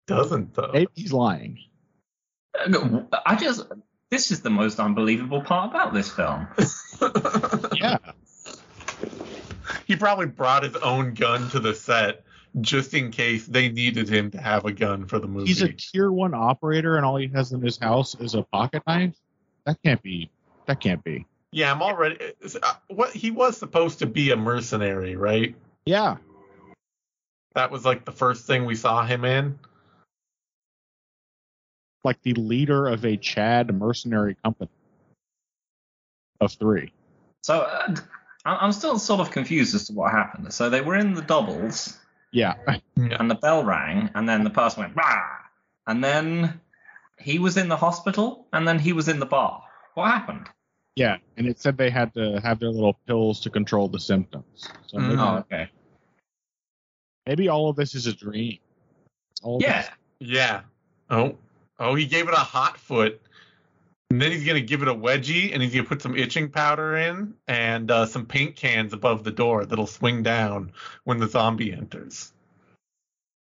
Doesn't 0.07 0.53
though. 0.53 0.69
Maybe 0.73 0.91
he's 0.93 1.11
lying. 1.13 1.59
Uh, 2.59 3.01
I 3.25 3.35
just. 3.35 3.65
This 4.11 4.29
is 4.31 4.41
the 4.41 4.51
most 4.51 4.79
unbelievable 4.79 5.41
part 5.41 5.71
about 5.71 5.93
this 5.93 6.11
film. 6.11 6.47
Yeah. 7.75 7.97
he 9.87 9.95
probably 9.95 10.27
brought 10.27 10.63
his 10.63 10.75
own 10.77 11.13
gun 11.15 11.49
to 11.49 11.59
the 11.59 11.73
set 11.73 12.23
just 12.61 12.93
in 12.93 13.11
case 13.11 13.45
they 13.45 13.69
needed 13.69 14.07
him 14.07 14.31
to 14.31 14.37
have 14.41 14.65
a 14.65 14.71
gun 14.71 15.05
for 15.05 15.19
the 15.19 15.27
movie. 15.27 15.47
He's 15.47 15.61
a 15.61 15.69
tier 15.73 16.11
one 16.11 16.33
operator, 16.33 16.95
and 16.97 17.05
all 17.05 17.17
he 17.17 17.27
has 17.35 17.51
in 17.51 17.61
his 17.61 17.77
house 17.77 18.15
is 18.15 18.33
a 18.35 18.43
pocket 18.43 18.83
knife. 18.87 19.15
That 19.65 19.77
can't 19.83 20.01
be. 20.01 20.29
That 20.67 20.79
can't 20.79 21.03
be. 21.03 21.25
yeah, 21.51 21.71
I'm 21.71 21.81
already. 21.81 22.17
uh, 22.63 22.73
What 22.87 23.11
he 23.11 23.31
was 23.31 23.57
supposed 23.57 23.99
to 23.99 24.05
be 24.05 24.31
a 24.31 24.35
mercenary, 24.37 25.15
right? 25.15 25.55
Yeah. 25.85 26.17
That 27.55 27.71
was 27.71 27.85
like 27.85 28.03
the 28.05 28.11
first 28.11 28.45
thing 28.45 28.65
we 28.65 28.75
saw 28.75 29.05
him 29.05 29.23
in. 29.25 29.57
Like 32.03 32.21
the 32.21 32.33
leader 32.33 32.87
of 32.87 33.05
a 33.05 33.17
Chad 33.17 33.73
mercenary 33.73 34.35
company 34.43 34.69
of 36.41 36.51
three. 36.53 36.91
So 37.43 37.61
uh, 37.61 37.95
I'm 38.45 38.71
still 38.71 38.99
sort 38.99 39.21
of 39.21 39.31
confused 39.31 39.73
as 39.73 39.87
to 39.87 39.93
what 39.93 40.11
happened. 40.11 40.53
So 40.53 40.69
they 40.69 40.81
were 40.81 40.95
in 40.95 41.13
the 41.13 41.21
doubles, 41.21 41.97
Yeah. 42.35 42.55
and 42.97 43.31
the 43.31 43.35
bell 43.35 43.63
rang, 43.63 44.09
and 44.13 44.27
then 44.27 44.43
the 44.43 44.49
person 44.49 44.83
went 44.83 44.95
rah, 44.95 45.23
and 45.87 46.03
then 46.03 46.59
he 47.17 47.39
was 47.39 47.55
in 47.55 47.69
the 47.69 47.77
hospital, 47.77 48.47
and 48.51 48.67
then 48.67 48.77
he 48.77 48.91
was 48.93 49.07
in 49.07 49.19
the 49.19 49.25
bar. 49.25 49.63
What 49.93 50.11
happened? 50.11 50.47
Yeah. 50.95 51.17
And 51.37 51.47
it 51.47 51.59
said 51.59 51.77
they 51.77 51.89
had 51.89 52.13
to 52.15 52.39
have 52.41 52.59
their 52.59 52.69
little 52.69 52.99
pills 53.07 53.39
to 53.41 53.49
control 53.49 53.87
the 53.87 53.99
symptoms. 53.99 54.69
So 54.87 54.97
maybe, 54.99 55.15
Mhm. 55.15 55.19
Oh, 55.19 55.37
okay. 55.39 55.69
maybe 57.25 57.47
all 57.49 57.69
of 57.69 57.75
this 57.77 57.95
is 57.95 58.05
a 58.07 58.13
dream. 58.13 58.59
All 59.41 59.59
Yeah. 59.61 59.81
this- 59.83 59.91
Yeah. 60.19 60.61
Oh, 61.09 61.37
oh, 61.79 61.95
he 61.95 62.05
gave 62.05 62.27
it 62.27 62.33
a 62.33 62.37
hot 62.37 62.77
foot. 62.77 63.21
And 64.11 64.21
then 64.21 64.31
he's 64.31 64.45
gonna 64.45 64.61
give 64.61 64.81
it 64.81 64.87
a 64.87 64.93
wedgie, 64.93 65.51
and 65.53 65.61
he's 65.61 65.73
gonna 65.73 65.87
put 65.87 66.01
some 66.01 66.15
itching 66.15 66.49
powder 66.49 66.95
in 66.95 67.33
and 67.47 67.89
uh, 67.89 68.05
some 68.05 68.25
paint 68.25 68.55
cans 68.55 68.93
above 68.93 69.23
the 69.23 69.31
door 69.31 69.65
that'll 69.65 69.87
swing 69.87 70.23
down 70.23 70.71
when 71.03 71.17
the 71.19 71.27
zombie 71.27 71.73
enters. 71.73 72.31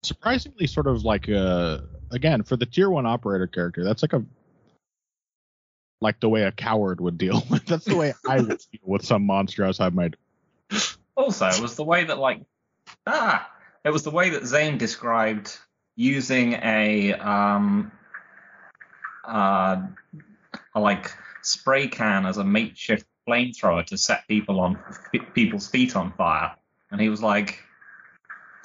surprisingly 0.05 0.67
sort 0.67 0.87
of 0.87 1.03
like 1.05 1.29
uh 1.31 1.79
again 2.13 2.43
for 2.43 2.57
the 2.57 2.67
tier 2.67 2.91
one 2.91 3.07
operator 3.07 3.47
character 3.47 3.83
that's 3.83 4.03
like 4.03 4.13
a 4.13 4.23
like 6.01 6.21
the 6.21 6.29
way 6.29 6.43
a 6.43 6.53
coward 6.53 7.01
would 7.01 7.17
deal 7.17 7.43
with 7.51 7.65
that's 7.65 7.87
the 7.87 7.97
way 7.97 8.13
i 8.29 8.37
would 8.39 8.49
deal 8.73 8.83
with 8.85 9.05
some 9.05 9.25
monster 9.25 9.65
outside 9.65 9.95
my 9.95 10.09
door. 10.09 10.19
Also, 11.17 11.47
it 11.47 11.61
was 11.61 11.77
the 11.77 11.85
way 11.85 12.05
that 12.05 12.19
like 12.19 12.41
ah, 13.07 13.49
it 13.85 13.91
was 13.91 14.03
the 14.03 14.11
way 14.11 14.31
that 14.31 14.47
Zane 14.47 14.79
described 14.79 15.57
using 15.97 16.55
a 16.55 17.15
um 17.15 17.93
uh 19.25 19.81
a 20.75 20.81
like 20.81 21.11
spray 21.43 21.89
can 21.89 22.27
as 22.27 22.37
a 22.39 22.45
makeshift 22.45 23.07
flamethrower 23.29 23.85
to 23.87 23.97
set 23.99 24.27
people 24.29 24.61
on 24.61 24.79
people's 25.35 25.69
feet 25.69 25.97
on 25.97 26.13
fire, 26.13 26.55
and 26.91 27.01
he 27.01 27.09
was 27.09 27.23
like. 27.23 27.61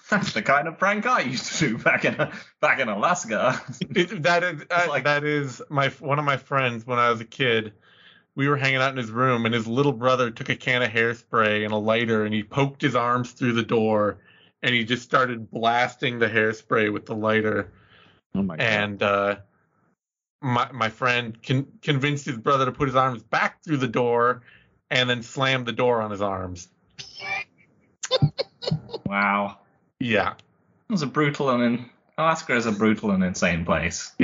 That's 0.09 0.33
the 0.33 0.41
kind 0.41 0.67
of 0.67 0.79
prank 0.79 1.05
I 1.05 1.19
used 1.21 1.51
to 1.59 1.67
do 1.69 1.77
back 1.77 2.03
in 2.03 2.15
back 2.61 2.79
in 2.79 2.89
Alaska. 2.89 3.61
It, 3.95 4.23
that 4.23 4.43
is 4.43 4.63
uh, 4.71 4.85
like- 4.89 5.03
that 5.03 5.23
is 5.23 5.61
my 5.69 5.89
one 5.99 6.17
of 6.17 6.25
my 6.25 6.37
friends 6.37 6.87
when 6.87 6.97
I 6.97 7.11
was 7.11 7.21
a 7.21 7.25
kid. 7.25 7.73
We 8.33 8.47
were 8.47 8.57
hanging 8.57 8.77
out 8.77 8.89
in 8.89 8.97
his 8.97 9.11
room, 9.11 9.45
and 9.45 9.53
his 9.53 9.67
little 9.67 9.91
brother 9.91 10.31
took 10.31 10.49
a 10.49 10.55
can 10.55 10.81
of 10.81 10.89
hairspray 10.89 11.63
and 11.63 11.71
a 11.71 11.77
lighter, 11.77 12.25
and 12.25 12.33
he 12.33 12.41
poked 12.41 12.81
his 12.81 12.95
arms 12.95 13.33
through 13.33 13.53
the 13.53 13.61
door, 13.63 14.17
and 14.63 14.73
he 14.73 14.83
just 14.83 15.03
started 15.03 15.51
blasting 15.51 16.17
the 16.17 16.27
hairspray 16.27 16.91
with 16.91 17.05
the 17.05 17.15
lighter. 17.15 17.71
oh 18.33 18.41
my 18.41 18.55
god 18.57 18.63
and 18.63 19.03
uh, 19.03 19.35
my 20.41 20.71
my 20.71 20.89
friend 20.89 21.37
con- 21.43 21.67
convinced 21.81 22.25
his 22.25 22.37
brother 22.37 22.65
to 22.65 22.71
put 22.71 22.87
his 22.87 22.95
arms 22.95 23.23
back 23.23 23.63
through 23.63 23.77
the 23.77 23.87
door, 23.87 24.41
and 24.89 25.09
then 25.09 25.21
slammed 25.23 25.65
the 25.65 25.71
door 25.71 26.01
on 26.01 26.11
his 26.11 26.21
arms. 26.21 26.67
Wow, 29.05 29.59
Yeah. 29.99 30.33
it 30.33 30.91
was 30.91 31.01
a 31.01 31.07
brutal 31.07 31.49
and 31.49 31.63
in, 31.63 31.89
Alaska 32.19 32.55
is 32.55 32.67
a 32.67 32.71
brutal 32.71 33.09
and 33.11 33.23
insane 33.23 33.65
place. 33.65 34.11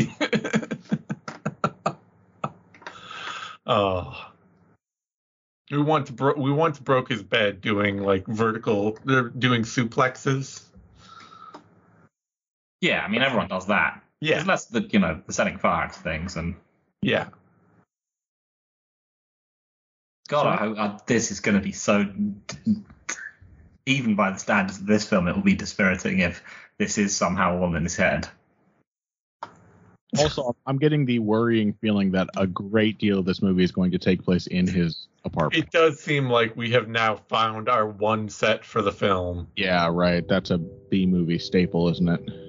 oh. 3.66 4.32
We 5.72 5.82
once 5.82 6.12
bro- 6.12 6.36
we 6.38 6.52
once 6.52 6.78
broke 6.78 7.10
his 7.10 7.24
bed 7.24 7.62
doing 7.62 7.98
like 7.98 8.28
vertical. 8.28 8.98
They're 9.06 9.30
doing 9.30 9.64
suplexes. 9.64 10.62
Yeah, 12.82 13.02
I 13.04 13.08
mean 13.08 13.24
everyone 13.24 13.48
does 13.48 13.66
that. 13.68 14.04
Yeah, 14.26 14.38
It's 14.40 14.48
less 14.48 14.66
the 14.66 14.82
you 14.92 14.98
know 14.98 15.22
the 15.28 15.34
setting 15.34 15.60
fire 15.60 15.88
to 15.88 16.00
things 16.00 16.36
and 16.36 16.56
yeah. 17.04 17.28
God, 20.28 20.48
I, 20.48 20.56
hope- 20.56 20.78
uh, 20.80 20.98
this 21.06 21.30
is 21.30 21.40
going 21.40 21.54
to 21.56 21.62
be 21.62 21.72
so. 21.72 22.08
Even 23.86 24.16
by 24.16 24.32
the 24.32 24.40
standards 24.40 24.80
of 24.80 24.88
this 24.88 25.08
film, 25.08 25.28
it 25.28 25.36
will 25.36 25.44
be 25.44 25.54
dispiriting 25.54 26.20
if 26.20 26.42
this 26.80 26.98
is 26.98 27.16
somehow 27.16 27.62
all 27.62 27.76
in 27.76 27.84
his 27.84 27.96
head. 27.96 28.28
Also, 30.18 30.56
I'm 30.66 30.80
getting 30.80 31.06
the 31.06 31.20
worrying 31.20 31.74
feeling 31.74 32.10
that 32.14 32.28
a 32.36 32.48
great 32.48 32.98
deal 32.98 33.20
of 33.20 33.26
this 33.26 33.44
movie 33.44 33.64
is 33.64 33.72
going 33.72 33.92
to 33.92 34.00
take 34.00 34.24
place 34.24 34.48
in 34.48 34.66
his 34.66 35.08
apartment. 35.24 35.66
It 35.66 35.72
does 35.72 36.00
seem 36.00 36.32
like 36.32 36.56
we 36.56 36.72
have 36.72 36.88
now 36.88 37.18
found 37.28 37.70
our 37.70 37.86
one 37.86 38.28
set 38.30 38.66
for 38.66 38.82
the 38.82 38.92
film. 38.92 39.50
yeah, 39.56 39.88
right. 39.92 40.28
That's 40.28 40.50
a 40.50 40.58
B 40.58 41.06
movie 41.06 41.38
staple, 41.38 41.90
isn't 41.90 42.10
it? 42.10 42.45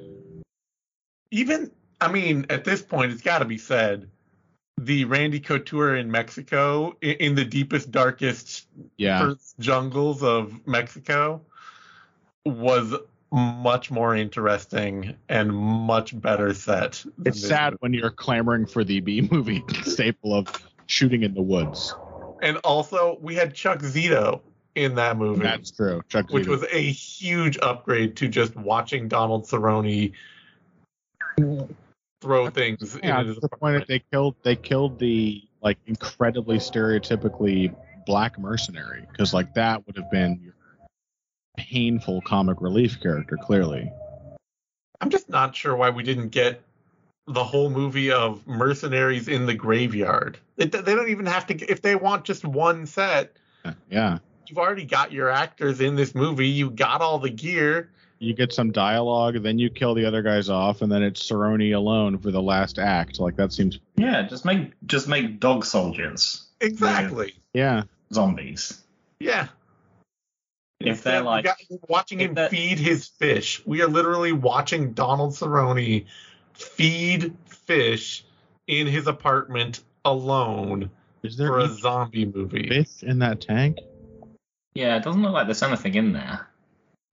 Even, 1.30 1.70
I 2.00 2.10
mean, 2.10 2.46
at 2.50 2.64
this 2.64 2.82
point, 2.82 3.12
it's 3.12 3.22
got 3.22 3.38
to 3.40 3.44
be 3.44 3.58
said, 3.58 4.08
the 4.78 5.04
Randy 5.06 5.40
Couture 5.40 5.96
in 5.96 6.10
Mexico, 6.10 6.96
i- 7.02 7.06
in 7.06 7.34
the 7.34 7.44
deepest, 7.44 7.90
darkest 7.90 8.66
Yeah. 8.98 9.34
jungles 9.58 10.22
of 10.22 10.66
Mexico, 10.66 11.40
was 12.44 12.94
much 13.32 13.90
more 13.90 14.14
interesting 14.14 15.16
and 15.28 15.52
much 15.52 16.18
better 16.20 16.54
set. 16.54 17.04
It's 17.24 17.40
sad 17.40 17.72
movie. 17.72 17.76
when 17.80 17.94
you're 17.94 18.10
clamoring 18.10 18.66
for 18.66 18.84
the 18.84 19.00
B 19.00 19.26
movie 19.30 19.64
staple 19.82 20.34
of 20.34 20.46
shooting 20.86 21.22
in 21.22 21.34
the 21.34 21.42
woods. 21.42 21.92
And 22.42 22.58
also, 22.58 23.18
we 23.20 23.34
had 23.34 23.54
Chuck 23.54 23.80
Zito 23.80 24.42
in 24.74 24.94
that 24.96 25.16
movie. 25.16 25.42
That's 25.42 25.70
true. 25.70 26.02
Chuck 26.08 26.30
which 26.30 26.44
Zito. 26.44 26.48
was 26.50 26.64
a 26.70 26.82
huge 26.82 27.58
upgrade 27.62 28.14
to 28.18 28.28
just 28.28 28.54
watching 28.54 29.08
Donald 29.08 29.44
Cerrone 29.46 30.12
throw 32.20 32.48
things 32.50 32.98
yeah, 33.02 33.20
into 33.20 33.22
to 33.22 33.28
his 33.34 33.40
the 33.40 33.48
point 33.48 33.78
that 33.78 33.88
they 33.88 34.02
killed 34.10 34.34
they 34.42 34.56
killed 34.56 34.98
the 34.98 35.42
like 35.62 35.78
incredibly 35.86 36.58
stereotypically 36.58 37.74
black 38.06 38.38
mercenary 38.38 39.04
because 39.10 39.34
like 39.34 39.52
that 39.54 39.84
would 39.86 39.96
have 39.96 40.10
been 40.10 40.40
your 40.42 40.54
painful 41.56 42.20
comic 42.22 42.60
relief 42.60 43.00
character 43.00 43.36
clearly. 43.36 43.90
I'm 45.00 45.10
just 45.10 45.28
not 45.28 45.54
sure 45.54 45.76
why 45.76 45.90
we 45.90 46.02
didn't 46.02 46.28
get 46.28 46.62
the 47.26 47.44
whole 47.44 47.70
movie 47.70 48.12
of 48.12 48.46
mercenaries 48.46 49.28
in 49.28 49.46
the 49.46 49.54
graveyard. 49.54 50.38
It, 50.56 50.72
they 50.72 50.94
don't 50.94 51.08
even 51.08 51.26
have 51.26 51.46
to. 51.48 51.70
If 51.70 51.82
they 51.82 51.96
want 51.96 52.24
just 52.24 52.44
one 52.44 52.86
set, 52.86 53.36
Yeah. 53.90 54.18
you've 54.46 54.58
already 54.58 54.84
got 54.84 55.12
your 55.12 55.28
actors 55.28 55.80
in 55.80 55.96
this 55.96 56.14
movie. 56.14 56.48
You 56.48 56.70
got 56.70 57.00
all 57.00 57.18
the 57.18 57.30
gear. 57.30 57.90
You 58.18 58.32
get 58.32 58.52
some 58.52 58.72
dialogue, 58.72 59.42
then 59.42 59.58
you 59.58 59.68
kill 59.68 59.94
the 59.94 60.04
other 60.06 60.22
guys 60.22 60.48
off, 60.48 60.80
and 60.80 60.90
then 60.90 61.02
it's 61.02 61.22
Cerrone 61.28 61.74
alone 61.76 62.16
for 62.18 62.30
the 62.30 62.40
last 62.40 62.78
act. 62.78 63.18
Like 63.20 63.36
that 63.36 63.52
seems 63.52 63.78
Yeah, 63.96 64.22
just 64.22 64.44
make 64.44 64.72
just 64.86 65.06
make 65.08 65.38
dog 65.38 65.64
soldiers 65.64 66.46
Exactly. 66.60 67.34
yeah. 67.52 67.82
zombies. 68.12 68.82
Yeah. 69.20 69.48
If 70.80 71.02
they're 71.02 71.16
Instead, 71.18 71.22
we 71.22 71.26
like- 71.26 71.44
got- 71.44 71.56
watching 71.88 72.20
if 72.20 72.28
him 72.30 72.34
that- 72.36 72.50
feed 72.50 72.78
his 72.78 73.06
fish. 73.06 73.62
We 73.66 73.82
are 73.82 73.88
literally 73.88 74.32
watching 74.32 74.92
Donald 74.92 75.32
Cerrone 75.32 76.06
feed 76.54 77.34
fish 77.46 78.24
in 78.66 78.86
his 78.86 79.06
apartment 79.06 79.82
alone 80.04 80.90
Is 81.22 81.36
there 81.36 81.48
for 81.48 81.58
a 81.60 81.68
zombie 81.68 82.24
movie. 82.26 82.68
fish 82.68 83.02
in 83.02 83.18
that 83.18 83.40
tank? 83.42 83.78
Yeah, 84.74 84.96
it 84.96 85.02
doesn't 85.02 85.20
look 85.22 85.32
like 85.32 85.46
there's 85.46 85.62
anything 85.62 85.94
in 85.94 86.12
there. 86.12 86.48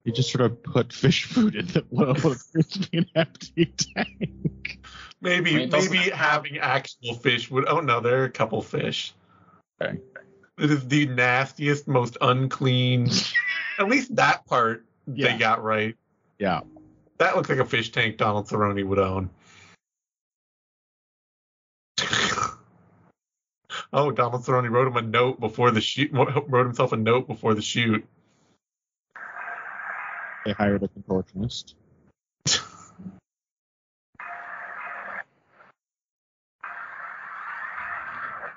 You 0.04 0.12
just 0.12 0.30
sort 0.30 0.42
of 0.42 0.62
put 0.62 0.92
fish 0.92 1.24
food 1.24 1.54
in 1.54 1.66
the 1.66 1.84
what 1.88 2.10
appears 2.10 2.44
to 2.72 2.90
be 2.90 2.98
an 2.98 3.06
empty 3.14 3.66
tank. 3.94 4.80
Maybe 5.22 5.50
I 5.54 5.54
mean, 5.60 5.70
maybe 5.70 5.96
have- 5.96 6.12
having 6.12 6.58
actual 6.58 7.14
fish 7.14 7.50
would. 7.50 7.66
Oh 7.66 7.80
no, 7.80 8.00
there 8.00 8.20
are 8.20 8.24
a 8.24 8.30
couple 8.30 8.60
fish. 8.60 9.14
Okay. 9.80 9.98
It 10.58 10.70
is 10.70 10.86
the 10.86 11.06
nastiest, 11.06 11.88
most 11.88 12.18
unclean. 12.20 13.08
At 13.78 13.88
least 13.88 14.14
that 14.16 14.46
part 14.46 14.84
Yeah. 15.06 15.32
they 15.32 15.38
got 15.38 15.64
right. 15.64 15.96
Yeah. 16.38 16.60
That 17.18 17.34
looks 17.36 17.48
like 17.48 17.58
a 17.58 17.64
fish 17.64 17.90
tank 17.90 18.18
Donald 18.18 18.46
Cerrone 18.46 18.84
would 18.86 18.98
own. 18.98 19.30
oh, 23.92 24.10
Donald 24.10 24.44
Cerrone 24.44 24.70
wrote 24.70 24.88
him 24.88 24.96
a 24.96 25.02
note 25.02 25.40
before 25.40 25.70
the 25.70 25.80
shoot. 25.80 26.12
Wrote 26.12 26.66
himself 26.66 26.92
a 26.92 26.96
note 26.96 27.26
before 27.26 27.54
the 27.54 27.62
shoot. 27.62 28.04
They 30.44 30.52
hired 30.52 30.82
a 30.82 30.88
contortionist. 30.88 31.74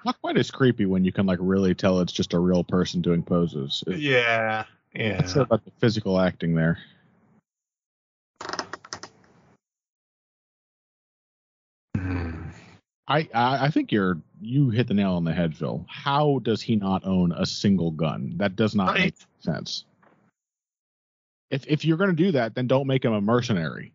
Not 0.06 0.22
quite 0.22 0.38
as 0.38 0.52
creepy 0.52 0.86
when 0.86 1.04
you 1.04 1.12
can 1.12 1.26
like 1.26 1.40
really 1.42 1.76
tell 1.76 2.00
it's 2.00 2.14
just 2.14 2.34
a 2.34 2.40
real 2.40 2.64
person 2.64 3.02
doing 3.02 3.24
poses. 3.24 3.84
It's 3.88 4.00
Yeah, 4.00 4.64
yeah. 4.94 5.20
it's 5.20 5.36
about 5.36 5.66
the 5.66 5.72
physical 5.80 6.20
acting 6.20 6.56
there. 6.56 6.78
Hmm. 11.96 12.50
I, 13.08 13.28
I 13.34 13.66
I 13.66 13.70
think 13.70 13.92
you're 13.92 14.18
you 14.42 14.70
hit 14.70 14.88
the 14.88 14.94
nail 14.94 15.14
on 15.14 15.24
the 15.24 15.34
head, 15.34 15.58
Phil. 15.58 15.86
How 15.90 16.40
does 16.44 16.62
he 16.62 16.76
not 16.76 17.06
own 17.06 17.32
a 17.32 17.46
single 17.46 17.92
gun? 17.92 18.34
That 18.38 18.56
does 18.56 18.76
not 18.76 18.90
Right. 18.94 19.06
make 19.06 19.16
sense. 19.40 19.86
If 21.50 21.66
if 21.68 21.86
you're 21.86 21.98
gonna 21.98 22.14
do 22.14 22.32
that, 22.34 22.56
then 22.56 22.68
don't 22.68 22.88
make 22.88 23.04
him 23.06 23.14
a 23.14 23.22
mercenary. 23.22 23.94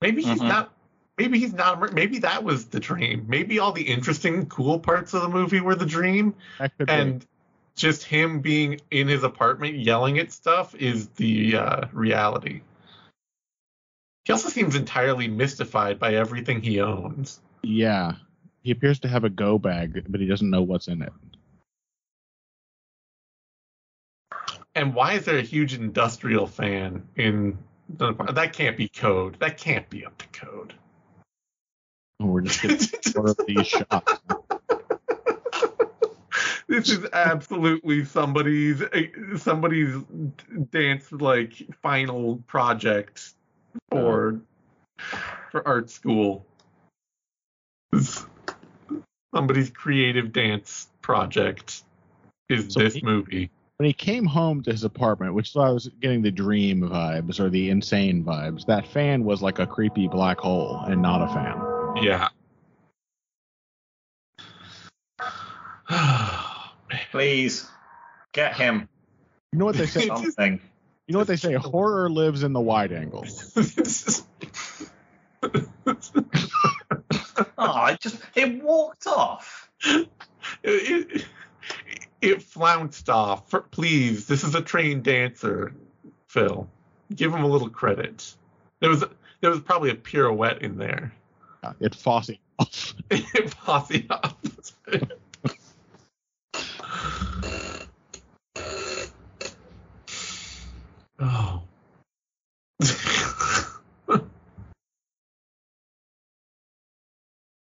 Maybe 0.00 0.22
he's 0.22 0.40
Mhm. 0.40 0.48
not. 0.48 0.74
Maybe 1.16 1.38
he's 1.38 1.52
not. 1.52 1.92
Maybe 1.92 2.18
that 2.20 2.44
was 2.44 2.66
the 2.66 2.78
dream. 2.80 3.26
Maybe 3.28 3.58
all 3.58 3.72
the 3.72 3.82
interesting, 3.82 4.46
cool 4.46 4.78
parts 4.78 5.14
of 5.14 5.22
the 5.22 5.28
movie 5.28 5.60
were 5.60 5.74
the 5.74 5.86
dream, 5.86 6.34
That 6.58 6.76
could 6.78 6.86
be. 6.86 6.92
and 6.92 7.26
just 7.74 8.04
him 8.04 8.40
being 8.40 8.80
in 8.90 9.08
his 9.08 9.22
apartment 9.24 9.76
yelling 9.76 10.18
at 10.18 10.32
stuff 10.32 10.74
is 10.76 11.08
the 11.10 11.56
uh, 11.56 11.86
reality. 11.92 12.62
He 14.24 14.32
also 14.32 14.48
seems 14.48 14.74
entirely 14.74 15.26
mystified 15.26 15.98
by 15.98 16.14
everything 16.14 16.60
he 16.60 16.80
owns. 16.80 17.40
Yeah. 17.62 18.14
He 18.62 18.72
appears 18.72 18.98
to 19.00 19.08
have 19.08 19.24
a 19.24 19.30
go 19.30 19.58
bag, 19.58 20.04
but 20.08 20.20
he 20.20 20.26
doesn't 20.26 20.50
know 20.50 20.62
what's 20.62 20.88
in 20.88 21.02
it. 21.02 21.12
And 24.78 24.94
why 24.94 25.14
is 25.14 25.24
there 25.24 25.38
a 25.38 25.42
huge 25.42 25.74
industrial 25.74 26.46
fan 26.46 27.02
in 27.16 27.58
the 27.88 28.12
that 28.32 28.52
can't 28.52 28.76
be 28.76 28.88
code. 28.88 29.36
That 29.40 29.58
can't 29.58 29.90
be 29.90 30.06
up 30.06 30.16
to 30.18 30.26
code. 30.28 30.72
Oh, 32.20 32.26
we're 32.26 32.42
just 32.42 32.62
getting 32.62 32.88
more 33.16 33.30
of 33.30 33.40
these 33.44 33.66
shots. 33.66 34.12
this 36.68 36.90
is 36.90 37.04
absolutely 37.12 38.04
somebody's 38.04 38.80
eh, 38.92 39.06
somebody's 39.36 39.96
dance 40.70 41.10
like 41.10 41.54
final 41.82 42.36
project 42.46 43.30
for 43.90 44.40
for 45.50 45.66
art 45.66 45.90
school. 45.90 46.46
Somebody's 49.34 49.70
creative 49.70 50.32
dance 50.32 50.86
project 51.02 51.82
is 52.48 52.72
So 52.74 52.78
this 52.78 52.94
he- 52.94 53.02
movie. 53.02 53.50
When 53.78 53.86
he 53.86 53.92
came 53.92 54.24
home 54.26 54.60
to 54.64 54.72
his 54.72 54.82
apartment, 54.82 55.34
which 55.34 55.56
I 55.56 55.70
was 55.70 55.86
getting 56.00 56.20
the 56.20 56.32
dream 56.32 56.80
vibes 56.80 57.38
or 57.38 57.48
the 57.48 57.70
insane 57.70 58.24
vibes, 58.24 58.66
that 58.66 58.84
fan 58.88 59.22
was 59.22 59.40
like 59.40 59.60
a 59.60 59.68
creepy 59.68 60.08
black 60.08 60.40
hole 60.40 60.80
and 60.88 61.00
not 61.00 61.22
a 61.22 61.28
fan. 61.32 62.02
Yeah. 62.02 62.28
Please 67.12 67.68
get 68.32 68.56
him 68.56 68.88
You 69.52 69.60
know 69.60 69.66
what 69.66 69.76
they 69.76 69.86
say? 69.86 70.08
Something. 70.08 70.60
You 71.06 71.12
know 71.12 71.20
what 71.20 71.28
they 71.28 71.36
say? 71.36 71.52
Horror 71.54 72.10
lives 72.10 72.42
in 72.42 72.52
the 72.52 72.60
wide 72.60 72.90
angle. 72.90 73.26
Oh, 77.60 77.86
it 77.86 78.00
just 78.00 78.20
it 78.34 78.62
walked 78.62 79.06
off. 79.06 79.68
it, 79.84 80.08
it, 80.62 81.26
it 82.20 82.42
flounced 82.42 83.08
off. 83.08 83.50
For, 83.50 83.60
please, 83.60 84.26
this 84.26 84.44
is 84.44 84.54
a 84.54 84.60
trained 84.60 85.04
dancer, 85.04 85.72
Phil. 86.28 86.68
Give 87.14 87.32
him 87.32 87.42
a 87.42 87.46
little 87.46 87.70
credit. 87.70 88.34
There 88.80 88.90
was 88.90 89.04
there 89.40 89.50
was 89.50 89.60
probably 89.60 89.90
a 89.90 89.94
pirouette 89.94 90.62
in 90.62 90.76
there. 90.76 91.12
Uh, 91.62 91.72
it 91.80 91.94
Fosse 91.94 92.30
off. 92.58 92.94
Posse 93.64 94.06
off. 94.10 94.36
oh. 101.20 101.62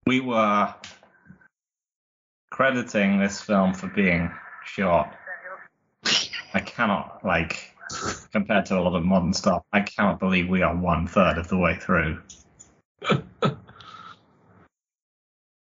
We 0.04 0.18
were 0.20 0.74
crediting 2.52 3.18
this 3.18 3.40
film 3.40 3.72
for 3.72 3.88
being 3.88 4.30
short. 4.64 5.08
I 6.52 6.60
cannot 6.60 7.24
like 7.24 7.74
compared 8.30 8.66
to 8.66 8.78
a 8.78 8.80
lot 8.80 8.94
of 8.94 9.04
modern 9.04 9.32
stuff. 9.32 9.62
I 9.72 9.80
cannot 9.80 10.20
believe 10.20 10.50
we 10.50 10.60
are 10.62 10.76
one 10.76 11.06
third 11.06 11.38
of 11.38 11.48
the 11.48 11.56
way 11.56 11.76
through. 11.76 12.20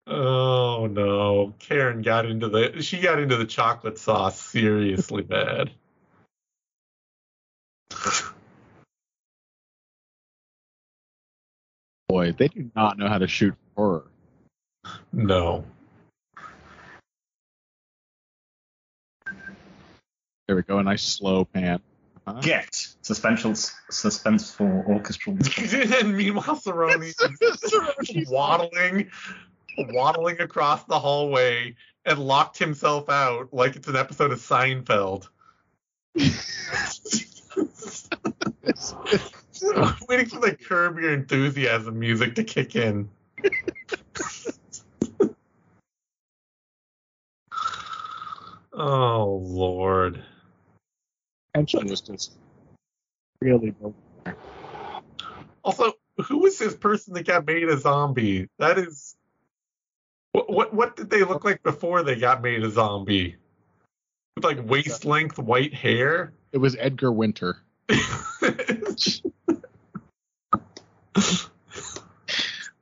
oh 0.06 0.88
no. 0.92 1.54
Karen 1.60 2.02
got 2.02 2.26
into 2.26 2.50
the 2.50 2.82
she 2.82 3.00
got 3.00 3.20
into 3.20 3.38
the 3.38 3.46
chocolate 3.46 3.98
sauce 3.98 4.40
seriously 4.40 5.24
bad. 5.24 5.72
Boy, 12.10 12.34
they 12.34 12.50
do 12.50 12.70
not 12.76 12.98
know 12.98 13.08
how 13.08 13.18
to 13.18 13.28
shoot 13.28 13.56
horror. 13.78 14.04
No. 15.14 15.64
There 20.52 20.58
we 20.58 20.64
go, 20.64 20.80
a 20.80 20.84
nice 20.84 21.04
slow 21.04 21.46
pan. 21.46 21.80
Huh? 22.28 22.42
Get 22.42 22.72
suspenseful, 23.02 23.74
suspenseful 23.90 24.86
orchestral. 24.86 25.38
and 26.02 26.18
meanwhile, 26.18 26.58
Cerrone 26.58 27.06
is 27.06 28.30
waddling, 28.30 29.10
waddling 29.78 30.42
across 30.42 30.84
the 30.84 31.00
hallway 31.00 31.74
and 32.04 32.20
locked 32.20 32.58
himself 32.60 33.08
out 33.10 33.54
like 33.54 33.78
it's 33.78 33.88
an 33.88 33.96
episode 33.96 34.32
of 34.32 34.40
Seinfeld. 34.40 35.30
Waiting 40.10 40.26
for 40.26 40.42
the 40.42 40.58
curb 40.62 41.00
your 41.00 41.14
enthusiasm 41.14 41.98
music 41.98 42.36
to 42.36 42.44
kick 42.44 42.76
in. 42.76 43.08
oh 48.74 49.40
Lord. 49.42 50.26
Tension 51.54 51.88
was 51.88 52.02
just 52.02 52.34
really 53.42 53.72
broken. 53.72 53.96
Also, 55.64 55.94
who 56.26 56.40
was 56.40 56.58
this 56.58 56.76
person 56.76 57.14
that 57.14 57.26
got 57.26 57.46
made 57.46 57.68
a 57.70 57.78
zombie? 57.78 58.48
That 58.60 58.78
is. 58.78 59.16
What 60.32 60.50
what, 60.50 60.74
what 60.74 60.96
did 60.96 61.10
they 61.10 61.24
look 61.24 61.44
like 61.44 61.62
before 61.62 62.04
they 62.04 62.16
got 62.16 62.42
made 62.42 62.64
a 62.64 62.70
zombie? 62.70 63.36
With 64.36 64.46
like 64.46 64.68
waist 64.68 65.06
length 65.06 65.38
white 65.38 65.74
hair. 65.74 66.34
It 66.52 66.58
was 66.58 66.76
Edgar 66.80 67.12
Winter. 67.12 67.58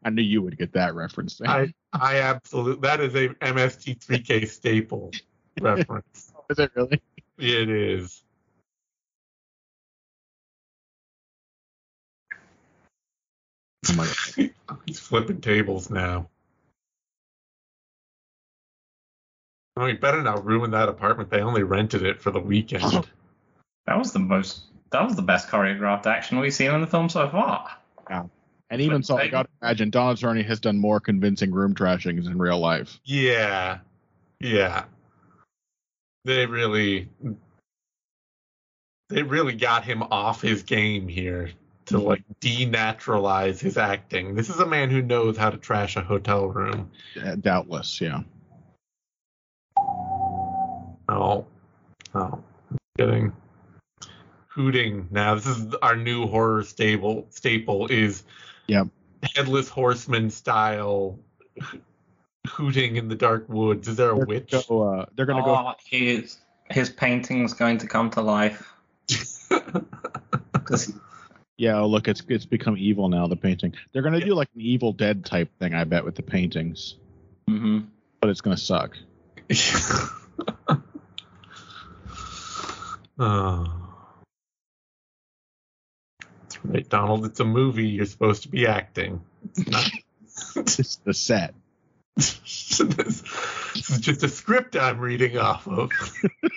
I 0.01 0.11
knew 0.11 0.22
you 0.22 0.41
would 0.41 0.57
get 0.57 0.74
that 0.74 0.95
reference. 0.95 1.41
I 1.45 1.74
I 1.91 2.22
absolutely 2.22 2.88
that 2.88 3.01
is 3.01 3.15
a 3.15 3.30
MST3K 3.30 4.47
staple 4.47 5.11
reference. 5.59 6.34
Is 6.49 6.57
it 6.57 6.72
really? 6.76 7.01
It 7.38 7.70
is. 7.70 8.24
Oh. 13.98 14.76
He's 14.86 15.00
flipping 15.00 15.42
tables 15.42 15.90
now. 15.90 16.30
Oh, 19.78 19.86
he 19.86 19.94
better 19.94 20.22
not 20.22 20.46
ruin 20.46 20.72
that 20.72 20.90
apartment. 20.90 21.30
They 21.30 21.42
only 21.42 21.64
rented 21.64 22.04
it 22.04 22.22
for 22.22 22.32
the 22.32 22.40
weekend. 22.40 22.84
Oh. 22.86 23.06
That 23.88 23.98
was 23.98 24.12
the 24.12 24.20
most. 24.20 24.64
That 24.92 25.06
was 25.06 25.16
the 25.16 25.22
best 25.22 25.48
choreographed 25.48 26.06
action 26.06 26.40
we've 26.40 26.54
seen 26.54 26.72
in 26.72 26.82
the 26.82 26.88
film 26.88 27.10
so 27.10 27.30
far. 27.30 27.72
Yeah. 28.10 28.26
And 28.70 28.82
even 28.82 29.02
so, 29.02 29.18
I 29.18 29.28
got 29.28 29.44
to 29.44 29.50
imagine 29.62 29.90
Donald 29.90 30.18
Cerrone 30.18 30.46
has 30.46 30.60
done 30.60 30.78
more 30.78 31.00
convincing 31.00 31.52
room 31.52 31.74
trashings 31.74 32.28
in 32.28 32.38
real 32.38 32.60
life. 32.60 33.00
Yeah. 33.04 33.80
Yeah. 34.40 34.84
They 36.26 36.46
really 36.46 37.10
they 39.10 39.24
really 39.24 39.54
got 39.54 39.84
him 39.84 40.04
off 40.04 40.42
his 40.42 40.64
game 40.64 41.08
here 41.08 41.52
to 41.90 42.00
like 42.00 42.24
denaturalize 42.42 43.60
his 43.60 43.78
acting. 43.78 44.36
This 44.36 44.50
is 44.50 44.60
a 44.60 44.66
man 44.66 44.90
who 44.90 45.02
knows 45.02 45.38
how 45.38 45.50
to 45.50 45.58
trash 45.58 45.96
a 45.98 46.02
hotel 46.02 46.48
room. 46.48 46.92
Uh, 47.22 47.36
Doubtless, 47.36 48.00
yeah. 48.02 48.22
Oh. 49.78 51.46
Oh. 52.16 52.44
Kidding. 52.98 53.34
Hooting. 54.48 55.08
Now 55.12 55.36
this 55.36 55.46
is 55.48 55.74
our 55.82 55.96
new 55.96 56.28
horror 56.28 56.64
staple 56.64 57.28
staple 57.30 57.88
is 57.88 58.24
Yep. 58.68 58.88
headless 59.36 59.70
horseman 59.70 60.30
style 60.30 61.18
hooting 62.48 62.96
in 62.98 63.08
the 63.08 63.16
dark 63.16 63.48
woods. 63.50 63.88
Is 63.88 63.96
there 63.96 64.12
a 64.12 64.16
They're 64.16 64.26
witch? 64.26 64.52
gonna 64.52 64.64
go. 64.68 64.82
Uh, 65.02 65.06
they're 65.16 65.26
gonna 65.26 65.44
go. 65.44 65.56
oh, 65.56 65.74
his 65.86 66.38
his 66.70 66.90
painting's 66.90 67.54
going 67.54 67.78
to 67.80 67.88
come 67.88 68.10
to 68.12 68.22
life. 68.22 68.74
'Cause 70.64 70.94
Yeah, 71.60 71.82
oh, 71.82 71.88
look, 71.88 72.07
it's 72.07 72.24
it's 72.30 72.45
become 72.45 72.78
evil 72.78 73.10
now. 73.10 73.28
The 73.28 73.36
painting. 73.36 73.74
They're 73.91 74.01
gonna 74.01 74.22
do 74.22 74.34
like 74.34 74.47
an 74.55 74.62
Evil 74.62 74.93
Dead 74.93 75.26
type 75.26 75.51
thing, 75.60 75.74
I 75.74 75.84
bet, 75.84 76.05
with 76.05 76.16
the 76.16 76.24
paintings. 76.24 76.95
Mm-hmm. 77.49 77.80
But 78.22 78.30
it's 78.30 78.39
gonna 78.39 78.55
suck. 78.55 78.97
oh. 83.20 83.76
That's 86.43 86.64
right, 86.64 86.88
Donald. 86.88 87.26
It's 87.26 87.41
a 87.41 87.45
movie. 87.45 87.88
You're 87.88 88.05
supposed 88.05 88.43
to 88.43 88.49
be 88.49 88.66
acting. 88.66 89.22
It's 89.43 89.68
not. 89.68 89.91
It's 90.55 90.95
the 90.95 91.14
set. 91.14 91.53
this, 92.16 92.39
this 92.80 93.89
is 93.89 93.99
just 93.99 94.24
a 94.24 94.30
script 94.30 94.78
I'm 94.78 94.99
reading 94.99 95.38
off 95.38 95.68
of. 95.68 95.91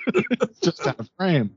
It's 0.07 0.61
just 0.63 0.87
out 0.87 1.01
of 1.01 1.11
frame. 1.19 1.57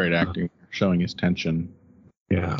Great 0.00 0.14
acting, 0.14 0.48
showing 0.70 0.98
his 0.98 1.12
tension. 1.12 1.74
Yeah. 2.30 2.56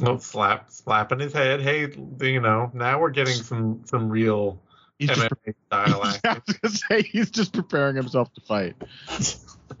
Oh, 0.00 0.18
slap, 0.18 0.70
slapping 0.70 1.18
his 1.18 1.32
head. 1.32 1.60
Hey, 1.60 1.88
you 2.20 2.40
know, 2.40 2.70
now 2.72 3.00
we're 3.00 3.10
getting 3.10 3.34
some 3.34 3.82
some 3.84 4.08
real 4.08 4.62
He's 5.00 5.08
just, 5.08 5.20
MMA 5.22 5.54
style 5.66 6.02
I 6.04 6.18
acting. 6.22 6.54
was 6.62 6.78
gonna 6.84 7.02
say 7.02 7.02
he's 7.02 7.32
just 7.32 7.52
preparing 7.52 7.96
himself 7.96 8.32
to 8.34 8.40
fight. 8.42 8.76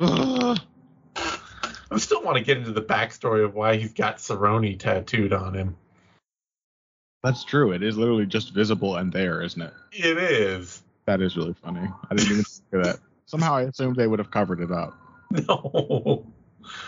I 0.00 0.56
still 1.98 2.22
want 2.24 2.36
to 2.38 2.42
get 2.42 2.58
into 2.58 2.72
the 2.72 2.82
backstory 2.82 3.44
of 3.44 3.54
why 3.54 3.76
he's 3.76 3.92
got 3.92 4.16
Cerrone 4.16 4.76
tattooed 4.76 5.32
on 5.32 5.54
him. 5.54 5.76
That's 7.22 7.44
true. 7.44 7.70
It 7.70 7.84
is 7.84 7.96
literally 7.96 8.26
just 8.26 8.52
visible 8.52 8.96
and 8.96 9.12
there, 9.12 9.40
isn't 9.42 9.62
it? 9.62 9.72
It 9.92 10.18
is. 10.18 10.82
That 11.06 11.20
is 11.20 11.36
really 11.36 11.54
funny. 11.62 11.88
I 12.10 12.14
didn't 12.16 12.32
even 12.32 12.44
think 12.44 12.72
of 12.72 12.84
that. 12.84 12.96
Somehow 13.26 13.54
I 13.54 13.62
assumed 13.62 13.94
they 13.94 14.08
would 14.08 14.18
have 14.18 14.32
covered 14.32 14.60
it 14.60 14.72
up. 14.72 14.96
No, 15.46 16.24
He's 16.26 16.39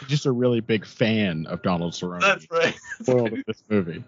just 0.08 0.26
a 0.26 0.32
really 0.32 0.60
big 0.60 0.86
fan 0.86 1.46
of 1.46 1.62
Donald 1.62 1.92
Cerrone. 1.92 2.20
that's 2.20 2.46
right. 2.50 2.76
Spoiled 3.02 3.32
in 3.32 3.44
this 3.46 3.62
movie. 3.68 4.04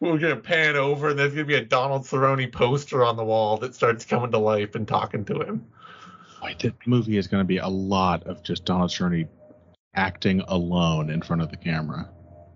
We're 0.00 0.18
gonna 0.18 0.36
pan 0.36 0.76
over, 0.76 1.08
and 1.10 1.18
there's 1.18 1.32
gonna 1.32 1.44
be 1.44 1.56
a 1.56 1.64
Donald 1.64 2.02
Cerrone 2.02 2.52
poster 2.52 3.04
on 3.04 3.16
the 3.16 3.24
wall 3.24 3.56
that 3.58 3.74
starts 3.74 4.04
coming 4.04 4.30
to 4.30 4.38
life 4.38 4.74
and 4.74 4.86
talking 4.86 5.24
to 5.26 5.40
him. 5.40 5.66
Boy, 6.40 6.54
the 6.60 6.72
movie 6.86 7.16
is 7.16 7.26
going 7.26 7.42
to 7.42 7.46
be 7.46 7.58
a 7.58 7.68
lot 7.68 8.24
of 8.24 8.42
just 8.42 8.64
Donald 8.64 8.90
Cerrone 8.90 9.28
acting 9.94 10.40
alone 10.46 11.10
in 11.10 11.20
front 11.20 11.42
of 11.42 11.50
the 11.50 11.56
camera. 11.56 12.08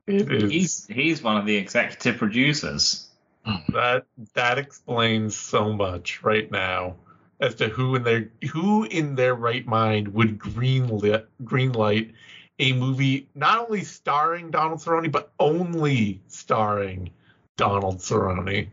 It 0.07 0.31
is 0.31 0.51
He's 0.51 0.87
he's 0.87 1.23
one 1.23 1.37
of 1.37 1.47
the 1.47 1.57
executive 1.57 2.19
producers. 2.19 3.09
Oh 3.45 3.59
that 3.71 4.05
that 4.35 4.59
explains 4.59 5.37
so 5.37 5.73
much 5.73 6.23
right 6.23 6.49
now 6.51 6.97
as 7.43 7.57
to 7.57 7.69
who 7.69 7.97
in 7.97 8.05
their 8.05 8.31
who 8.53 8.85
in 8.85 9.17
their 9.17 9.35
right 9.35 9.67
mind 9.67 10.09
would 10.15 10.39
greenlit 10.39 11.25
greenlight 11.45 12.13
a 12.61 12.73
movie 12.73 13.29
not 13.35 13.67
only 13.67 13.83
starring 13.83 14.51
Donald 14.51 14.79
Cerrone 14.79 15.11
but 15.11 15.33
only 15.41 16.21
starring 16.29 17.11
Donald 17.57 17.99
Cerrone. 17.99 18.69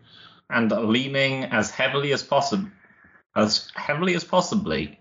and 0.52 0.72
leaning 0.72 1.44
as 1.46 1.70
heavily 1.70 2.12
as 2.12 2.24
possible, 2.24 2.68
as 3.36 3.72
heavily 3.76 4.16
as 4.16 4.24
possibly, 4.24 5.00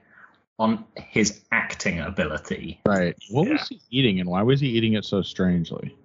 on 0.59 0.85
his 0.95 1.41
acting 1.53 2.01
ability. 2.01 2.79
Right. 2.85 3.17
What 3.31 3.47
Yeah. 3.47 3.55
was 3.55 3.69
he 3.69 3.81
eating 3.91 4.21
and 4.21 4.29
why 4.29 4.43
was 4.43 4.61
he 4.61 4.69
eating 4.69 4.93
it 4.95 5.05
so 5.07 5.23
strangely? 5.23 5.97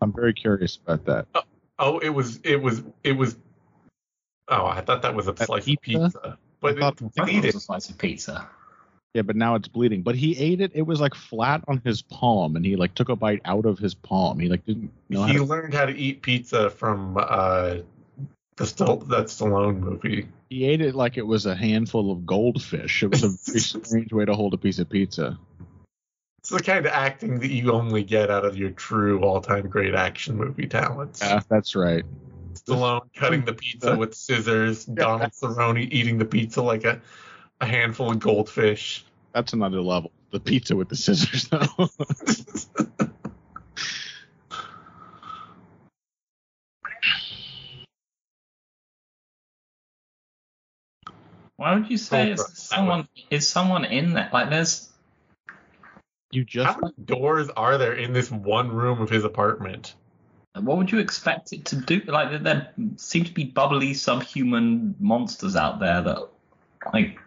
I'm 0.00 0.12
very 0.12 0.32
curious 0.34 0.76
about 0.84 1.04
that. 1.06 1.26
Oh, 1.34 1.42
oh 1.80 1.98
it 1.98 2.10
was 2.10 2.38
it 2.44 2.60
was 2.62 2.82
it 3.02 3.12
was. 3.12 3.36
Oh, 4.48 4.66
I 4.66 4.80
thought 4.82 5.02
that 5.02 5.14
was 5.14 5.26
a 5.28 5.32
That 5.32 5.46
slice 5.46 5.64
pizza? 5.64 5.78
of 5.78 6.12
pizza, 6.12 6.38
but 6.62 6.76
I 6.78 6.80
thought- 6.80 7.02
it, 7.02 7.04
I 7.04 7.08
thought 7.24 7.28
it 7.28 7.34
it. 7.44 7.46
was 7.46 7.54
a 7.56 7.60
slice 7.60 7.90
of 7.90 7.98
pizza. 7.98 8.48
Yeah, 9.14 9.20
but 9.22 9.36
now 9.36 9.56
it's 9.56 9.68
bleeding. 9.68 10.00
But 10.00 10.14
he 10.14 10.38
ate 10.38 10.62
it. 10.62 10.72
It 10.74 10.86
was 10.86 10.98
like 10.98 11.14
flat 11.14 11.62
on 11.68 11.82
his 11.84 12.00
palm, 12.00 12.56
and 12.56 12.64
he 12.64 12.76
like 12.76 12.94
took 12.94 13.10
a 13.10 13.16
bite 13.16 13.42
out 13.44 13.66
of 13.66 13.78
his 13.78 13.94
palm. 13.94 14.38
He 14.38 14.48
like 14.48 14.64
didn't 14.64 14.90
know 15.10 15.20
how 15.20 15.28
He 15.28 15.34
to. 15.36 15.44
learned 15.44 15.74
how 15.74 15.84
to 15.84 15.92
eat 15.94 16.22
pizza 16.22 16.70
from 16.70 17.18
uh, 17.18 17.76
the 18.56 18.66
Still 18.66 18.96
that 18.96 19.26
Stallone 19.26 19.80
movie. 19.80 20.28
He 20.48 20.64
ate 20.64 20.80
it 20.80 20.94
like 20.94 21.18
it 21.18 21.26
was 21.26 21.44
a 21.44 21.54
handful 21.54 22.10
of 22.10 22.24
goldfish. 22.24 23.02
It 23.02 23.10
was 23.10 23.22
a 23.22 23.28
very 23.50 23.60
strange 23.60 24.12
way 24.14 24.24
to 24.24 24.34
hold 24.34 24.54
a 24.54 24.58
piece 24.58 24.78
of 24.78 24.88
pizza. 24.88 25.38
It's 26.38 26.48
the 26.48 26.60
kind 26.60 26.86
of 26.86 26.92
acting 26.92 27.38
that 27.40 27.50
you 27.50 27.70
only 27.72 28.02
get 28.04 28.30
out 28.30 28.44
of 28.46 28.56
your 28.56 28.70
true 28.70 29.20
all-time 29.22 29.68
great 29.68 29.94
action 29.94 30.36
movie 30.36 30.66
talents. 30.66 31.20
Yeah, 31.22 31.40
that's 31.48 31.76
right. 31.76 32.04
Stallone 32.66 33.12
cutting 33.14 33.44
the 33.44 33.54
pizza 33.54 33.96
with 33.98 34.14
scissors, 34.14 34.84
Donald 34.84 35.32
Cerrone 35.32 35.88
eating 35.92 36.18
the 36.18 36.24
pizza 36.24 36.62
like 36.62 36.84
a, 36.84 37.00
a 37.60 37.66
handful 37.66 38.10
of 38.10 38.20
goldfish. 38.20 39.04
That's 39.32 39.52
another 39.52 39.80
level. 39.80 40.12
The 40.30 40.40
pizza 40.40 40.76
with 40.76 40.88
the 40.88 40.96
scissors, 40.96 41.48
though. 41.48 41.88
Why 51.56 51.74
would 51.74 51.90
you 51.90 51.96
say 51.96 52.30
Oh, 52.30 52.32
it's 52.32 52.62
someone 52.62 53.08
is 53.30 53.48
someone 53.48 53.84
in 53.84 54.14
there? 54.14 54.28
Like 54.32 54.50
there's 54.50 54.92
You 56.32 56.44
just 56.44 56.74
How 56.74 56.80
many 56.80 56.94
doors 57.04 57.50
are 57.50 57.78
there 57.78 57.92
in 57.92 58.12
this 58.12 58.30
one 58.30 58.68
room 58.70 59.00
of 59.00 59.10
his 59.10 59.24
apartment? 59.24 59.94
What 60.54 60.76
would 60.76 60.92
you 60.92 60.98
expect 60.98 61.52
it 61.52 61.64
to 61.66 61.76
do? 61.76 62.00
Like 62.06 62.42
there 62.42 62.72
seem 62.96 63.24
to 63.24 63.32
be 63.32 63.44
bubbly 63.44 63.94
subhuman 63.94 64.94
monsters 65.00 65.56
out 65.56 65.80
there 65.80 66.02
that, 66.02 66.28
like, 66.92 67.18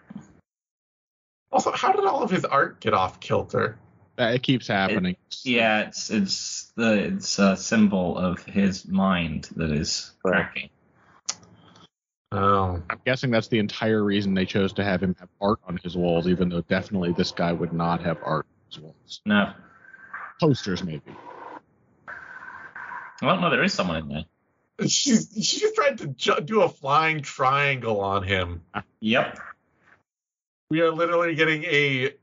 Also, 1.51 1.71
how 1.71 1.91
did 1.91 2.05
all 2.05 2.21
of 2.21 2.29
his 2.29 2.45
art 2.45 2.79
get 2.79 2.93
off 2.93 3.19
kilter? 3.19 3.79
uh, 4.19 4.25
it 4.25 4.43
keeps 4.43 4.67
happening. 4.67 5.15
yeah, 5.43 5.81
it's 5.81 6.09
it's 6.11 6.71
the 6.75 6.93
it's 6.93 7.39
a 7.39 7.57
symbol 7.57 8.17
of 8.17 8.43
his 8.43 8.87
mind 8.87 9.49
that 9.55 9.71
is 9.71 10.11
cracking. 10.23 10.69
Oh, 12.31 12.81
I'm 12.89 12.99
guessing 13.05 13.31
that's 13.31 13.47
the 13.47 13.59
entire 13.59 14.03
reason 14.03 14.33
they 14.33 14.45
chose 14.45 14.73
to 14.73 14.83
have 14.83 15.01
him 15.01 15.15
have 15.19 15.29
art 15.41 15.59
on 15.67 15.77
his 15.77 15.95
walls, 15.97 16.27
even 16.27 16.49
though 16.49 16.61
definitely 16.61 17.13
this 17.13 17.31
guy 17.31 17.51
would 17.53 17.73
not 17.73 18.01
have 18.03 18.17
art 18.23 18.45
on 18.45 18.65
his 18.71 18.79
walls. 18.79 19.21
No, 19.25 19.53
Posters, 20.39 20.83
maybe. 20.83 21.01
Well, 23.21 23.39
no, 23.39 23.49
there 23.49 23.63
is 23.63 23.73
someone 23.73 23.97
in 23.97 24.07
there. 24.09 24.87
she's 24.87 25.29
she 25.41 25.59
just 25.59 25.75
tried 25.75 25.97
to 25.99 26.07
ju- 26.07 26.41
do 26.43 26.61
a 26.61 26.69
flying 26.69 27.21
triangle 27.21 28.01
on 28.01 28.23
him. 28.23 28.61
Uh, 28.73 28.81
yep. 28.99 29.39
We 30.69 30.81
are 30.81 30.91
literally 30.91 31.35
getting 31.35 31.63
a 31.65 32.13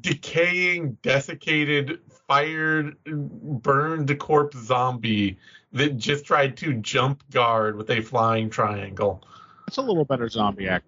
decaying, 0.00 0.98
desiccated, 1.02 2.00
fired, 2.28 2.96
burned 3.04 4.18
corpse 4.18 4.58
zombie 4.58 5.38
that 5.72 5.96
just 5.96 6.24
tried 6.24 6.56
to 6.58 6.74
jump 6.74 7.22
guard 7.30 7.76
with 7.76 7.90
a 7.90 8.00
flying 8.00 8.50
triangle. 8.50 9.22
That's 9.66 9.78
a 9.78 9.82
little 9.82 10.04
better 10.04 10.28
zombie 10.28 10.68
act. 10.68 10.84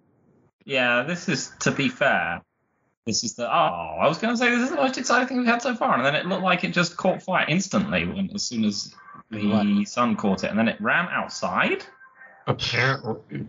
Yeah, 0.65 1.03
this 1.03 1.29
is 1.29 1.51
to 1.61 1.71
be 1.71 1.89
fair. 1.89 2.41
This 3.05 3.23
is 3.23 3.35
the 3.35 3.47
oh, 3.47 3.97
I 4.01 4.07
was 4.07 4.17
going 4.17 4.33
to 4.33 4.37
say 4.37 4.49
this 4.49 4.63
is 4.63 4.71
the 4.71 4.77
most 4.77 4.97
exciting 4.97 5.27
thing 5.27 5.37
we've 5.37 5.45
had 5.45 5.61
so 5.61 5.75
far, 5.75 5.95
and 5.95 6.05
then 6.05 6.15
it 6.15 6.25
looked 6.25 6.43
like 6.43 6.63
it 6.63 6.71
just 6.71 6.97
caught 6.97 7.21
fire 7.21 7.45
instantly 7.47 8.05
when 8.05 8.31
as 8.33 8.43
soon 8.43 8.65
as 8.65 8.93
the 9.35 9.47
What? 9.79 9.87
sun 9.87 10.15
caught 10.15 10.43
it, 10.43 10.49
and 10.49 10.57
then 10.57 10.67
it 10.67 10.79
ran 10.81 11.07
outside. 11.09 11.83
Apparently, 12.47 13.47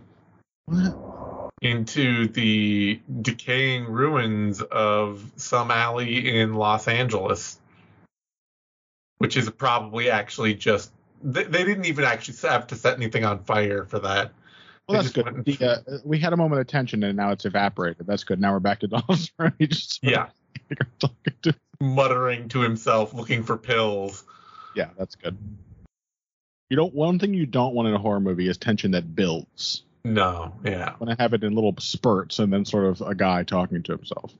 What? 0.65 1.49
into 1.61 2.27
the 2.27 2.99
decaying 3.21 3.85
ruins 3.85 4.61
of 4.61 5.31
some 5.37 5.71
alley 5.71 6.37
in 6.39 6.53
Los 6.55 6.87
Angeles, 6.87 7.59
which 9.19 9.37
is 9.37 9.49
probably 9.49 10.09
actually 10.09 10.53
just. 10.53 10.91
They, 11.23 11.43
they 11.45 11.63
didn't 11.63 11.85
even 11.85 12.05
actually 12.05 12.37
have 12.47 12.67
to 12.67 12.75
set 12.75 12.95
anything 12.97 13.25
on 13.25 13.43
fire 13.43 13.85
for 13.85 13.97
that. 13.99 14.31
Well, 14.87 15.01
that's 15.01 15.11
good. 15.11 15.25
went- 15.25 15.45
The, 15.45 15.65
uh, 15.65 15.97
we 16.05 16.19
had 16.19 16.31
a 16.31 16.37
moment 16.37 16.61
of 16.61 16.67
tension 16.67 17.03
and 17.03 17.17
now 17.17 17.31
it's 17.31 17.45
evaporated. 17.45 18.05
That's 18.05 18.23
good. 18.23 18.39
Now 18.39 18.53
we're 18.53 18.59
back 18.59 18.79
to 18.81 18.87
Donald's 18.87 19.31
room. 19.39 19.51
He 19.57 19.65
just 19.67 19.99
Yeah, 20.03 20.27
talking 20.99 21.33
to- 21.41 21.55
muttering 21.81 22.47
to 22.49 22.61
himself, 22.61 23.13
looking 23.15 23.41
for 23.43 23.57
pills. 23.57 24.23
Yeah, 24.75 24.89
that's 24.97 25.15
good. 25.15 25.35
You 26.69 26.77
don't. 26.77 26.93
One 26.93 27.19
thing 27.19 27.33
you 27.33 27.45
don't 27.45 27.73
want 27.73 27.87
in 27.87 27.93
a 27.93 27.97
horror 27.97 28.19
movie 28.19 28.47
is 28.49 28.57
tension 28.57 28.91
that 28.91 29.15
builds. 29.15 29.83
No, 30.03 30.53
yeah. 30.63 30.95
Want 30.99 31.09
to 31.17 31.21
have 31.21 31.33
it 31.33 31.43
in 31.43 31.53
little 31.53 31.75
spurts 31.79 32.39
and 32.39 32.51
then 32.51 32.65
sort 32.65 32.85
of 32.85 33.01
a 33.01 33.15
guy 33.15 33.43
talking 33.43 33.83
to 33.83 33.91
himself. 33.93 34.33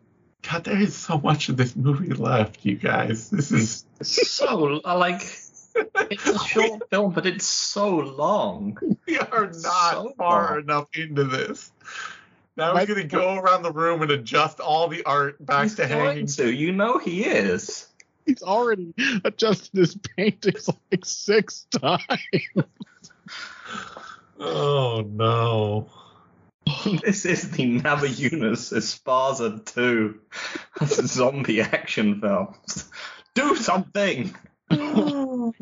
God, 0.49 0.63
there 0.63 0.79
is 0.79 0.95
so 0.95 1.17
much 1.17 1.49
of 1.49 1.57
this 1.57 1.75
movie 1.75 2.13
left, 2.13 2.63
you 2.65 2.75
guys. 2.75 3.29
This 3.29 3.51
is 3.51 3.85
So 4.01 4.79
uh, 4.85 4.97
like, 4.97 5.21
it's 5.21 6.25
a 6.27 6.39
short 6.39 6.83
film, 6.89 7.11
but 7.11 7.25
it's 7.25 7.45
so 7.45 7.89
long. 7.97 8.77
we 9.05 9.17
are 9.17 9.47
not 9.47 9.53
So 9.93 10.13
far 10.17 10.51
long. 10.51 10.59
enough 10.61 10.87
into 10.95 11.25
this. 11.25 11.71
Now 12.55 12.73
Might- 12.73 12.87
he's 12.87 12.95
gonna 12.95 13.07
go 13.07 13.35
around 13.35 13.63
the 13.63 13.71
room 13.71 14.01
and 14.03 14.11
adjust 14.11 14.59
all 14.59 14.87
the 14.87 15.03
art 15.03 15.43
back 15.45 15.63
He's 15.63 15.75
to 15.75 15.87
hanging. 15.87 16.27
to, 16.27 16.49
you 16.51 16.71
know, 16.71 16.97
he 16.97 17.23
is. 17.25 17.87
He's 18.27 18.43
already 18.43 18.93
adjusted 19.23 19.75
his 19.77 19.95
paintings 20.17 20.69
like 20.91 21.05
six 21.05 21.65
times. 21.71 22.03
Oh 24.39 25.03
no. 25.09 25.89
This 27.01 27.25
is 27.25 27.49
the 27.51 27.79
Namajunas 27.79 28.73
Esparza 28.75 29.63
2 29.73 30.19
zombie 31.07 31.61
action 31.61 32.19
films. 32.19 32.89
Do 33.33 33.55
something! 33.55 34.35
Good. 34.69 35.53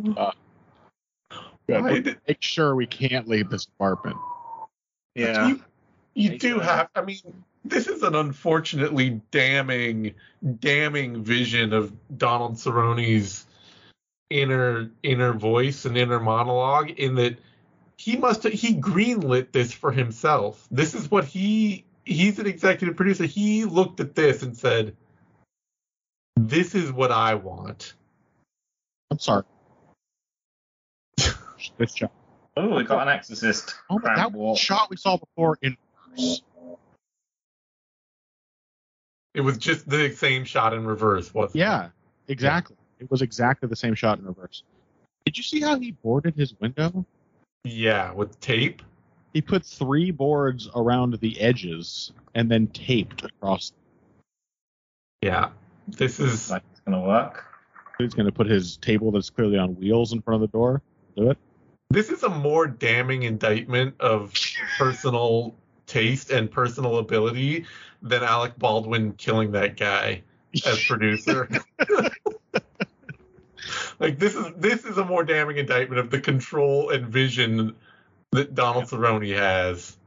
Why 1.68 2.00
did- 2.00 2.18
Make 2.28 2.42
sure 2.42 2.76
we 2.76 2.88
can't 2.88 3.28
leave 3.28 3.50
this 3.52 3.66
apartment. 3.66 4.18
Yeah. 5.14 5.48
You, 5.48 5.64
you 6.16 6.38
do 6.40 6.60
have. 6.60 6.90
I 6.96 7.02
mean, 7.02 7.20
this 7.66 7.88
is 7.88 8.04
an 8.04 8.16
unfortunately 8.16 9.22
damning, 9.32 10.14
damning 10.60 11.24
vision 11.24 11.74
of 11.74 11.92
Donald 12.18 12.58
Cerrone's 12.58 13.46
inner 14.30 14.92
inner 15.04 15.34
voice 15.34 15.86
and 15.86 15.98
inner 15.98 16.20
monologue. 16.20 16.92
In 16.92 17.16
that 17.16 17.38
he 17.98 18.18
must 18.18 18.44
he 18.44 18.76
greenlit 18.76 19.52
this 19.52 19.74
for 19.74 19.92
himself. 19.92 20.68
This 20.70 20.94
is 20.94 21.10
what 21.10 21.26
he 21.26 21.86
he's 22.06 22.38
an 22.40 22.46
executive 22.46 22.96
producer. 22.96 23.26
He 23.26 23.66
looked 23.66 24.00
at 24.00 24.14
this 24.14 24.44
and 24.44 24.56
said, 24.56 24.96
"This 26.36 26.76
is 26.76 26.92
what 26.92 27.12
I 27.12 27.34
want." 27.36 27.94
I'm 29.10 29.20
sorry. 29.20 29.44
this 31.78 31.96
shot. 31.96 32.12
Oh, 32.58 32.76
we 32.76 32.84
got 32.84 33.08
an 33.08 33.14
exorcist. 33.14 33.76
Oh, 33.90 34.00
but 34.00 34.04
that 34.04 34.16
Cramp 34.16 34.36
walk. 34.36 34.58
shot 34.58 34.90
we 34.90 34.98
saw 34.98 35.18
before 35.18 35.58
in 35.62 35.76
reverse. 36.12 36.42
It 39.36 39.42
was 39.42 39.58
just 39.58 39.88
the 39.88 40.12
same 40.12 40.46
shot 40.46 40.74
in 40.74 40.86
reverse, 40.86 41.34
wasn't 41.34 41.58
it? 41.58 41.60
Yeah, 41.60 41.90
exactly. 42.30 42.78
It 43.00 43.12
was 43.12 43.22
exactly 43.22 43.68
the 43.68 43.76
same 43.76 43.94
shot 43.94 44.18
in 44.18 44.26
reverse. 44.26 44.64
Did 45.26 45.38
you 45.38 45.44
see 45.44 45.60
how 45.60 45.78
he 45.78 45.92
boarded 45.92 46.36
his 46.36 46.58
window? 46.62 47.06
Yeah, 47.66 48.14
with 48.14 48.40
tape. 48.40 48.82
He 49.34 49.42
put 49.42 49.66
three 49.66 50.12
boards 50.12 50.70
around 50.74 51.20
the 51.20 51.40
edges 51.42 52.14
and 52.34 52.50
then 52.50 52.68
taped 52.68 53.26
across. 53.26 53.74
Yeah. 55.22 55.50
This 55.90 56.22
is 56.22 56.50
Like 56.50 56.64
it's 56.72 56.80
gonna 56.82 57.02
work. 57.02 57.44
He's 57.98 58.14
going 58.14 58.26
to 58.26 58.32
put 58.32 58.48
his 58.48 58.78
table 58.78 59.12
that's 59.12 59.30
clearly 59.30 59.58
on 59.58 59.76
wheels 59.76 60.12
in 60.12 60.22
front 60.22 60.44
of 60.44 60.52
the 60.52 60.58
door. 60.58 60.82
Do 61.16 61.32
it. 61.32 61.38
this 61.90 62.10
is 62.10 62.24
a 62.24 62.30
more 62.30 62.68
damning 62.68 63.24
indictment 63.24 63.96
of 64.02 64.34
personal 64.78 65.56
taste 65.88 66.32
and 66.32 66.50
personal 66.50 66.98
ability 66.98 67.66
than 68.02 68.24
Alec 68.24 68.58
Baldwin 68.58 69.14
killing 69.14 69.52
that 69.52 69.78
guy 69.78 70.22
as 70.66 70.84
producer. 70.88 71.50
like 74.00 74.20
this 74.20 74.36
is 74.36 74.52
this 74.58 74.86
is 74.86 74.98
a 74.98 75.06
more 75.06 75.24
damning 75.24 75.58
indictment 75.58 76.00
of 76.00 76.10
the 76.10 76.20
control 76.20 76.90
and 76.92 77.08
vision 77.08 77.76
that 78.32 78.56
Donald 78.56 78.86
Cerrone 78.86 79.36
has. 79.36 79.98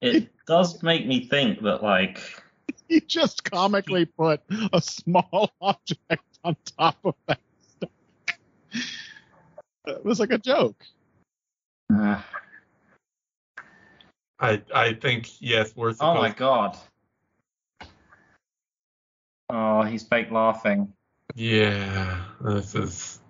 It 0.00 0.28
does 0.46 0.82
make 0.82 1.06
me 1.06 1.26
think 1.26 1.62
that 1.62 1.82
like 1.82 2.20
he 2.88 3.00
just 3.00 3.44
comically 3.44 4.06
put 4.06 4.40
a 4.72 4.80
small 4.80 5.52
object 5.60 6.24
on 6.44 6.56
top 6.78 6.98
of 7.04 7.14
that 7.26 7.40
stuff. 7.62 7.90
It 9.86 10.04
was 10.04 10.20
like 10.20 10.32
a 10.32 10.38
joke. 10.38 10.84
uh, 11.94 12.20
I 14.42 14.60
I 14.74 14.94
think 14.94 15.40
yes, 15.40 15.72
we're 15.76 15.94
Oh 16.00 16.14
my 16.14 16.30
god. 16.30 16.76
Oh, 19.48 19.82
he's 19.82 20.02
fake 20.02 20.30
laughing. 20.30 20.92
Yeah, 21.34 22.24
this 22.40 22.74
is 22.74 23.20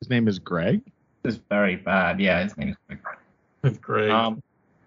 His 0.00 0.08
name 0.08 0.28
is 0.28 0.38
Greg. 0.38 0.82
This 1.22 1.34
is 1.34 1.40
very 1.50 1.76
bad. 1.76 2.20
Yeah, 2.20 2.42
his 2.44 2.56
name 2.56 2.70
is 2.70 2.76
Greg. 2.86 3.00
it's 3.64 3.78
great. 3.78 4.10
Um, 4.10 4.42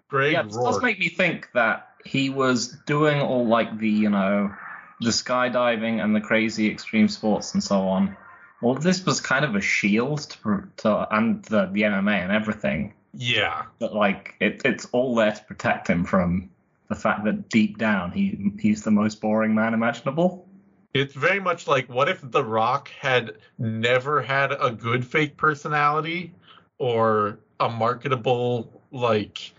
Greg 0.08 0.32
yeah, 0.32 0.42
this 0.42 0.56
does 0.56 0.82
make 0.82 0.98
me 0.98 1.08
think 1.08 1.50
that 1.52 1.90
he 2.04 2.30
was 2.30 2.78
doing 2.86 3.20
all 3.20 3.46
like 3.46 3.78
the, 3.78 3.88
you 3.88 4.08
know, 4.08 4.54
the 5.00 5.10
skydiving 5.10 6.02
and 6.02 6.16
the 6.16 6.20
crazy 6.20 6.70
extreme 6.70 7.08
sports 7.08 7.52
and 7.52 7.62
so 7.62 7.80
on. 7.80 8.16
Well, 8.62 8.74
this 8.74 9.04
was 9.04 9.20
kind 9.20 9.44
of 9.44 9.54
a 9.54 9.60
shield 9.60 10.20
to, 10.42 10.64
to 10.78 11.14
and 11.14 11.44
the, 11.44 11.66
the 11.66 11.82
MMA 11.82 12.22
and 12.22 12.32
everything. 12.32 12.94
Yeah, 13.12 13.64
But 13.78 13.94
like, 13.94 14.36
it, 14.40 14.62
it's 14.64 14.86
all 14.92 15.14
there 15.14 15.32
to 15.32 15.44
protect 15.44 15.88
him 15.88 16.04
from 16.04 16.50
the 16.88 16.94
fact 16.94 17.24
that 17.24 17.48
deep 17.48 17.78
down 17.78 18.10
he 18.10 18.52
he's 18.58 18.82
the 18.82 18.90
most 18.90 19.20
boring 19.20 19.54
man 19.54 19.74
imaginable. 19.74 20.48
It's 20.92 21.14
very 21.14 21.38
much 21.38 21.68
like 21.68 21.88
what 21.88 22.08
if 22.08 22.20
The 22.22 22.44
Rock 22.44 22.88
had 22.88 23.36
never 23.58 24.20
had 24.20 24.52
a 24.52 24.70
good 24.70 25.06
fake 25.06 25.36
personality 25.36 26.34
or 26.78 27.38
a 27.60 27.68
marketable 27.68 28.82
like 28.90 29.52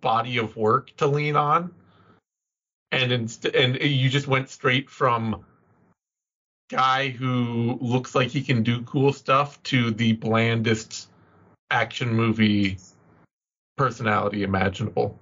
body 0.00 0.36
of 0.38 0.56
work 0.56 0.94
to 0.96 1.06
lean 1.06 1.36
on, 1.36 1.72
and 2.92 3.12
inst- 3.12 3.46
and 3.46 3.80
you 3.80 4.10
just 4.10 4.26
went 4.26 4.50
straight 4.50 4.90
from 4.90 5.44
guy 6.70 7.08
who 7.08 7.78
looks 7.80 8.14
like 8.14 8.28
he 8.28 8.42
can 8.42 8.62
do 8.62 8.82
cool 8.82 9.12
stuff 9.12 9.62
to 9.62 9.90
the 9.90 10.12
blandest 10.14 11.08
action 11.70 12.12
movie 12.12 12.78
personality 13.76 14.42
imaginable. 14.42 15.18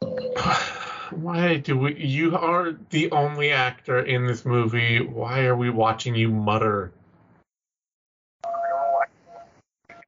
Why 1.10 1.56
do 1.56 1.76
we? 1.78 1.96
You 1.96 2.36
are 2.36 2.72
the 2.90 3.10
only 3.10 3.50
actor 3.50 3.98
in 4.00 4.26
this 4.26 4.44
movie. 4.44 5.00
Why 5.00 5.44
are 5.44 5.56
we 5.56 5.70
watching 5.70 6.14
you 6.14 6.28
mutter? 6.28 6.92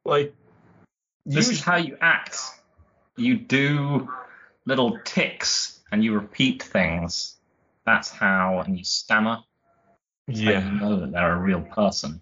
Like, 0.05 0.35
this 1.25 1.49
is 1.49 1.61
how 1.61 1.77
you 1.77 1.97
act. 2.01 2.41
You 3.17 3.37
do 3.37 4.09
little 4.67 4.99
ticks 5.05 5.81
and 5.91 6.05
you 6.05 6.15
repeat 6.15 6.63
things. 6.63 7.37
That's 7.85 8.11
how, 8.11 8.61
and 8.61 8.79
you 8.79 8.85
stammer. 8.85 9.39
That's 10.27 10.41
yeah. 10.41 10.65
you 10.65 10.81
know 10.81 11.01
that 11.01 11.13
they're 11.13 11.35
a 11.35 11.39
real 11.39 11.63
person. 11.63 12.21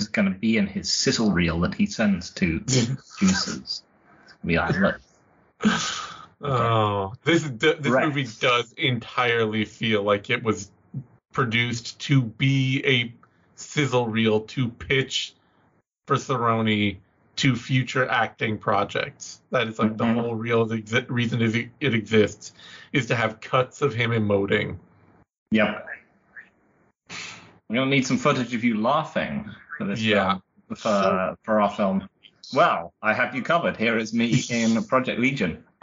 It's 0.00 0.08
going 0.08 0.32
to 0.32 0.38
be 0.38 0.56
in 0.56 0.66
his 0.66 0.92
sizzle 0.92 1.32
reel 1.32 1.60
that 1.60 1.74
he 1.74 1.86
sends 1.86 2.30
to 2.30 2.60
producers. 2.60 3.82
Like, 4.44 4.78
look, 4.78 5.00
Oh, 6.40 7.14
this 7.24 7.42
this 7.42 7.84
movie 7.84 8.28
does 8.40 8.72
entirely 8.74 9.64
feel 9.64 10.04
like 10.04 10.30
it 10.30 10.42
was 10.42 10.70
produced 11.32 11.98
to 12.00 12.22
be 12.22 12.82
a 12.86 13.12
sizzle 13.56 14.06
reel 14.06 14.42
to 14.42 14.68
pitch 14.68 15.34
for 16.06 16.16
Cerrone 16.16 16.98
to 17.38 17.54
future 17.56 18.08
acting 18.08 18.58
projects. 18.58 19.40
That 19.50 19.68
is 19.68 19.78
like 19.78 19.92
Mhm. 19.92 19.98
the 19.98 20.06
whole 20.14 20.34
real 20.34 20.66
exi- 20.66 21.06
reason 21.08 21.40
is 21.40 21.54
it 21.54 21.94
exists 21.94 22.52
is 22.92 23.06
to 23.06 23.14
have 23.16 23.40
cuts 23.40 23.80
of 23.82 23.94
him 23.94 24.10
emoting. 24.10 24.76
yep. 25.50 25.86
We're 27.68 27.76
to 27.90 27.96
need 27.96 28.06
some 28.06 28.16
footage 28.18 28.54
of 28.54 28.64
you 28.64 28.80
laughing 28.80 29.48
for 29.76 29.84
this 29.84 30.00
Yeah. 30.00 30.38
film, 30.68 30.76
for, 30.76 31.36
for 31.44 31.60
our 31.60 31.70
film. 31.70 32.08
Well, 32.54 32.92
I 33.02 33.12
have 33.12 33.34
you 33.34 33.42
covered. 33.42 33.76
Here 33.76 33.98
is 33.98 34.14
me 34.14 34.42
in 34.50 34.82
Project 34.88 35.20
Legion. 35.20 35.62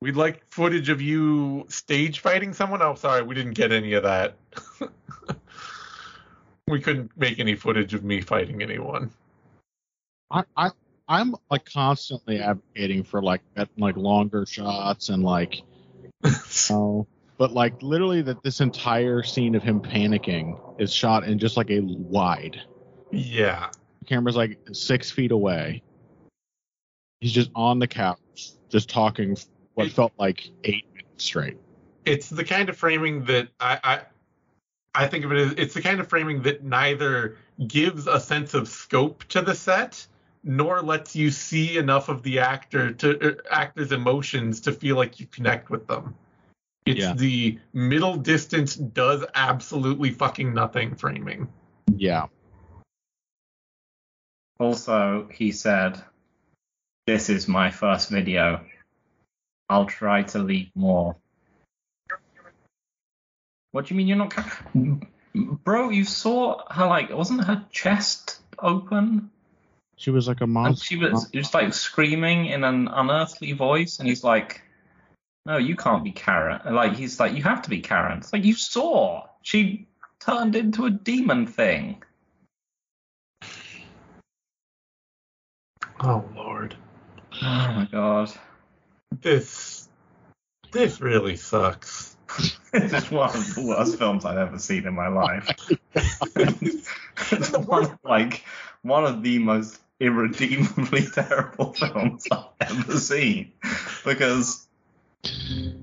We'd 0.00 0.16
like 0.16 0.42
footage 0.50 0.88
of 0.88 1.00
you 1.02 1.66
stage 1.68 2.20
fighting 2.20 2.52
someone. 2.52 2.80
Oh, 2.82 2.94
sorry, 2.94 3.22
we 3.22 3.34
didn't 3.34 3.54
get 3.54 3.72
any 3.72 3.94
of 3.94 4.02
that. 4.04 4.36
we 6.68 6.80
couldn't 6.80 7.16
make 7.16 7.38
any 7.38 7.54
footage 7.54 7.94
of 7.94 8.04
me 8.04 8.20
fighting 8.20 8.62
anyone. 8.62 9.10
I, 10.30 10.44
I 10.56 10.70
I'm 11.06 11.34
like 11.50 11.70
constantly 11.70 12.40
advocating 12.40 13.04
for 13.04 13.22
like 13.22 13.42
like 13.76 13.96
longer 13.96 14.46
shots 14.46 15.10
and 15.10 15.22
like 15.22 15.62
oh 16.70 17.06
but 17.36 17.52
like 17.52 17.82
literally 17.82 18.22
that 18.22 18.42
this 18.42 18.60
entire 18.60 19.22
scene 19.22 19.54
of 19.54 19.62
him 19.62 19.80
panicking 19.80 20.58
is 20.80 20.92
shot 20.92 21.24
in 21.24 21.38
just 21.38 21.56
like 21.56 21.70
a 21.70 21.80
wide. 21.80 22.60
yeah. 23.10 23.70
The 24.00 24.06
camera's 24.06 24.36
like 24.36 24.58
six 24.72 25.10
feet 25.10 25.32
away. 25.32 25.82
He's 27.20 27.32
just 27.32 27.50
on 27.54 27.78
the 27.78 27.88
couch, 27.88 28.52
just 28.68 28.88
talking 28.88 29.36
what 29.74 29.88
It- 29.88 29.92
felt 29.92 30.12
like 30.18 30.48
eight 30.62 30.86
minutes 30.94 31.24
straight. 31.24 31.56
It's 32.04 32.28
the 32.28 32.44
kind 32.44 32.68
of 32.68 32.76
framing 32.76 33.24
that 33.24 33.48
I, 33.58 34.02
I 34.94 35.04
I 35.04 35.08
think 35.08 35.24
of 35.24 35.32
it 35.32 35.38
as 35.38 35.52
it's 35.52 35.74
the 35.74 35.82
kind 35.82 36.00
of 36.00 36.08
framing 36.08 36.42
that 36.42 36.64
neither 36.64 37.36
gives 37.66 38.06
a 38.06 38.20
sense 38.20 38.54
of 38.54 38.68
scope 38.68 39.24
to 39.24 39.42
the 39.42 39.54
set 39.54 40.06
nor 40.44 40.82
lets 40.82 41.16
you 41.16 41.30
see 41.30 41.78
enough 41.78 42.08
of 42.08 42.22
the 42.22 42.38
actor 42.38 42.92
to 42.92 43.30
uh, 43.30 43.34
actor's 43.50 43.92
emotions 43.92 44.60
to 44.60 44.72
feel 44.72 44.96
like 44.96 45.18
you 45.18 45.26
connect 45.26 45.70
with 45.70 45.86
them. 45.86 46.14
It's 46.86 47.00
Yeah. 47.00 47.14
the 47.14 47.58
middle 47.72 48.16
distance 48.16 48.76
does 48.76 49.24
absolutely 49.34 50.10
fucking 50.10 50.52
nothing 50.52 50.94
framing. 50.94 51.48
Yeah. 51.96 52.26
Also, 54.60 55.28
he 55.32 55.50
said, 55.50 56.02
This 57.06 57.30
is 57.30 57.48
my 57.48 57.70
first 57.70 58.10
video. 58.10 58.64
I'll 59.68 59.86
try 59.86 60.22
to 60.24 60.38
leave 60.40 60.70
more. 60.74 61.16
What 63.74 63.86
do 63.86 63.94
you 63.94 63.98
mean 63.98 64.06
you're 64.06 64.16
not. 64.16 64.30
Ca- 64.30 64.68
Bro, 65.34 65.88
you 65.90 66.04
saw 66.04 66.62
her, 66.72 66.86
like, 66.86 67.10
wasn't 67.10 67.42
her 67.42 67.66
chest 67.72 68.38
open? 68.56 69.32
She 69.96 70.10
was 70.10 70.28
like 70.28 70.40
a 70.42 70.44
And 70.44 70.52
monster. 70.52 70.84
she 70.84 70.96
was 70.96 71.28
just, 71.30 71.54
like, 71.54 71.74
screaming 71.74 72.46
in 72.46 72.62
an 72.62 72.86
unearthly 72.86 73.50
voice, 73.50 73.98
and 73.98 74.08
he's 74.08 74.22
like, 74.22 74.62
No, 75.44 75.56
you 75.56 75.74
can't 75.74 76.04
be 76.04 76.12
Karen. 76.12 76.72
Like, 76.72 76.94
he's 76.94 77.18
like, 77.18 77.34
You 77.34 77.42
have 77.42 77.62
to 77.62 77.70
be 77.70 77.80
Karen. 77.80 78.18
It's 78.18 78.32
like, 78.32 78.44
You 78.44 78.54
saw. 78.54 79.26
She 79.42 79.88
turned 80.20 80.54
into 80.54 80.84
a 80.86 80.90
demon 80.90 81.48
thing. 81.48 82.00
Oh 86.00 86.24
lord. 86.36 86.76
Oh 87.42 87.42
my 87.42 87.88
god. 87.90 88.30
This 89.20 89.88
this 90.70 91.00
really 91.00 91.34
sucks. 91.36 92.03
this 92.80 92.92
is 92.92 93.10
one 93.10 93.28
of 93.28 93.54
the 93.54 93.62
worst 93.62 93.98
films 93.98 94.24
I've 94.24 94.36
ever 94.36 94.58
seen 94.58 94.84
in 94.84 94.94
my 94.94 95.06
life. 95.06 95.48
it's 95.94 97.56
one 97.58 97.84
of, 97.84 97.98
like 98.02 98.44
one 98.82 99.04
of 99.04 99.22
the 99.22 99.38
most 99.38 99.80
irredeemably 100.00 101.06
terrible 101.14 101.72
films 101.72 102.26
I've 102.32 102.46
ever 102.60 102.98
seen. 102.98 103.52
Because 104.04 104.66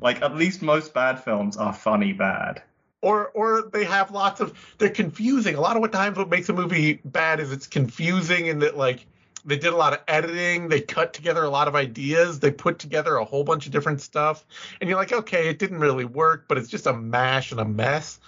like 0.02 0.22
at 0.22 0.36
least 0.36 0.62
most 0.62 0.94
bad 0.94 1.24
films 1.24 1.56
are 1.56 1.72
funny 1.72 2.12
bad. 2.12 2.62
or 3.02 3.30
or 3.30 3.70
they 3.72 3.86
have 3.86 4.12
lots 4.12 4.42
of 4.42 4.54
they're 4.78 4.90
confusing. 4.90 5.56
A 5.56 5.62
lot 5.62 5.78
of 5.78 5.82
what 5.82 5.94
times 5.94 6.18
what 6.18 6.28
makes 6.28 6.50
a 6.50 6.54
movie 6.54 7.00
bad 7.06 7.40
is 7.40 7.54
it's 7.54 7.68
confusing 7.68 8.50
and 8.50 8.62
that 8.64 8.76
like 8.76 9.06
they 9.46 9.58
did 9.58 9.74
a 9.74 9.76
lot 9.76 9.94
of 9.94 10.00
editing, 10.08 10.70
they 10.70 10.82
cut 10.82 11.14
together 11.14 11.44
a 11.44 11.50
lot 11.50 11.68
of 11.68 11.76
ideas, 11.76 12.40
they 12.40 12.52
put 12.52 12.80
together 12.80 13.18
a 13.18 13.26
whole 13.26 13.44
bunch 13.44 13.66
of 13.66 13.72
different 13.72 14.02
stuff, 14.02 14.46
and 14.80 14.90
you're 14.90 15.00
like, 15.00 15.12
okay, 15.12 15.48
it 15.48 15.60
didn't 15.60 15.80
really 15.80 16.06
work, 16.06 16.46
but 16.48 16.58
it's 16.58 16.70
just 16.70 16.88
a 16.88 16.94
mash 16.94 17.52
and 17.52 17.60
a 17.60 17.66
mess. 17.66 18.20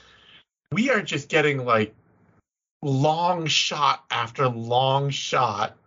We 0.71 0.89
are 0.89 1.01
just 1.01 1.29
getting 1.29 1.65
like 1.65 1.93
long 2.81 3.45
shot 3.47 4.03
after 4.11 4.47
long 4.47 5.09
shot 5.09 5.77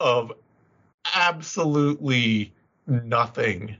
of 0.00 0.32
absolutely 1.14 2.52
nothing. 2.86 3.76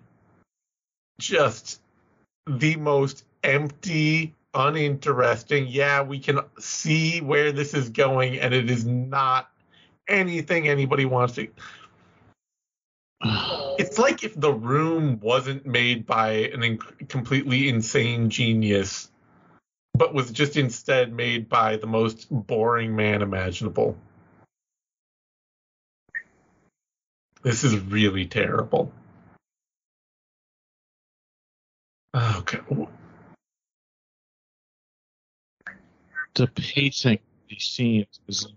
Just 1.21 1.81
the 2.47 2.77
most 2.77 3.25
empty, 3.43 4.35
uninteresting. 4.55 5.67
Yeah, 5.69 6.03
we 6.03 6.19
can 6.19 6.41
see 6.59 7.21
where 7.21 7.53
this 7.53 7.75
is 7.75 7.89
going, 7.89 8.39
and 8.39 8.55
it 8.55 8.71
is 8.71 8.85
not 8.85 9.51
anything 10.09 10.69
anybody 10.69 11.05
wants 11.05 11.35
to. 11.35 11.49
It's 13.77 13.99
like 13.99 14.23
if 14.23 14.39
The 14.39 14.53
Room 14.53 15.19
wasn't 15.19 15.67
made 15.67 16.07
by 16.07 16.31
an 16.31 16.61
inc- 16.61 17.09
completely 17.09 17.69
insane 17.69 18.31
genius, 18.31 19.11
but 19.95 20.15
was 20.15 20.31
just 20.31 20.57
instead 20.57 21.13
made 21.13 21.49
by 21.49 21.77
the 21.77 21.89
most 21.89 22.29
boring 22.31 22.95
man 22.95 23.21
imaginable. 23.21 23.97
This 27.43 27.65
is 27.65 27.77
really 27.81 28.27
terrible. 28.27 28.93
Okay. 32.15 32.61
the 36.35 36.47
pacing 36.49 37.15
of 37.15 37.49
these 37.49 37.65
scenes 37.65 38.21
is 38.29 38.49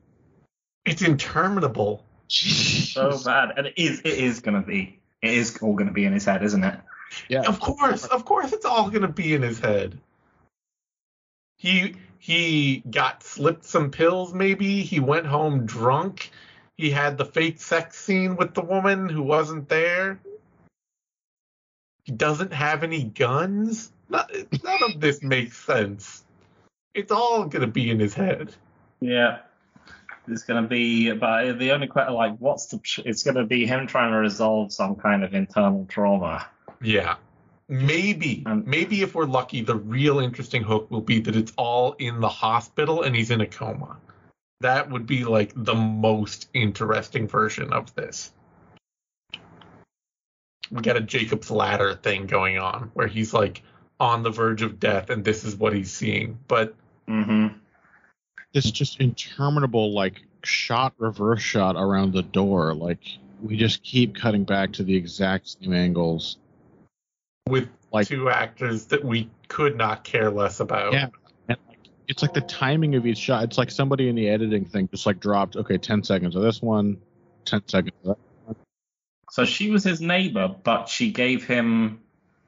It's 0.87 1.01
interminable. 1.01 2.03
So 2.29 3.17
bad. 3.23 3.53
And 3.57 3.67
it 3.67 3.73
is 3.77 3.99
it 3.99 4.13
is 4.13 4.39
gonna 4.39 4.61
be. 4.61 4.99
It 5.21 5.33
is 5.33 5.57
all 5.61 5.73
gonna 5.73 5.91
be 5.91 6.05
in 6.05 6.13
his 6.13 6.25
head, 6.25 6.43
isn't 6.43 6.63
it? 6.63 6.79
yeah. 7.29 7.41
Of 7.41 7.59
course, 7.59 8.05
of 8.05 8.25
course, 8.25 8.53
it's 8.53 8.65
all 8.65 8.89
gonna 8.89 9.07
be 9.07 9.33
in 9.33 9.41
his 9.41 9.59
head. 9.59 9.99
He 11.57 11.95
he 12.19 12.83
got 12.89 13.23
slipped 13.23 13.65
some 13.65 13.91
pills. 13.91 14.33
Maybe 14.33 14.81
he 14.81 14.99
went 14.99 15.25
home 15.25 15.65
drunk. 15.65 16.31
He 16.77 16.89
had 16.89 17.17
the 17.17 17.25
fake 17.25 17.59
sex 17.59 17.99
scene 17.99 18.35
with 18.35 18.53
the 18.53 18.61
woman 18.61 19.09
who 19.09 19.23
wasn't 19.23 19.67
there. 19.67 20.19
He 22.03 22.13
doesn't 22.13 22.53
have 22.53 22.83
any 22.83 23.03
guns. 23.03 23.91
None, 24.09 24.27
none 24.63 24.83
of 24.83 25.01
this 25.01 25.21
makes 25.21 25.57
sense. 25.57 26.23
It's 26.93 27.11
all 27.11 27.45
gonna 27.45 27.67
be 27.67 27.89
in 27.89 27.99
his 27.99 28.13
head. 28.13 28.53
Yeah. 29.01 29.39
It's 30.27 30.43
gonna 30.43 30.67
be, 30.67 31.11
but 31.11 31.57
the 31.59 31.71
only 31.71 31.87
question, 31.87 32.13
like, 32.13 32.37
what's 32.37 32.67
the? 32.67 32.79
It's 33.05 33.23
gonna 33.23 33.45
be 33.45 33.65
him 33.65 33.87
trying 33.87 34.11
to 34.11 34.17
resolve 34.17 34.73
some 34.73 34.95
kind 34.95 35.23
of 35.23 35.33
internal 35.33 35.85
trauma. 35.85 36.47
Yeah. 36.81 37.15
Maybe, 37.69 38.43
Um, 38.45 38.63
maybe 38.65 39.01
if 39.01 39.13
we're 39.13 39.25
lucky, 39.25 39.61
the 39.61 39.75
real 39.75 40.19
interesting 40.19 40.63
hook 40.63 40.89
will 40.89 41.01
be 41.01 41.19
that 41.19 41.35
it's 41.35 41.51
all 41.57 41.93
in 41.93 42.21
the 42.21 42.29
hospital 42.29 43.03
and 43.03 43.13
he's 43.13 43.29
in 43.29 43.41
a 43.41 43.45
coma. 43.45 43.97
That 44.61 44.89
would 44.89 45.05
be 45.05 45.25
like 45.25 45.51
the 45.55 45.75
most 45.75 46.49
interesting 46.53 47.27
version 47.27 47.73
of 47.73 47.93
this. 47.93 48.31
We 50.71 50.81
got 50.81 50.95
a 50.95 51.01
Jacob's 51.01 51.51
Ladder 51.51 51.93
thing 51.95 52.25
going 52.25 52.57
on 52.57 52.91
where 52.93 53.07
he's 53.07 53.33
like 53.33 53.63
on 53.99 54.23
the 54.23 54.29
verge 54.29 54.61
of 54.61 54.79
death 54.79 55.09
and 55.09 55.23
this 55.23 55.43
is 55.43 55.55
what 55.55 55.73
he's 55.73 55.91
seeing. 55.91 56.39
But 56.47 56.73
Mm-hmm. 57.07 57.57
This 58.57 58.71
just 58.71 58.99
interminable 58.99 59.93
like 59.93 60.23
shot 60.43 60.93
reverse 60.97 61.41
shot 61.41 61.75
around 61.75 62.11
the 62.11 62.23
door. 62.23 62.73
Like 62.73 62.99
we 63.39 63.55
just 63.55 63.83
keep 63.83 64.15
cutting 64.15 64.45
back 64.45 64.73
to 64.73 64.83
the 64.83 64.95
exact 64.95 65.49
same 65.49 65.73
angles. 65.73 66.37
with 67.47 67.69
Like- 67.91 68.07
two 68.07 68.29
actors 68.31 68.87
that 68.87 69.05
we 69.05 69.29
could 69.47 69.77
not 69.77 70.03
care 70.03 70.31
less 70.31 70.59
about. 70.59 70.93
Yeah. 70.93 71.09
And 71.47 71.57
like, 71.69 71.77
it's 72.07 72.23
like 72.23 72.33
the 72.33 72.41
timing 72.41 72.95
of 72.95 73.05
each 73.05 73.19
shot. 73.19 73.43
It's 73.43 73.59
like 73.59 73.69
somebody 73.69 74.09
in 74.09 74.15
the 74.15 74.27
editing 74.27 74.65
thing 74.65 74.89
just 74.89 75.05
like 75.05 75.19
dropped, 75.19 75.55
okay, 75.55 75.77
10 75.77 76.03
seconds 76.03 76.35
of 76.35 76.41
this 76.41 76.59
one, 76.59 76.97
10 77.45 77.61
seconds 77.67 77.93
of 78.05 78.17
that. 78.47 78.57
So 79.29 79.45
she 79.45 79.69
was 79.69 79.83
his 79.83 80.01
neighbor, 80.01 80.55
but 80.63 80.89
she 80.89 81.11
gave 81.11 81.45
him 81.45 81.99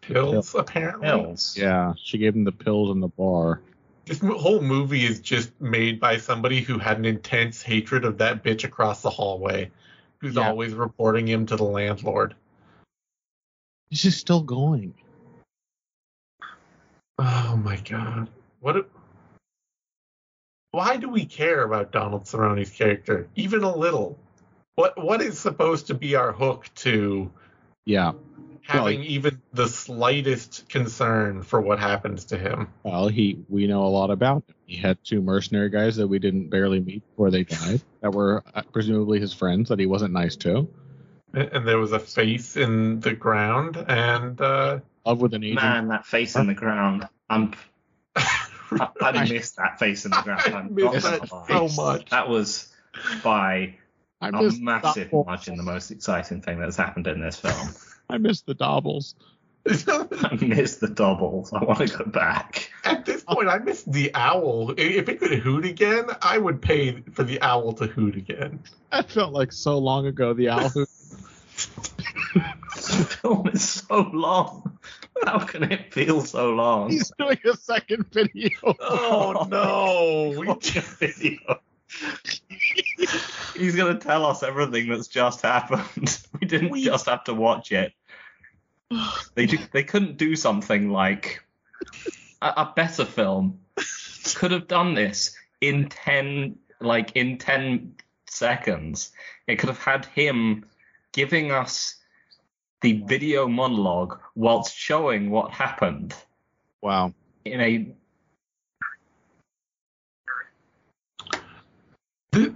Pills, 0.01 0.55
apparently. 0.55 1.07
pills. 1.07 1.55
Yeah, 1.55 1.93
she 2.01 2.17
gave 2.17 2.35
him 2.35 2.45
the 2.45 2.51
pills 2.51 2.89
in 2.89 2.99
the 2.99 3.09
bar. 3.09 3.61
This 4.09 4.21
whole 4.21 4.59
movie 4.59 5.05
is 5.05 5.19
just 5.19 5.51
made 5.61 5.99
by 5.99 6.17
somebody 6.17 6.61
who 6.61 6.79
had 6.79 6.97
an 6.97 7.05
intense 7.05 7.61
hatred 7.61 8.05
of 8.05 8.17
that 8.17 8.43
bitch 8.43 8.63
across 8.63 9.03
the 9.03 9.09
hallway, 9.11 9.69
who's 10.17 10.33
Yeah. 10.33 10.49
always 10.49 10.73
reporting 10.73 11.27
him 11.27 11.45
to 11.45 11.55
the 11.55 11.63
landlord. 11.63 12.35
This 13.91 14.05
is 14.05 14.17
still 14.17 14.41
going. 14.41 14.95
Oh 17.19 17.55
my 17.63 17.75
god. 17.77 18.27
What 18.61 18.77
a, 18.77 18.85
Why 20.71 20.97
do 20.97 21.07
we 21.07 21.23
care 21.25 21.61
about 21.63 21.91
Donald 21.91 22.23
Cerrone's 22.23 22.71
character? 22.71 23.27
Even 23.35 23.61
a 23.61 23.75
little. 23.75 24.17
What 24.73 24.97
what 24.97 25.21
is 25.21 25.37
supposed 25.37 25.85
to 25.85 25.93
be 25.93 26.15
our 26.15 26.31
hook 26.31 26.67
to 26.77 27.31
Yeah. 27.85 28.13
Having 28.63 28.99
Well, 28.99 29.09
even 29.09 29.41
the 29.53 29.67
slightest 29.67 30.67
concern 30.69 31.43
for 31.43 31.61
what 31.61 31.79
happens 31.79 32.25
to 32.25 32.37
him? 32.37 32.69
Well, 32.83 33.07
he 33.07 33.39
we 33.49 33.67
know 33.67 33.83
a 33.83 33.87
lot 33.89 34.11
about 34.11 34.43
him. 34.47 34.55
He 34.65 34.77
had 34.77 34.97
two 35.03 35.21
mercenary 35.21 35.69
guys 35.69 35.95
that 35.97 36.07
we 36.07 36.19
didn't 36.19 36.49
barely 36.49 36.79
meet 36.79 37.03
before 37.09 37.31
they 37.31 37.43
died, 37.43 37.81
that 38.01 38.13
were 38.13 38.43
uh, 38.53 38.61
presumably 38.71 39.19
his 39.19 39.33
friends 39.33 39.69
that 39.69 39.79
he 39.79 39.85
wasn't 39.85 40.13
nice 40.13 40.35
to. 40.37 40.69
And 41.33 41.49
and 41.53 41.67
there 41.67 41.77
was 41.77 41.91
a 41.91 41.99
face 41.99 42.57
in 42.57 42.99
the 42.99 43.13
ground 43.13 43.77
and 43.87 44.39
uh 44.39 44.79
Love 45.05 45.21
with 45.21 45.33
an 45.33 45.43
agent. 45.43 45.61
Man, 45.61 45.87
that 45.87 46.05
face 46.05 46.35
in 46.35 46.45
the 46.45 46.53
ground. 46.53 47.07
I'm. 47.29 47.53
I, 48.15 48.37
I 49.01 49.27
missed 49.27 49.55
that 49.55 49.79
face 49.79 50.05
in 50.05 50.11
the 50.11 50.21
ground. 50.21 50.41
I 50.45 50.51
I'm 50.51 50.75
miss 50.75 51.03
not 51.03 51.29
that 51.29 51.47
so 51.47 51.67
much. 51.81 52.09
That 52.11 52.29
was 52.29 52.67
by 53.23 53.75
I 54.21 54.29
a 54.29 54.31
miss 54.33 54.59
massive 54.59 55.09
the 55.09 55.23
margin 55.25 55.57
the 55.57 55.63
most 55.63 55.89
exciting 55.91 56.41
thing 56.41 56.59
that's 56.59 56.77
happened 56.77 57.07
in 57.07 57.21
this 57.21 57.37
film. 57.37 57.69
I 58.13 58.17
miss 58.17 58.41
the 58.41 58.53
doubles. 58.55 59.15
I 59.67 60.37
missed 60.41 60.79
the 60.79 60.87
doubles. 60.87 61.53
I 61.53 61.63
want 61.63 61.79
to 61.87 61.97
go 61.97 62.05
back. 62.05 62.71
At 62.83 63.05
this 63.05 63.23
point, 63.23 63.49
I 63.49 63.59
miss 63.59 63.83
the 63.83 64.11
owl. 64.15 64.71
If 64.77 65.09
it 65.09 65.19
could 65.19 65.37
hoot 65.39 65.65
again, 65.65 66.05
I 66.21 66.37
would 66.37 66.61
pay 66.61 67.01
for 67.13 67.23
the 67.23 67.41
owl 67.41 67.73
to 67.73 67.85
hoot 67.87 68.15
again. 68.15 68.63
That 68.91 69.11
felt 69.11 69.33
like 69.33 69.51
so 69.51 69.77
long 69.77 70.07
ago. 70.07 70.33
The 70.33 70.49
owl. 70.49 70.69
who- 70.69 70.85
The 72.73 73.17
film 73.21 73.47
is 73.49 73.69
so 73.69 74.09
long. 74.13 74.79
How 75.25 75.39
can 75.39 75.69
it 75.71 75.93
feel 75.93 76.21
so 76.21 76.51
long? 76.51 76.89
He's 76.89 77.11
doing 77.19 77.37
a 77.45 77.57
second 77.57 78.05
video. 78.11 78.49
Oh 78.81 79.45
no! 79.51 80.39
We 80.39 80.47
Watch 80.47 80.75
a 80.77 80.81
video. 80.81 81.59
He's 83.55 83.75
gonna 83.75 83.99
tell 83.99 84.25
us 84.25 84.41
everything 84.43 84.89
that's 84.89 85.07
just 85.07 85.41
happened. 85.41 86.17
We 86.39 86.47
didn't 86.47 86.69
We- 86.69 86.85
just 86.85 87.05
have 87.07 87.25
to 87.25 87.33
watch 87.33 87.71
it. 87.73 87.93
They 89.35 89.45
do, 89.45 89.57
they 89.71 89.83
couldn't 89.83 90.17
do 90.17 90.35
something 90.35 90.89
like 90.89 91.43
a, 92.41 92.47
a 92.47 92.73
better 92.75 93.05
film 93.05 93.59
could 94.35 94.51
have 94.51 94.67
done 94.67 94.93
this 94.93 95.35
in 95.61 95.89
ten 95.89 96.57
like 96.81 97.11
in 97.15 97.37
ten 97.37 97.95
seconds. 98.27 99.11
It 99.47 99.57
could 99.57 99.69
have 99.69 99.79
had 99.83 100.05
him 100.05 100.65
giving 101.11 101.51
us 101.51 101.95
the 102.81 103.03
video 103.07 103.47
monologue 103.47 104.19
whilst 104.35 104.75
showing 104.75 105.29
what 105.29 105.51
happened 105.51 106.15
Wow. 106.81 107.13
in 107.45 107.59
a 107.59 107.95
Th- 112.31 112.53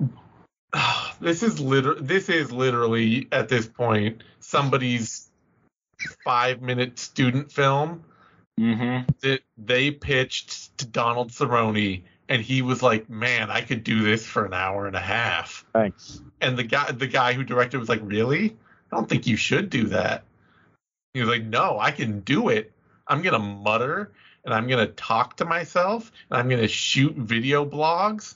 This 1.19 1.43
is 1.43 1.59
liter- 1.59 1.99
This 1.99 2.29
is 2.29 2.51
literally 2.51 3.27
at 3.31 3.49
this 3.49 3.67
point 3.67 4.23
somebody's 4.39 5.29
five-minute 6.23 6.99
student 6.99 7.51
film 7.51 8.03
mm-hmm. 8.59 9.09
that 9.21 9.41
they 9.57 9.91
pitched 9.91 10.77
to 10.77 10.85
Donald 10.85 11.31
Cerrone, 11.31 12.03
and 12.29 12.41
he 12.41 12.61
was 12.61 12.81
like, 12.81 13.09
"Man, 13.09 13.49
I 13.49 13.61
could 13.61 13.83
do 13.83 14.03
this 14.03 14.25
for 14.25 14.45
an 14.45 14.53
hour 14.53 14.87
and 14.87 14.95
a 14.95 15.01
half." 15.01 15.65
Thanks. 15.73 16.21
And 16.41 16.57
the 16.57 16.63
guy, 16.63 16.91
the 16.91 17.07
guy 17.07 17.33
who 17.33 17.43
directed 17.43 17.79
was 17.79 17.89
like, 17.89 18.01
"Really? 18.03 18.55
I 18.91 18.95
don't 18.95 19.09
think 19.09 19.27
you 19.27 19.37
should 19.37 19.69
do 19.69 19.85
that." 19.85 20.23
He 21.13 21.21
was 21.21 21.29
like, 21.29 21.43
"No, 21.43 21.79
I 21.79 21.91
can 21.91 22.21
do 22.21 22.49
it. 22.49 22.71
I'm 23.07 23.21
gonna 23.21 23.39
mutter 23.39 24.11
and 24.45 24.53
I'm 24.53 24.67
gonna 24.67 24.87
talk 24.87 25.37
to 25.37 25.45
myself 25.45 26.11
and 26.29 26.39
I'm 26.39 26.49
gonna 26.49 26.67
shoot 26.67 27.15
video 27.15 27.65
blogs, 27.65 28.35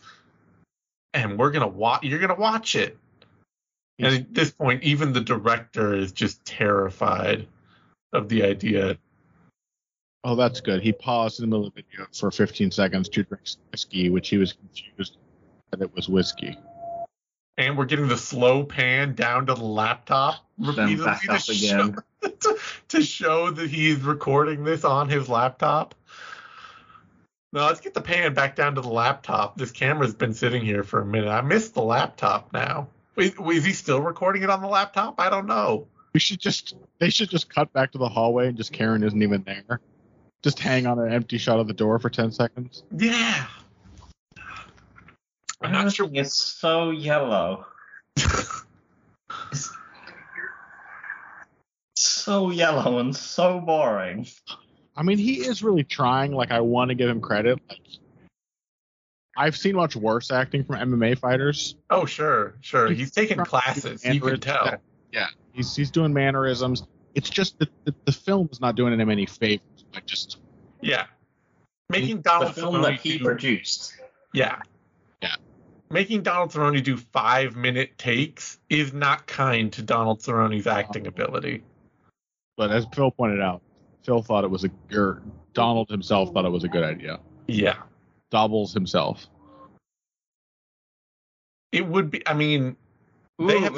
and 1.14 1.38
we're 1.38 1.52
gonna 1.52 1.68
watch. 1.68 2.04
You're 2.04 2.20
gonna 2.20 2.36
watch 2.36 2.76
it." 2.76 2.98
And 4.00 4.16
at 4.16 4.34
this 4.34 4.52
point, 4.52 4.84
even 4.84 5.14
the 5.14 5.22
director 5.22 5.96
is 5.96 6.12
just 6.12 6.44
terrified 6.46 7.48
of 8.14 8.30
the 8.30 8.44
idea. 8.44 8.98
Oh, 10.24 10.36
that's 10.36 10.62
good. 10.62 10.82
He 10.82 10.92
paused 10.92 11.40
in 11.40 11.44
the 11.44 11.48
middle 11.48 11.68
of 11.68 11.74
the 11.74 11.82
video 11.82 12.08
for 12.14 12.32
15 12.32 12.72
seconds 12.72 13.10
to 13.10 13.24
drink 13.24 13.44
whiskey, 13.72 14.10
which 14.10 14.30
he 14.30 14.38
was 14.38 14.54
confused 14.54 15.18
that 15.72 15.82
it 15.82 15.94
was 15.94 16.10
whiskey. 16.10 16.58
And 17.58 17.78
we're 17.78 17.86
getting 17.86 18.08
the 18.08 18.18
slow 18.18 18.64
pan 18.64 19.16
down 19.16 19.48
to 19.48 19.56
the 19.56 19.64
laptop 19.64 20.46
repeatedly 20.60 21.14
to 21.28 21.40
show, 21.40 21.80
again. 21.80 21.96
to, 22.22 22.58
to 22.90 23.02
show 23.02 23.50
that 23.52 23.70
he's 23.70 24.02
recording 24.02 24.64
this 24.64 24.84
on 24.84 25.10
his 25.10 25.28
laptop. 25.28 25.96
No, 27.54 27.66
let's 27.66 27.80
get 27.80 27.94
the 27.94 28.02
pan 28.02 28.34
back 28.34 28.56
down 28.56 28.76
to 28.76 28.82
the 28.82 28.90
laptop. 28.90 29.58
This 29.58 29.72
camera's 29.72 30.14
been 30.14 30.34
sitting 30.34 30.64
here 30.64 30.84
for 30.84 31.02
a 31.02 31.06
minute. 31.06 31.30
I 31.30 31.42
missed 31.42 31.74
the 31.74 31.82
laptop 31.82 32.54
now. 32.54 32.90
Wait, 33.16 33.36
is 33.40 33.66
he 33.66 33.74
still 33.74 34.02
recording 34.02 34.44
it 34.44 34.50
on 34.50 34.62
the 34.62 34.68
laptop? 34.68 35.20
I 35.20 35.30
don't 35.30 35.48
know. 35.48 35.88
We 36.14 36.20
should 36.20 36.40
just, 36.40 36.76
they 37.00 37.10
should 37.10 37.30
just 37.30 37.50
cut 37.54 37.72
back 37.74 37.92
to 37.92 37.98
the 37.98 38.10
hallway 38.10 38.48
and 38.48 38.58
just 38.58 38.72
Karen 38.72 39.04
isn't 39.04 39.22
even 39.22 39.44
there. 39.44 39.80
Just 40.42 40.60
hang 40.60 40.88
on 40.88 41.00
an 41.00 41.12
empty 41.12 41.38
shot 41.38 41.60
of 41.60 41.68
the 41.68 41.74
door 41.74 42.00
for 42.00 42.10
10 42.10 42.32
seconds. 42.32 42.84
Yeah. 42.96 43.48
I'm 45.62 45.72
not 45.72 45.92
sure. 45.92 46.10
It's 46.14 46.36
so 46.36 46.92
yellow. 46.92 47.66
It's 48.16 48.64
so 51.96 52.52
yellow 52.52 53.00
and 53.00 53.16
so 53.16 53.60
boring. 53.60 54.28
I 54.96 55.04
mean, 55.04 55.18
he 55.18 55.46
is 55.46 55.64
really 55.64 55.84
trying. 55.84 56.32
Like, 56.32 56.52
I 56.52 56.62
want 56.62 56.90
to 56.90 56.96
give 56.96 57.10
him 57.10 57.22
credit. 57.22 57.60
Like, 57.70 57.82
I've 59.36 59.56
seen 59.56 59.76
much 59.76 59.96
worse 59.96 60.32
acting 60.32 60.64
from 60.64 60.78
MMA 60.78 61.20
fighters. 61.20 61.76
Oh, 61.90 62.06
sure, 62.06 62.56
sure. 62.62 62.90
He's 62.90 63.12
taking 63.12 63.38
trying 63.38 63.46
classes. 63.46 64.02
do 64.02 64.14
You 64.14 64.20
can 64.20 64.40
mannerisms 64.40 64.40
tell. 64.40 64.78
That- 65.12 65.20
Yeah, 65.20 65.28
he's 65.54 65.76
he's 65.76 65.92
doing 65.92 66.14
mannerisms. 66.14 66.84
It's 67.16 67.30
just 67.30 67.58
that 67.60 67.70
the, 67.86 67.94
the 68.06 68.12
film 68.12 68.48
is 68.52 68.62
not 68.62 68.76
doing 68.76 69.00
him 69.00 69.10
any 69.10 69.26
favors. 69.26 69.62
Like, 69.94 70.06
just 70.06 70.38
Yeah. 70.82 71.06
Making 71.90 72.22
Donald 72.22 72.54
The 72.54 72.62
Donald 72.62 72.76
film 72.76 72.94
that 72.94 73.00
he 73.02 73.18
do- 73.18 73.24
produced. 73.24 73.96
Yeah. 74.34 74.62
Yeah. 75.22 75.36
Making 75.90 76.22
Donald 76.22 76.52
Cerrone 76.52 76.84
do 76.84 76.98
five 76.98 77.56
minute 77.56 77.98
takes 77.98 78.60
is 78.70 78.94
not 78.94 79.26
kind 79.26 79.72
to 79.74 79.82
Donald 79.82 80.20
Cerrone's 80.22 80.68
acting 80.68 81.08
ability. 81.08 81.64
But 82.58 82.72
as 82.72 82.86
Phil 82.94 83.10
pointed 83.10 83.40
out, 83.42 83.62
Phil 84.04 84.22
thought 84.22 84.44
it 84.44 84.50
was 84.52 84.66
a, 84.66 84.70
or 84.94 85.24
Donald 85.54 85.90
himself 85.90 86.34
thought 86.34 86.46
it 86.46 86.50
was 86.52 86.66
a 86.66 86.68
good 86.70 86.84
idea. 86.84 87.20
Yeah. 87.48 87.78
Dobbles 88.32 88.74
himself. 88.74 89.26
It 91.72 91.86
would 91.88 92.12
be, 92.12 92.28
I 92.28 92.34
mean, 92.34 92.64
They 92.64 92.76
Ooh, 93.42 93.70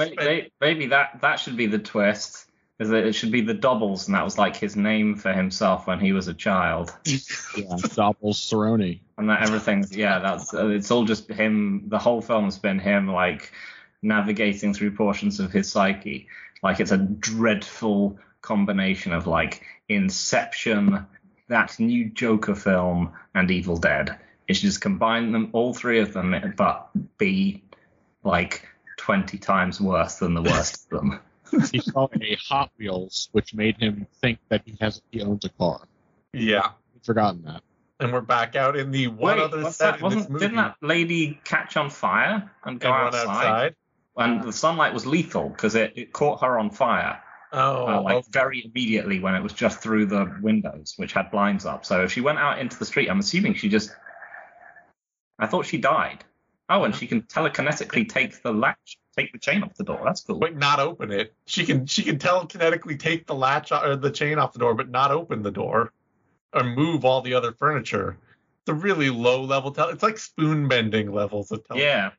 maybe, 0.61 0.87
that 0.87 1.21
that 1.21 1.39
should 1.39 1.57
be 1.57 1.67
the 1.67 1.79
twist. 1.79 2.45
Is 2.79 2.89
that 2.89 3.05
it 3.05 3.11
should 3.13 3.31
be 3.31 3.41
the 3.41 3.53
doubles, 3.53 4.07
and 4.07 4.15
that 4.15 4.23
was 4.23 4.37
like 4.37 4.55
his 4.55 4.77
name 4.77 5.15
for 5.15 5.33
himself 5.33 5.85
when 5.85 5.99
he 5.99 6.13
was 6.13 6.29
a 6.29 6.33
child, 6.33 6.95
Yeah, 7.05 7.75
Dobbles 7.93 8.39
Cerrone. 8.39 9.01
and 9.17 9.29
that 9.29 9.41
everything's 9.41 9.95
yeah, 9.95 10.19
that's 10.19 10.53
uh, 10.53 10.67
it's 10.67 10.89
all 10.91 11.03
just 11.03 11.29
him. 11.29 11.83
The 11.87 11.99
whole 11.99 12.21
film's 12.21 12.57
been 12.57 12.79
him 12.79 13.11
like 13.11 13.51
navigating 14.01 14.73
through 14.73 14.91
portions 14.91 15.41
of 15.41 15.51
his 15.51 15.69
psyche. 15.69 16.27
Like 16.63 16.79
it's 16.79 16.91
a 16.91 16.97
dreadful 16.97 18.17
combination 18.41 19.11
of 19.11 19.27
like 19.27 19.61
Inception, 19.89 21.05
that 21.49 21.77
new 21.79 22.09
Joker 22.09 22.55
film, 22.55 23.11
and 23.35 23.51
Evil 23.51 23.75
Dead. 23.75 24.17
It 24.47 24.53
should 24.55 24.63
just 24.69 24.79
combine 24.81 25.33
them, 25.33 25.49
all 25.51 25.73
three 25.73 25.99
of 25.99 26.13
them, 26.13 26.53
but 26.55 26.89
be 27.17 27.61
like 28.23 28.65
20 28.99 29.37
times 29.37 29.79
worse 29.81 30.15
than 30.15 30.33
the 30.33 30.41
worst 30.41 30.87
of 30.91 30.99
them. 30.99 31.19
He 31.71 31.79
saw 31.79 32.07
a 32.21 32.37
Hot 32.47 32.69
Wheels, 32.77 33.29
which 33.31 33.55
made 33.55 33.75
him 33.77 34.05
think 34.21 34.37
that 34.49 34.61
he 34.65 34.75
has 34.81 35.01
he 35.11 35.21
owns 35.23 35.45
a 35.45 35.49
car. 35.49 35.81
yeah. 36.31 36.73
He'd 36.93 37.03
forgotten 37.03 37.41
that. 37.45 37.63
and 37.99 38.13
we're 38.13 38.21
back 38.21 38.55
out 38.55 38.77
in 38.77 38.91
the 38.91 39.07
one 39.07 39.37
Wait, 39.37 39.43
other 39.43 39.71
set 39.71 39.99
that? 39.99 40.03
in 40.03 40.09
this 40.09 40.15
Wasn't, 40.15 40.29
movie. 40.29 40.45
didn't 40.45 40.57
that 40.57 40.75
lady 40.83 41.39
catch 41.43 41.75
on 41.75 41.89
fire 41.89 42.51
and 42.63 42.79
go 42.79 42.93
and 42.93 43.07
outside? 43.15 43.25
outside. 43.25 43.75
And 44.17 44.43
the 44.43 44.53
sunlight 44.53 44.93
was 44.93 45.05
lethal 45.07 45.49
because 45.49 45.73
it, 45.75 45.93
it 45.95 46.13
caught 46.13 46.41
her 46.41 46.59
on 46.59 46.69
fire. 46.69 47.19
Oh, 47.51 47.87
uh, 47.87 48.01
like 48.03 48.15
okay. 48.17 48.27
very 48.31 48.63
immediately 48.63 49.19
when 49.19 49.33
it 49.33 49.41
was 49.41 49.53
just 49.53 49.79
through 49.79 50.05
the 50.05 50.37
windows, 50.43 50.93
which 50.97 51.13
had 51.13 51.31
blinds 51.31 51.65
up. 51.65 51.83
So 51.83 52.03
if 52.03 52.11
she 52.11 52.21
went 52.21 52.37
out 52.37 52.59
into 52.59 52.77
the 52.77 52.85
street, 52.85 53.09
I'm 53.09 53.17
assuming 53.19 53.55
she 53.55 53.69
just. 53.69 53.89
I 55.39 55.47
thought 55.47 55.65
she 55.65 55.77
died. 55.79 56.23
Oh, 56.71 56.83
and 56.83 56.95
she 56.95 57.07
can 57.07 57.23
telekinetically 57.23 58.07
take 58.07 58.41
the 58.43 58.53
latch, 58.53 58.99
take 59.17 59.31
the 59.31 59.39
chain 59.39 59.63
off 59.63 59.73
the 59.73 59.83
door. 59.83 60.01
That's 60.03 60.21
cool. 60.21 60.37
But 60.39 60.55
not 60.55 60.79
open 60.79 61.11
it. 61.11 61.33
She 61.47 61.65
can 61.65 61.87
she 61.87 62.03
can 62.03 62.19
telekinetically 62.19 62.99
take 62.99 63.25
the 63.25 63.33
latch 63.35 63.71
or 63.71 63.95
the 63.95 64.11
chain 64.11 64.37
off 64.37 64.53
the 64.53 64.59
door, 64.59 64.75
but 64.75 64.89
not 64.89 65.09
open 65.11 65.41
the 65.41 65.51
door 65.51 65.91
or 66.53 66.63
move 66.63 67.05
all 67.05 67.21
the 67.21 67.33
other 67.33 67.51
furniture. 67.53 68.17
It's 68.61 68.69
a 68.69 68.73
really 68.73 69.09
low 69.09 69.43
level 69.43 69.71
tele. 69.71 69.93
It's 69.93 70.03
like 70.03 70.19
spoon 70.19 70.67
bending 70.67 71.11
levels 71.11 71.51
of 71.51 71.63
tele. 71.67 71.81
Yeah, 71.81 72.11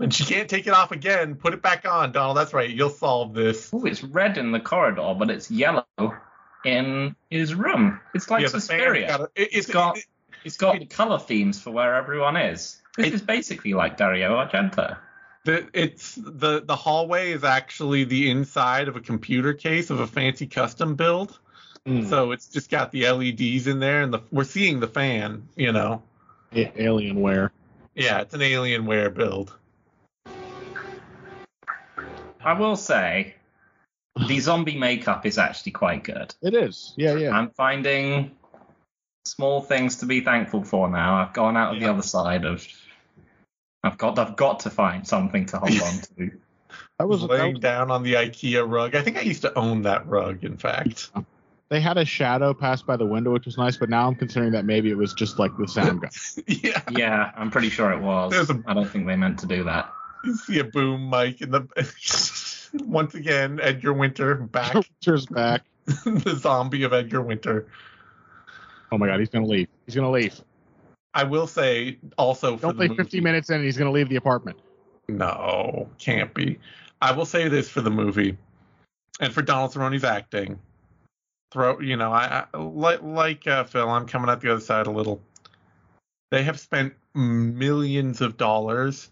And 0.00 0.12
she 0.12 0.24
can't 0.24 0.48
take 0.48 0.66
it 0.66 0.72
off 0.72 0.92
again. 0.92 1.34
Put 1.36 1.52
it 1.54 1.62
back 1.62 1.86
on, 1.86 2.10
Donald. 2.12 2.36
That's 2.36 2.54
right. 2.54 2.70
You'll 2.70 2.90
solve 2.90 3.34
this. 3.34 3.70
Oh, 3.72 3.84
it's 3.84 4.02
red 4.02 4.38
in 4.38 4.50
the 4.50 4.60
corridor, 4.60 5.14
but 5.18 5.30
it's 5.30 5.50
yellow 5.50 5.84
in 6.64 7.14
his 7.28 7.54
room. 7.54 8.00
It's 8.14 8.30
like 8.30 8.42
yeah, 8.42 8.48
Suspiria. 8.48 9.08
got 9.08 9.20
a- 9.20 9.24
it- 9.34 9.48
it's 9.52 9.56
It's 9.66 9.70
got- 9.70 9.98
it- 9.98 10.04
It's 10.44 10.56
got 10.56 10.78
the 10.78 10.86
color 10.86 11.18
themes 11.18 11.60
for 11.60 11.70
where 11.70 11.94
everyone 11.94 12.36
is. 12.36 12.80
This 12.96 13.08
It- 13.08 13.14
is 13.14 13.22
basically 13.22 13.74
like 13.74 13.96
Dario 13.96 14.36
Argento. 14.36 14.96
the 15.44 15.68
it's 15.72 16.14
the 16.16 16.60
the 16.62 16.76
hallway 16.76 17.32
is 17.32 17.44
actually 17.44 18.04
the 18.04 18.30
inside 18.30 18.88
of 18.88 18.96
a 18.96 19.00
computer 19.00 19.54
case 19.54 19.88
of 19.90 20.00
a 20.00 20.06
fancy 20.06 20.46
custom 20.46 20.94
build. 20.96 21.38
Mm. 21.86 22.08
So 22.08 22.32
it's 22.32 22.48
just 22.48 22.70
got 22.70 22.92
the 22.92 23.06
LEDs 23.10 23.66
in 23.66 23.78
there, 23.80 24.02
and 24.02 24.12
the 24.12 24.20
we're 24.30 24.44
seeing 24.44 24.80
the 24.80 24.86
fan. 24.88 25.48
You 25.56 25.72
know, 25.72 26.02
A- 26.52 26.66
Alienware. 26.76 27.50
yeah, 27.94 28.20
it's 28.20 28.34
an 28.34 28.40
Alienware 28.40 29.12
build. 29.14 29.54
I 32.42 32.52
will 32.54 32.76
say, 32.76 33.34
the 34.28 34.40
zombie 34.40 34.78
makeup 34.78 35.26
is 35.26 35.38
actually 35.38 35.72
quite 35.72 36.04
good. 36.04 36.34
It 36.42 36.54
is. 36.54 36.94
Yeah, 36.96 37.14
yeah. 37.16 37.30
I'm 37.36 37.50
finding 37.50 38.30
small 39.24 39.60
things 39.60 39.96
to 39.96 40.06
be 40.06 40.20
thankful 40.20 40.64
for 40.64 40.88
now. 40.88 41.16
I've 41.16 41.32
gone 41.32 41.56
out 41.56 41.74
of 41.74 41.80
the 41.80 41.88
other 41.90 42.02
side 42.02 42.44
of. 42.44 42.66
I've 43.82 43.98
got. 43.98 44.18
I've 44.18 44.36
got 44.36 44.60
to 44.60 44.70
find 44.70 45.06
something 45.06 45.46
to 45.46 45.58
hold 45.58 45.80
on 45.82 46.00
to. 46.18 46.30
I 47.00 47.04
was, 47.04 47.22
laying 47.22 47.54
was 47.54 47.62
down 47.62 47.90
on 47.90 48.02
the 48.02 48.14
IKEA 48.14 48.68
rug. 48.70 48.94
I 48.94 49.02
think 49.02 49.16
I 49.16 49.22
used 49.22 49.42
to 49.42 49.58
own 49.58 49.82
that 49.82 50.06
rug. 50.06 50.44
In 50.44 50.58
fact, 50.58 51.10
they 51.70 51.80
had 51.80 51.96
a 51.96 52.04
shadow 52.04 52.52
pass 52.52 52.82
by 52.82 52.96
the 52.96 53.06
window, 53.06 53.32
which 53.32 53.46
was 53.46 53.56
nice, 53.56 53.76
but 53.78 53.88
now 53.88 54.06
I'm 54.06 54.14
considering 54.14 54.52
that 54.52 54.66
maybe 54.66 54.90
it 54.90 54.98
was 54.98 55.14
just 55.14 55.38
like 55.38 55.56
the 55.56 55.66
sound 55.66 56.02
guy. 56.02 56.10
yeah, 56.46 56.82
Yeah, 56.90 57.32
I'm 57.36 57.50
pretty 57.50 57.70
sure 57.70 57.90
it 57.90 58.00
was. 58.00 58.32
There's 58.32 58.50
a- 58.50 58.62
I 58.66 58.74
don't 58.74 58.88
think 58.88 59.06
they 59.06 59.16
meant 59.16 59.38
to 59.38 59.46
do 59.46 59.64
that. 59.64 59.90
you 60.24 60.34
see 60.36 60.58
a 60.58 60.64
boom 60.64 61.08
mic 61.08 61.40
in 61.40 61.50
the. 61.50 61.66
Once 62.84 63.14
again, 63.14 63.58
Edgar 63.62 63.94
Winter 63.94 64.34
back, 64.34 64.74
Winter's 64.74 65.26
back. 65.26 65.62
the 65.86 66.36
zombie 66.38 66.82
of 66.82 66.92
Edgar 66.92 67.22
Winter. 67.22 67.66
Oh 68.92 68.98
my 68.98 69.06
god, 69.06 69.20
he's 69.20 69.28
gonna 69.28 69.46
leave. 69.46 69.68
He's 69.86 69.94
gonna 69.94 70.10
leave. 70.10 70.40
I 71.14 71.24
will 71.24 71.46
say 71.46 71.98
also 72.16 72.56
for 72.56 72.72
Don't 72.72 72.78
the 72.78 72.86
play 72.88 72.96
50 72.96 73.20
minutes 73.20 73.50
in 73.50 73.56
and 73.56 73.64
he's 73.64 73.76
gonna 73.76 73.90
leave 73.90 74.08
the 74.08 74.16
apartment. 74.16 74.58
No, 75.08 75.88
can't 75.98 76.32
be. 76.34 76.58
I 77.02 77.12
will 77.12 77.26
say 77.26 77.48
this 77.48 77.68
for 77.68 77.80
the 77.80 77.90
movie, 77.90 78.36
and 79.20 79.32
for 79.32 79.42
Donald 79.42 79.72
Cerrone's 79.72 80.04
acting. 80.04 80.58
Throw, 81.52 81.80
you 81.80 81.96
know, 81.96 82.12
I, 82.12 82.44
I 82.54 82.58
like 82.58 83.02
like 83.02 83.46
uh, 83.46 83.64
Phil. 83.64 83.88
I'm 83.88 84.06
coming 84.06 84.30
out 84.30 84.40
the 84.40 84.52
other 84.52 84.60
side 84.60 84.86
a 84.86 84.90
little. 84.90 85.20
They 86.30 86.44
have 86.44 86.60
spent 86.60 86.94
millions 87.14 88.20
of 88.20 88.36
dollars 88.36 89.10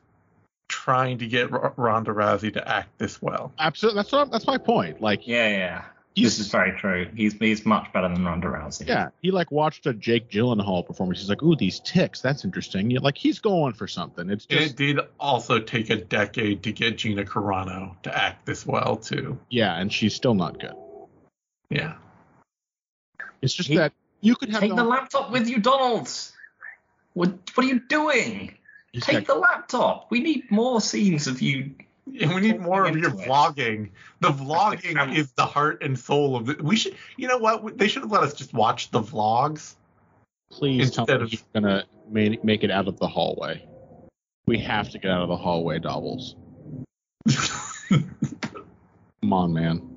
trying 0.69 1.19
to 1.19 1.27
get 1.27 1.53
R- 1.53 1.73
Ronda 1.77 2.13
Rousey 2.13 2.53
to 2.53 2.69
act 2.69 2.97
this 2.99 3.21
well. 3.21 3.53
Absolutely. 3.59 3.99
That's 3.99 4.13
what. 4.13 4.31
That's 4.31 4.47
my 4.47 4.59
point. 4.59 5.01
Like, 5.01 5.27
Yeah, 5.27 5.49
yeah. 5.49 5.85
He's- 6.19 6.37
This 6.37 6.47
is 6.47 6.51
very 6.53 6.73
true. 6.79 7.09
He's 7.15 7.35
he's 7.35 7.65
much 7.67 7.93
better 7.93 8.09
than 8.09 8.25
Ronda 8.25 8.49
Rousey. 8.49 8.87
yeah, 8.87 9.09
he 9.23 9.31
like 9.31 9.51
watched 9.51 9.87
a 9.87 9.93
Jake 9.95 10.31
Gyllenhaal 10.31 10.87
performance. 10.87 11.21
He's 11.21 11.29
like, 11.29 11.43
"Ooh, 11.43 11.57
these 11.57 11.81
ticks. 11.81 12.21
That's 12.21 12.45
interesting." 12.45 12.91
Yeah, 12.91 13.01
like 13.03 13.17
he's 13.19 13.39
going 13.39 13.73
for 13.75 13.87
something. 13.87 14.29
It's 14.31 14.47
And 14.51 14.59
just 14.61 14.73
it 14.73 14.77
did 14.77 14.99
also 15.21 15.59
take 15.61 15.91
a 15.91 15.97
decade 15.97 16.63
to 16.65 16.73
get 16.73 16.99
Gina 16.99 17.25
Carano 17.25 18.01
to 18.03 18.17
act 18.17 18.47
this 18.47 18.67
well 18.67 18.97
too. 18.97 19.39
yeah, 19.51 19.79
and 19.79 19.93
she's 19.93 20.15
still 20.15 20.35
not 20.35 20.59
good. 20.61 20.75
Yeah. 21.71 21.95
It's 23.43 23.55
just 23.55 23.69
He- 23.69 23.77
that 23.77 23.93
you 24.21 24.35
could 24.35 24.51
have 24.51 24.61
Take 24.61 24.71
the 24.71 24.77
the, 24.77 24.85
laptop 24.85 25.31
with 25.31 25.49
you, 25.49 25.59
Donald. 25.61 26.09
What 27.15 27.31
what 27.55 27.65
are 27.65 27.69
you 27.69 27.81
doing? 27.89 28.55
he's 28.93 29.05
Take 29.05 29.27
got- 29.27 29.35
the 29.35 29.41
laptop. 29.41 30.07
We 30.11 30.21
need 30.21 30.51
more 30.51 30.81
scenes 30.81 31.27
of 31.27 31.41
you. 31.43 31.75
And 32.21 32.35
we 32.35 32.41
need 32.41 32.61
more 32.61 32.87
of 32.87 32.97
your 32.97 33.11
it. 33.11 33.17
vlogging. 33.29 33.91
The 34.21 34.29
vlogging 34.31 35.17
is 35.17 35.33
the 35.33 35.45
heart 35.47 35.83
and 35.83 35.99
soul 35.99 36.37
of 36.37 36.49
it. 36.51 36.63
We 36.63 36.77
should, 36.77 36.97
you 37.17 37.29
know 37.29 37.39
what? 37.39 37.79
They 37.79 37.89
should 37.89 38.03
have 38.03 38.13
let 38.13 38.23
us 38.23 38.35
just 38.35 38.53
watch 38.55 38.91
the 38.91 39.01
vlogs. 39.01 39.77
please 40.51 40.91
tell 40.91 41.05
instead 41.05 41.19
me 41.21 41.25
of- 41.25 41.31
he's 41.31 41.45
gonna 41.55 41.85
make, 42.11 42.43
make 42.45 42.65
it 42.65 42.71
out 42.71 42.89
of 42.89 42.99
the 42.99 43.07
hallway. 43.07 43.65
We 44.47 44.59
have 44.61 44.89
to 44.91 44.99
get 44.99 45.11
out 45.11 45.23
of 45.23 45.29
the 45.29 45.37
hallway, 45.37 45.79
Doubles. 45.79 46.37
Come 47.89 49.33
on, 49.33 49.53
man. 49.53 49.97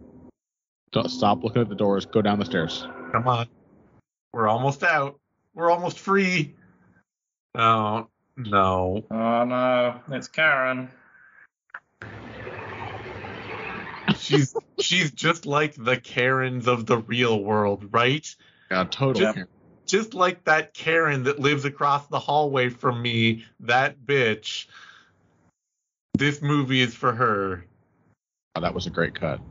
Don't 0.92 1.10
stop 1.10 1.44
looking 1.44 1.62
at 1.62 1.70
the 1.70 1.76
doors. 1.76 2.06
Go 2.06 2.22
down 2.22 2.40
the 2.40 2.46
stairs. 2.46 2.86
Come 3.12 3.28
on. 3.28 3.48
We're 4.34 4.48
almost 4.50 4.84
out. 4.84 5.20
We're 5.54 5.72
almost 5.72 6.00
free. 6.00 6.56
Oh, 7.56 8.08
no. 8.38 9.04
Oh 9.12 9.44
no, 9.46 10.00
it's 10.10 10.28
Karen. 10.28 10.90
She's 14.22 14.56
she's 14.80 15.12
just 15.12 15.46
like 15.46 15.74
the 15.76 15.98
Karens 15.98 16.68
of 16.68 16.86
the 16.86 16.98
real 16.98 17.44
world, 17.44 17.90
right? 17.92 18.36
God, 18.70 18.92
totally. 18.92 19.26
Just- 19.26 19.40
Just 19.88 20.14
like 20.14 20.46
that 20.46 20.74
Karen 20.74 21.24
that 21.24 21.40
lives 21.40 21.66
across 21.66 22.08
the 22.08 22.20
hallway 22.20 22.70
from 22.70 23.02
me, 23.02 23.44
that 23.62 24.00
bitch. 24.00 24.68
This 26.14 26.42
movie 26.42 26.82
is 26.82 26.94
for 26.96 27.12
her. 27.14 27.66
Oh, 28.56 28.62
that 28.62 28.74
was 28.74 28.86
a 28.88 28.90
great 28.90 29.16
cut. 29.16 29.42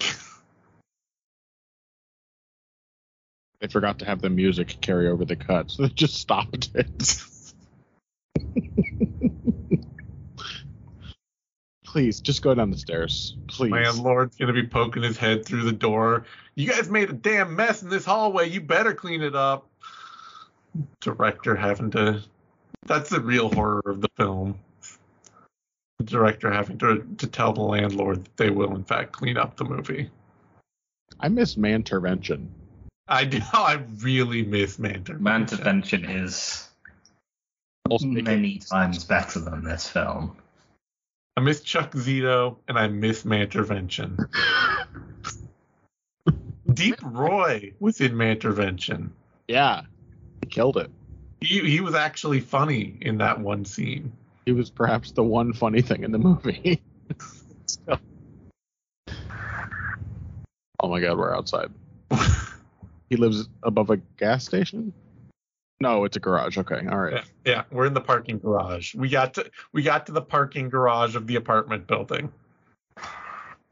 They 3.60 3.68
forgot 3.68 4.00
to 4.00 4.04
have 4.04 4.20
the 4.20 4.28
music 4.28 4.76
carry 4.82 5.08
over 5.08 5.24
the 5.24 5.34
cut, 5.36 5.70
so 5.70 5.82
they 5.86 5.88
just 5.88 6.14
stopped 6.16 6.68
it. 6.74 7.22
Please, 11.96 12.20
just 12.20 12.42
go 12.42 12.54
down 12.54 12.70
the 12.70 12.76
stairs. 12.76 13.38
Please. 13.46 13.72
Landlord's 13.72 14.36
gonna 14.36 14.52
be 14.52 14.66
poking 14.66 15.02
his 15.02 15.16
head 15.16 15.46
through 15.46 15.62
the 15.62 15.72
door. 15.72 16.26
You 16.54 16.70
guys 16.70 16.90
made 16.90 17.08
a 17.08 17.14
damn 17.14 17.56
mess 17.56 17.82
in 17.82 17.88
this 17.88 18.04
hallway. 18.04 18.50
You 18.50 18.60
better 18.60 18.92
clean 18.92 19.22
it 19.22 19.34
up. 19.34 19.66
Director 21.00 21.56
having 21.56 21.90
to. 21.92 22.22
That's 22.84 23.08
the 23.08 23.22
real 23.22 23.50
horror 23.50 23.80
of 23.86 24.02
the 24.02 24.10
film. 24.18 24.58
The 25.96 26.04
director 26.04 26.52
having 26.52 26.76
to 26.80 27.02
to 27.16 27.26
tell 27.26 27.54
the 27.54 27.62
landlord 27.62 28.26
that 28.26 28.36
they 28.36 28.50
will 28.50 28.76
in 28.76 28.84
fact 28.84 29.12
clean 29.12 29.38
up 29.38 29.56
the 29.56 29.64
movie. 29.64 30.10
I 31.18 31.30
miss 31.30 31.54
Mantervention. 31.54 32.48
I 33.08 33.24
do. 33.24 33.40
I 33.54 33.80
really 34.02 34.42
miss 34.42 34.78
Manter. 34.78 35.18
Mantervention 35.18 36.04
is 36.04 36.68
Also, 37.88 38.04
make 38.04 38.24
many 38.24 38.58
times 38.58 39.02
better 39.02 39.40
than 39.40 39.64
this 39.64 39.88
film. 39.88 40.36
I 41.36 41.40
miss 41.42 41.60
Chuck 41.60 41.92
Zito 41.92 42.56
and 42.66 42.78
I 42.78 42.88
miss 42.88 43.24
Mantervention. 43.24 44.16
Deep 46.72 46.96
Roy 47.02 47.72
was 47.78 48.00
in 48.00 48.12
Mantervention. 48.16 49.10
yeah, 49.48 49.82
he 50.42 50.48
killed 50.48 50.76
it. 50.78 50.90
He 51.40 51.60
he 51.60 51.80
was 51.80 51.94
actually 51.94 52.40
funny 52.40 52.96
in 53.02 53.18
that 53.18 53.38
one 53.40 53.64
scene. 53.64 54.12
He 54.46 54.52
was 54.52 54.70
perhaps 54.70 55.12
the 55.12 55.22
one 55.22 55.52
funny 55.52 55.82
thing 55.82 56.02
in 56.04 56.12
the 56.12 56.18
movie. 56.18 56.82
So- 57.68 57.98
Oh 60.80 60.88
my 60.88 61.00
god, 61.00 61.18
we're 61.18 61.34
outside. 61.34 61.70
He 63.10 63.14
lives 63.16 63.48
above 63.62 63.90
a 63.90 63.98
gas 64.18 64.44
station? 64.44 64.92
No, 65.80 66.04
it's 66.04 66.16
a 66.16 66.20
garage. 66.20 66.58
Okay, 66.58 66.82
all 66.90 66.98
right. 66.98 67.14
Yeah, 67.14 67.22
yeah, 67.44 67.62
we're 67.70 67.86
in 67.86 67.94
the 67.94 68.00
parking 68.00 68.38
garage. 68.38 68.94
We 68.94 69.08
got 69.08 69.34
to 69.34 69.50
we 69.72 69.82
got 69.82 70.06
to 70.06 70.12
the 70.12 70.22
parking 70.22 70.68
garage 70.68 71.16
of 71.16 71.26
the 71.26 71.36
apartment 71.36 71.86
building. 71.86 72.32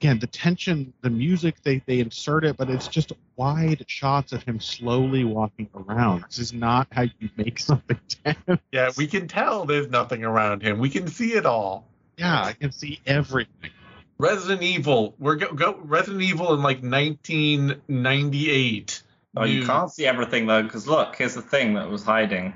Again, 0.00 0.18
the 0.18 0.26
tension, 0.26 0.92
the 1.00 1.08
music, 1.08 1.62
they, 1.62 1.82
they 1.86 2.00
insert 2.00 2.44
it, 2.44 2.58
but 2.58 2.68
it's 2.68 2.88
just 2.88 3.12
wide 3.36 3.84
shots 3.88 4.32
of 4.32 4.42
him 4.42 4.60
slowly 4.60 5.24
walking 5.24 5.70
around. 5.74 6.24
This 6.28 6.40
is 6.40 6.52
not 6.52 6.88
how 6.92 7.02
you 7.02 7.30
make 7.38 7.58
something 7.58 7.98
tense. 8.24 8.60
Yeah, 8.70 8.90
we 8.98 9.06
can 9.06 9.28
tell 9.28 9.64
there's 9.64 9.88
nothing 9.88 10.22
around 10.22 10.60
him. 10.60 10.78
We 10.78 10.90
can 10.90 11.06
see 11.06 11.32
it 11.32 11.46
all. 11.46 11.86
Yeah, 12.18 12.42
I 12.42 12.52
can 12.52 12.70
see 12.70 13.00
everything. 13.06 13.70
Resident 14.18 14.62
Evil. 14.62 15.14
We're 15.18 15.36
go, 15.36 15.54
go 15.54 15.78
Resident 15.82 16.22
Evil 16.22 16.52
in 16.52 16.62
like 16.62 16.82
1998. 16.82 19.02
Oh, 19.36 19.44
you 19.44 19.60
New- 19.60 19.66
can't 19.66 19.90
see 19.90 20.06
everything 20.06 20.46
though, 20.46 20.62
because 20.62 20.86
look, 20.86 21.16
here's 21.16 21.34
the 21.34 21.42
thing 21.42 21.74
that 21.74 21.88
was 21.88 22.04
hiding. 22.04 22.54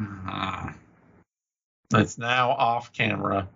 Mhm. 0.00 0.74
It's 1.94 2.18
now 2.18 2.50
off 2.50 2.92
camera. 2.92 3.48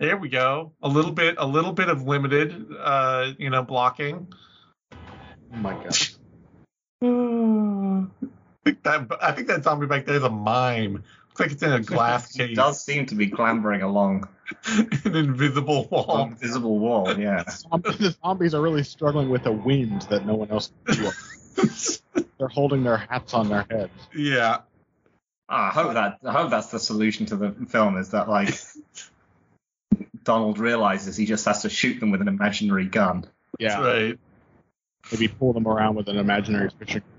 There 0.00 0.16
we 0.16 0.28
go. 0.28 0.72
A 0.82 0.88
little 0.88 1.12
bit, 1.12 1.36
a 1.38 1.46
little 1.46 1.72
bit 1.72 1.88
of 1.88 2.02
limited, 2.02 2.66
uh, 2.80 3.32
you 3.38 3.48
know, 3.48 3.62
blocking. 3.62 4.26
Oh 4.92 5.56
my 5.56 5.72
god. 5.74 5.96
I 7.00 8.06
think 8.64 8.82
that 8.82 9.06
I 9.22 9.32
think 9.32 9.46
that 9.48 9.62
zombie 9.62 9.86
back 9.86 10.04
there 10.06 10.16
is 10.16 10.24
a 10.24 10.30
mime. 10.30 11.04
Looks 11.36 11.40
like 11.40 11.52
it's 11.52 11.62
in 11.62 11.72
a 11.72 11.80
glass 11.80 12.34
It 12.36 12.48
case, 12.48 12.56
does 12.56 12.84
seem 12.84 13.06
to 13.06 13.14
be 13.16 13.26
clambering 13.28 13.82
along 13.82 14.28
an 15.04 15.16
invisible 15.16 15.82
an 15.82 15.88
wall. 15.90 16.26
invisible 16.30 16.78
wall. 16.78 17.18
Yeah. 17.18 17.42
The 17.44 18.14
zombies 18.22 18.54
are 18.54 18.62
really 18.62 18.84
struggling 18.84 19.28
with 19.30 19.44
a 19.46 19.52
wind 19.52 20.02
that 20.10 20.24
no 20.26 20.34
one 20.34 20.50
else 20.50 20.70
can 20.86 20.94
feel. 20.94 21.12
They're 22.38 22.48
holding 22.48 22.84
their 22.84 22.98
hats 22.98 23.34
on 23.34 23.48
their 23.48 23.66
heads. 23.70 23.92
yeah, 24.14 24.58
Ah, 25.48 25.68
I 25.68 25.70
hope 25.72 25.92
that 25.94 26.18
I 26.24 26.32
hope 26.32 26.50
that's 26.50 26.68
the 26.68 26.78
solution 26.78 27.26
to 27.26 27.36
the 27.36 27.50
film 27.68 27.98
is 27.98 28.10
that 28.10 28.28
like 28.30 28.54
Donald 30.24 30.58
realizes 30.58 31.16
he 31.16 31.26
just 31.26 31.44
has 31.44 31.62
to 31.62 31.70
shoot 31.70 32.00
them 32.00 32.10
with 32.10 32.20
an 32.22 32.28
imaginary 32.28 32.86
gun. 32.86 33.26
Yeah, 33.58 33.80
that's 33.80 33.84
right. 33.84 34.18
maybe 35.12 35.28
pull 35.28 35.52
them 35.52 35.66
around 35.68 35.96
with 35.96 36.08
an 36.08 36.16
imaginary 36.16 36.70
fishing 36.78 37.02
pole. 37.02 37.13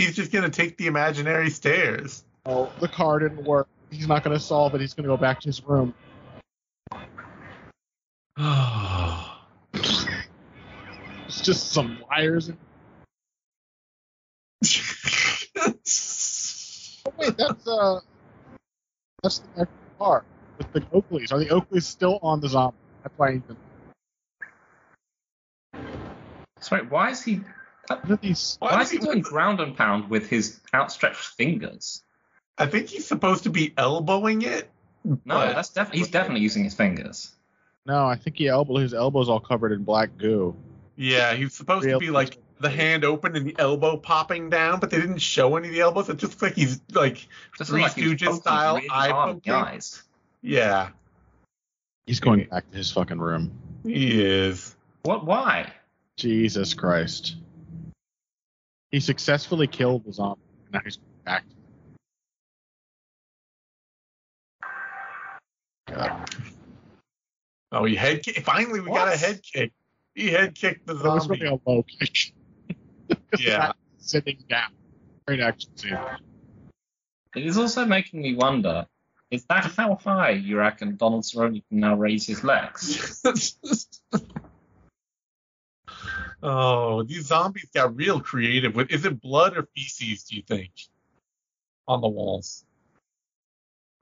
He's 0.00 0.14
just 0.14 0.32
gonna 0.32 0.50
take 0.50 0.76
the 0.76 0.86
imaginary 0.86 1.50
stairs. 1.50 2.24
Oh, 2.44 2.70
the 2.80 2.88
car 2.88 3.18
didn't 3.18 3.44
work. 3.44 3.66
He's 3.90 4.06
not 4.06 4.22
going 4.22 4.36
to 4.36 4.42
solve 4.42 4.74
it. 4.74 4.80
He's 4.80 4.94
going 4.94 5.04
to 5.04 5.08
go 5.08 5.16
back 5.16 5.40
to 5.40 5.48
his 5.48 5.62
room. 5.64 5.94
It's 11.26 11.40
just 11.40 11.72
some 11.72 11.98
wires. 12.08 12.48
And... 12.48 12.58
Oh, 17.08 17.12
wait, 17.18 17.36
that's 17.36 17.68
uh, 17.68 18.00
that's 19.22 19.38
the 19.38 19.48
next 19.58 19.70
car 19.96 20.24
with 20.58 20.72
the 20.72 20.80
Oakleys. 20.80 21.32
Are 21.32 21.38
the 21.38 21.46
Oakleys 21.46 21.84
still 21.84 22.18
on 22.20 22.40
the 22.40 22.48
zombie? 22.48 22.76
That's 23.04 23.16
why 23.16 23.32
he's 23.32 23.42
been. 23.42 23.56
Sorry, 26.58 26.84
why 26.84 27.10
is 27.10 27.22
he 27.22 27.42
Look 28.08 28.20
these. 28.20 28.56
Why 28.60 28.72
why 28.72 28.82
is 28.82 28.90
he 28.90 28.98
he- 28.98 29.04
doing 29.04 29.20
ground 29.20 29.60
and 29.60 29.76
pound 29.76 30.10
with 30.10 30.28
his 30.28 30.60
outstretched 30.74 31.16
fingers? 31.36 32.02
I 32.58 32.66
think 32.66 32.88
he's 32.88 33.06
supposed 33.06 33.44
to 33.44 33.50
be 33.50 33.74
elbowing 33.76 34.42
it. 34.42 34.70
No, 35.04 35.18
but- 35.26 35.54
that's 35.54 35.68
definitely 35.70 35.98
he's 36.00 36.10
definitely 36.10 36.40
using 36.42 36.64
his 36.64 36.74
fingers. 36.74 37.32
No, 37.84 38.06
I 38.06 38.16
think 38.16 38.36
he 38.38 38.48
elbow 38.48 38.76
his 38.78 38.92
elbows 38.94 39.28
all 39.28 39.38
covered 39.40 39.70
in 39.72 39.84
black 39.84 40.16
goo. 40.18 40.56
Yeah, 40.96 41.34
he's 41.34 41.54
supposed 41.54 41.88
to 41.88 41.98
be 41.98 42.10
like 42.10 42.38
the 42.58 42.70
hand 42.70 43.04
open 43.04 43.36
and 43.36 43.46
the 43.46 43.54
elbow 43.58 43.96
popping 43.98 44.48
down, 44.50 44.80
but 44.80 44.90
they 44.90 44.98
didn't 44.98 45.18
show 45.18 45.54
any 45.56 45.68
of 45.68 45.74
the 45.74 45.80
elbows. 45.80 46.08
It 46.08 46.16
just 46.16 46.32
looks 46.32 46.42
like 46.42 46.54
he's 46.54 46.80
like 46.92 47.28
Just 47.58 47.70
Three 47.70 47.82
like 47.82 47.92
Stooges 47.94 48.40
style 48.40 48.76
really 48.76 48.88
eye 48.90 49.10
hard 49.10 49.28
in 49.30 49.34
the 49.36 49.40
poking. 49.42 49.52
eyes. 49.52 50.02
yeah, 50.42 50.88
He's 52.06 52.18
going 52.20 52.44
back 52.50 52.68
to 52.70 52.76
his 52.76 52.90
fucking 52.90 53.18
room. 53.18 53.52
he 53.84 54.22
is. 54.24 54.74
What? 55.02 55.24
Why? 55.26 55.72
Jesus 56.16 56.72
Christ. 56.74 57.36
He 58.96 59.00
successfully 59.00 59.66
killed 59.66 60.06
the 60.06 60.12
zombie. 60.14 60.40
and 60.64 60.72
Now 60.72 60.80
he's 60.82 60.96
back. 61.22 61.44
God. 65.86 66.30
Oh, 67.72 67.84
he 67.84 67.94
head 67.94 68.22
kick. 68.22 68.42
Finally, 68.42 68.80
we 68.80 68.86
got 68.86 69.12
a 69.12 69.16
head 69.18 69.42
kick. 69.42 69.72
He 70.14 70.28
head 70.30 70.54
kicked 70.54 70.86
the 70.86 70.94
That 70.94 71.12
was 71.12 71.24
zombie. 71.24 71.40
really 71.42 71.60
a 71.66 71.70
low 71.70 71.82
kick. 71.82 72.32
Yeah. 73.38 73.72
Sitting 73.98 74.42
down. 74.48 74.70
Great 75.26 75.40
action 75.40 75.76
scene. 75.76 75.98
It 77.34 77.44
is 77.44 77.58
also 77.58 77.84
making 77.84 78.22
me 78.22 78.34
wonder: 78.34 78.86
is 79.30 79.44
that 79.50 79.72
how 79.76 79.96
high 79.96 80.30
you 80.30 80.56
reckon 80.56 80.96
Donald 80.96 81.24
Cerrone 81.24 81.62
can 81.68 81.80
now 81.80 81.96
raise 81.96 82.26
his 82.26 82.42
legs? 82.42 83.20
oh, 86.42 87.02
these 87.02 87.26
zombies 87.26 87.68
got 87.74 87.96
real 87.96 88.20
creative. 88.20 88.74
With 88.74 88.90
is 88.90 89.04
it 89.04 89.20
blood 89.20 89.56
or 89.56 89.68
feces? 89.74 90.24
Do 90.24 90.36
you 90.36 90.42
think 90.42 90.70
on 91.88 92.00
the 92.00 92.08
walls? 92.08 92.64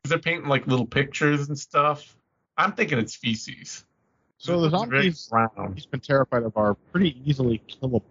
Is 0.05 0.11
they're 0.11 0.19
painting 0.19 0.49
like 0.49 0.67
little 0.67 0.87
pictures 0.87 1.49
and 1.49 1.59
stuff? 1.59 2.17
I'm 2.57 2.73
thinking 2.73 2.99
it's 2.99 3.17
feces. 3.17 3.85
So 4.39 4.61
the 4.61 4.71
zombies 4.71 5.29
brown. 5.29 5.73
he's 5.75 5.87
been 5.87 6.01
terrified 6.01 6.43
of 6.43 6.57
are 6.57 6.75
pretty 6.75 7.17
easily 7.25 7.63
killable. 7.67 8.03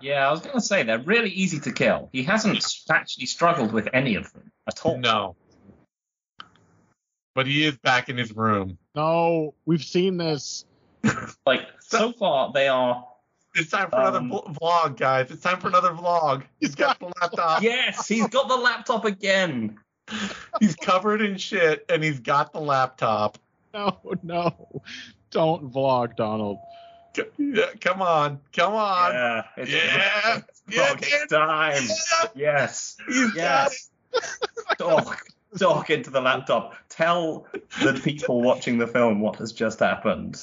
Yeah, 0.00 0.28
I 0.28 0.30
was 0.30 0.40
going 0.40 0.54
to 0.54 0.60
say 0.60 0.82
they're 0.82 0.98
really 0.98 1.30
easy 1.30 1.58
to 1.60 1.72
kill. 1.72 2.10
He 2.12 2.22
hasn't 2.22 2.64
actually 2.90 3.26
struggled 3.26 3.72
with 3.72 3.88
any 3.92 4.16
of 4.16 4.32
them 4.32 4.52
at 4.68 4.84
all. 4.84 4.98
No. 4.98 5.34
But 7.34 7.46
he 7.46 7.64
is 7.64 7.78
back 7.78 8.10
in 8.10 8.18
his 8.18 8.36
room. 8.36 8.76
No, 8.94 9.54
we've 9.64 9.84
seen 9.84 10.16
this. 10.16 10.64
Like 11.44 11.66
so 11.80 12.12
far, 12.12 12.52
they 12.52 12.68
are. 12.68 13.04
It's 13.54 13.70
time 13.70 13.90
for 13.90 13.96
another 14.00 14.18
Um, 14.18 14.30
vl- 14.30 14.54
vlog, 14.58 14.96
guys. 14.96 15.30
It's 15.30 15.42
time 15.42 15.60
for 15.60 15.68
another 15.68 15.90
vlog. 15.90 16.44
He's 16.60 16.74
got 16.74 16.98
the 16.98 17.12
laptop. 17.20 17.62
Yes, 17.62 18.08
he's 18.08 18.26
got 18.28 18.48
the 18.48 18.56
laptop 18.56 19.04
again. 19.04 19.78
He's 20.60 20.74
covered 20.76 21.20
in 21.22 21.36
shit, 21.36 21.84
and 21.88 22.02
he's 22.02 22.20
got 22.20 22.52
the 22.52 22.60
laptop. 22.60 23.38
No, 23.74 23.98
no. 24.22 24.82
Don't 25.30 25.72
vlog, 25.72 26.16
Donald. 26.16 26.58
C- 27.16 27.22
yeah, 27.38 27.66
come 27.80 28.02
on, 28.02 28.40
come 28.54 28.74
on. 28.74 29.12
Yeah, 29.12 29.42
it's, 29.56 29.70
Yeah, 29.70 30.38
it's 30.38 30.62
yeah, 30.68 30.94
vlog 30.94 31.28
time. 31.28 31.82
Yeah, 31.84 32.28
Yes, 32.34 32.96
he's 33.06 33.34
yes. 33.36 33.90
Talk, 34.78 35.18
talk 35.58 35.90
into 35.90 36.10
the 36.10 36.20
laptop. 36.20 36.74
Tell 36.88 37.46
the 37.82 37.98
people 38.02 38.42
watching 38.42 38.78
the 38.78 38.86
film 38.86 39.20
what 39.20 39.36
has 39.36 39.52
just 39.52 39.78
happened. 39.80 40.42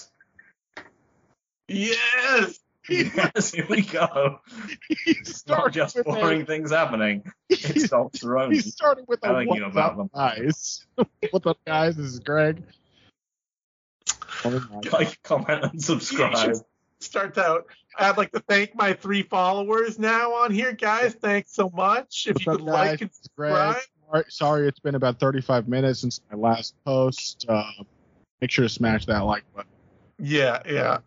Yes. 1.68 2.60
Yes, 3.16 3.52
here 3.52 3.68
we 3.70 3.82
go. 3.82 4.40
It's 5.06 5.48
not 5.48 5.72
just 5.72 5.96
boring 6.04 6.42
a, 6.42 6.46
things 6.46 6.72
happening. 6.72 7.24
It's 7.50 7.90
Donald 7.90 8.14
Cerrone. 8.14 8.54
he 8.54 8.62
started 8.62 9.06
with 9.08 9.20
a 9.24 9.28
telling 9.28 9.54
you 9.54 9.62
what's 9.64 9.74
about 9.74 9.92
up, 9.92 9.98
them. 9.98 10.10
guys. 10.14 10.86
what's 11.32 11.46
up, 11.46 11.60
guys? 11.66 11.96
This 11.96 12.08
is 12.08 12.20
Greg. 12.20 12.64
Oh. 14.44 14.82
Like, 14.92 15.22
comment, 15.24 15.64
and 15.64 15.84
subscribe. 15.84 16.56
Starts 17.00 17.38
out. 17.38 17.66
I'd 17.98 18.18
like 18.18 18.32
to 18.32 18.40
thank 18.40 18.76
my 18.76 18.94
three 18.94 19.24
followers 19.24 20.00
now 20.00 20.34
on 20.34 20.52
here, 20.52 20.74
guys. 20.74 21.14
Thanks 21.14 21.54
so 21.54 21.70
much. 21.74 22.28
If 22.28 22.36
What's 22.36 22.46
you 22.46 22.52
could 22.52 22.66
guys? 22.66 22.74
like 22.74 23.02
and 23.02 23.12
Greg. 23.36 23.54
subscribe. 23.76 23.82
Sorry, 24.10 24.26
sorry, 24.30 24.68
it's 24.68 24.80
been 24.80 24.96
about 24.96 25.20
35 25.20 25.68
minutes 25.68 26.02
since 26.02 26.22
my 26.32 26.38
last 26.38 26.74
post. 26.86 27.46
Uh, 27.48 27.64
make 28.42 28.52
sure 28.52 28.64
to 28.64 28.70
smash 28.70 29.06
that 29.06 29.20
like 29.20 29.44
button. 29.54 29.70
Yeah, 30.18 30.62
yeah. 30.68 31.00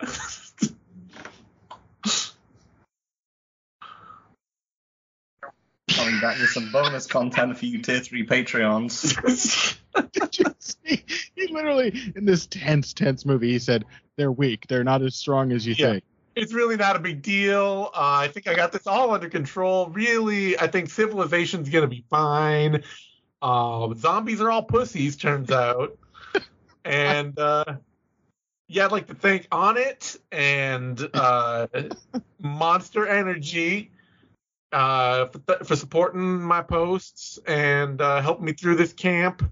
Coming 5.94 6.20
back 6.20 6.38
with 6.38 6.50
some 6.50 6.70
bonus 6.72 7.06
content 7.06 7.56
for 7.58 7.66
you 7.66 7.80
tier 7.82 8.00
three 8.00 8.26
Patreons. 8.26 9.76
Did 10.12 10.38
you 10.38 10.44
see? 10.58 11.04
He 11.34 11.46
literally, 11.48 12.12
in 12.16 12.24
this 12.24 12.46
tense, 12.46 12.92
tense 12.92 13.26
movie, 13.26 13.52
he 13.52 13.58
said, 13.58 13.84
they're 14.16 14.32
weak. 14.32 14.66
They're 14.68 14.84
not 14.84 15.02
as 15.02 15.14
strong 15.16 15.52
as 15.52 15.66
you 15.66 15.74
Yeah. 15.76 15.92
think. 15.92 16.04
it's 16.34 16.54
really 16.54 16.76
not 16.76 16.96
a 16.96 16.98
big 16.98 17.20
deal. 17.20 17.90
Uh, 17.94 18.20
I 18.20 18.28
think 18.28 18.48
I 18.48 18.54
got 18.54 18.72
this 18.72 18.86
all 18.86 19.10
under 19.10 19.28
control. 19.28 19.88
Really, 19.88 20.58
I 20.58 20.66
think 20.66 20.88
civilization's 20.88 21.68
gonna 21.68 21.88
be 21.88 22.04
fine. 22.08 22.84
Uh, 23.42 23.92
zombies 23.94 24.40
are 24.40 24.50
all 24.50 24.62
pussies, 24.62 25.16
turns 25.16 25.50
out. 25.50 25.98
and 26.86 27.38
uh, 27.38 27.64
yeah, 28.68 28.86
I'd 28.86 28.92
like 28.92 29.08
to 29.08 29.14
thank 29.14 29.46
Onnit 29.50 30.16
and 30.30 31.06
uh, 31.12 31.66
Monster 32.40 33.06
Energy 33.06 33.90
uh, 34.72 35.26
for, 35.26 35.38
th- 35.38 35.58
for 35.60 35.76
supporting 35.76 36.40
my 36.40 36.62
posts 36.62 37.38
and 37.46 38.00
uh, 38.00 38.20
helping 38.20 38.44
me 38.46 38.52
through 38.52 38.76
this 38.76 38.92
camp. 38.92 39.42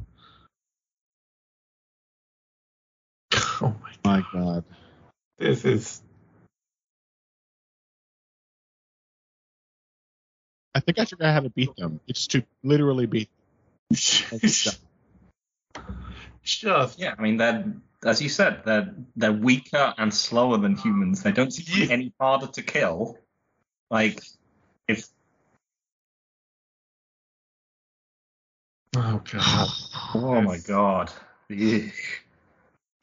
Oh 3.62 3.76
my, 4.04 4.22
My 4.22 4.26
God. 4.32 4.64
this 5.38 5.66
is 5.66 6.00
I 10.74 10.80
think 10.80 10.98
I 10.98 11.04
forgot 11.04 11.34
how 11.34 11.40
to 11.40 11.50
beat 11.50 11.76
them. 11.76 12.00
It's 12.06 12.26
to 12.28 12.42
literally 12.62 13.04
beat 13.04 13.28
just 13.92 14.80
Yeah, 16.98 17.14
I 17.18 17.20
mean 17.20 17.36
they're 17.36 17.74
as 18.04 18.22
you 18.22 18.28
said, 18.28 18.62
they're 18.64 18.94
they're 19.16 19.32
weaker 19.32 19.94
and 19.98 20.12
slower 20.12 20.56
than 20.56 20.76
humans. 20.76 21.22
They 21.22 21.32
don't 21.32 21.50
seem 21.52 21.88
Yeah. 21.88 21.92
any 21.92 22.12
harder 22.18 22.46
to 22.46 22.62
kill. 22.62 23.18
Like 23.90 24.20
if 24.90 25.08
oh 28.96 29.22
god 29.30 29.68
oh 30.14 30.40
my 30.40 30.58
god. 30.58 31.10
Eugh. 31.48 31.90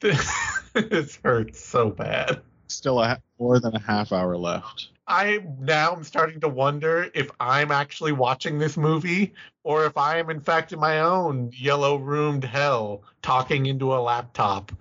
this 0.00 1.18
hurts 1.22 1.64
so 1.64 1.90
bad 1.90 2.42
still 2.70 3.00
a 3.00 3.20
more 3.38 3.60
than 3.60 3.74
a 3.74 3.80
half 3.80 4.12
hour 4.12 4.36
left. 4.36 4.90
I 5.06 5.42
now 5.58 5.92
I'm 5.92 6.04
starting 6.04 6.40
to 6.40 6.48
wonder 6.48 7.10
if 7.14 7.30
I'm 7.40 7.70
actually 7.70 8.12
watching 8.12 8.58
this 8.58 8.76
movie 8.76 9.32
or 9.64 9.86
if 9.86 9.96
I 9.96 10.18
am 10.18 10.30
in 10.30 10.40
fact 10.40 10.72
in 10.72 10.78
my 10.78 11.00
own 11.00 11.50
yellow 11.54 11.96
roomed 11.96 12.44
hell 12.44 13.02
talking 13.22 13.66
into 13.66 13.94
a 13.94 14.00
laptop 14.00 14.72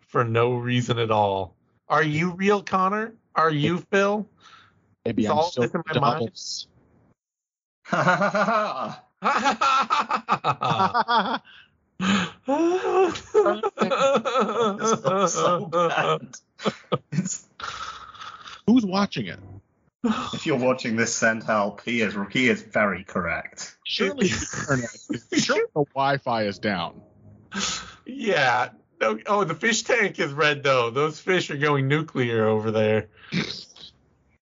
for 0.00 0.24
no 0.24 0.54
reason 0.54 0.98
at 0.98 1.10
all. 1.10 1.54
Are 1.88 2.02
you 2.02 2.32
real, 2.32 2.62
Connor? 2.62 3.14
Are 3.34 3.50
you 3.50 3.78
Phil? 3.90 4.26
Maybe 5.04 5.22
It's 5.22 5.30
I'm 5.30 5.38
all 5.38 5.50
still 5.50 5.62
within 5.64 5.82
my 5.86 6.00
mind. 6.00 6.18
doubles. 6.20 6.68
so 15.28 16.20
Who's 18.66 18.86
watching 18.86 19.26
it? 19.26 19.38
if 20.04 20.46
you're 20.46 20.58
watching 20.58 20.96
this, 20.96 21.14
send 21.14 21.44
help. 21.44 21.82
He 21.84 22.00
is 22.00 22.16
he 22.30 22.48
is 22.48 22.62
very 22.62 23.04
correct. 23.04 23.76
Surely 23.84 24.28
the. 24.28 25.18
Surely 25.38 25.62
the 25.74 25.84
Wi-Fi 25.94 26.44
is 26.44 26.58
down. 26.58 27.00
yeah. 28.06 28.70
No, 29.00 29.18
oh, 29.26 29.44
the 29.44 29.54
fish 29.54 29.82
tank 29.82 30.18
is 30.20 30.32
red 30.32 30.62
though. 30.62 30.90
Those 30.90 31.18
fish 31.18 31.50
are 31.50 31.56
going 31.56 31.88
nuclear 31.88 32.46
over 32.46 32.70
there. 32.70 33.08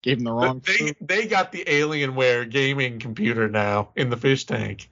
Gave 0.07 0.19
him 0.19 0.25
the 0.25 0.33
wrong. 0.33 0.63
They 0.65 0.77
food. 0.77 0.97
they 1.01 1.27
got 1.27 1.51
the 1.51 1.65
Alienware 1.65 2.49
gaming 2.49 3.01
computer 3.01 3.49
now 3.49 3.89
in 3.97 4.09
the 4.09 4.17
fish 4.17 4.45
tank. 4.45 4.89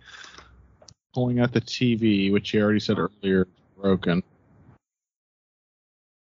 Pulling 1.15 1.39
out 1.39 1.53
the 1.53 1.61
TV, 1.61 2.33
which 2.33 2.51
he 2.51 2.61
already 2.61 2.81
said 2.81 2.99
earlier, 2.99 3.47
broken. 3.81 4.25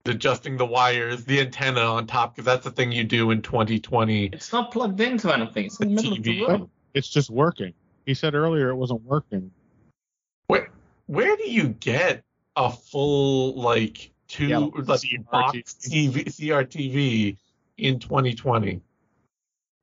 Adjusting 0.05 0.57
the 0.57 0.67
wires, 0.67 1.25
the 1.25 1.39
antenna 1.39 1.81
on 1.81 2.09
top, 2.09 2.35
because 2.35 2.45
that's 2.45 2.65
the 2.65 2.73
thing 2.73 2.91
you 2.91 3.05
do 3.05 3.31
in 3.31 3.41
2020. 3.41 4.27
It's 4.27 4.53
not 4.53 4.73
plugged 4.73 5.01
into 5.01 5.33
anything. 5.33 5.67
It's 5.67 5.79
in 5.79 5.91
the 5.91 5.95
middle 5.95 6.13
of 6.15 6.23
the 6.25 6.45
room. 6.45 6.71
It's 6.93 7.09
just 7.09 7.31
working. 7.31 7.75
He 8.05 8.15
said 8.15 8.35
earlier 8.35 8.71
it 8.71 8.75
wasn't 8.75 9.05
working. 9.05 9.53
Where 10.49 10.71
where 11.07 11.37
do 11.37 11.49
you 11.49 11.69
get 11.69 12.25
a 12.57 12.69
full 12.69 13.55
like 13.55 14.11
two 14.27 14.49
Yeah, 14.49 14.59
like 14.59 14.99
CRT. 14.99 15.31
box 15.31 15.77
TV 15.81 16.25
CRTV 16.25 17.37
in 17.79 17.99
2020? 17.99 18.81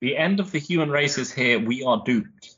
The 0.02 0.18
end 0.18 0.40
of 0.40 0.52
the 0.52 0.60
human 0.60 0.90
race 0.90 1.18
is 1.18 1.32
here. 1.32 1.60
We 1.60 1.84
are 1.84 2.02
duped. 2.06 2.56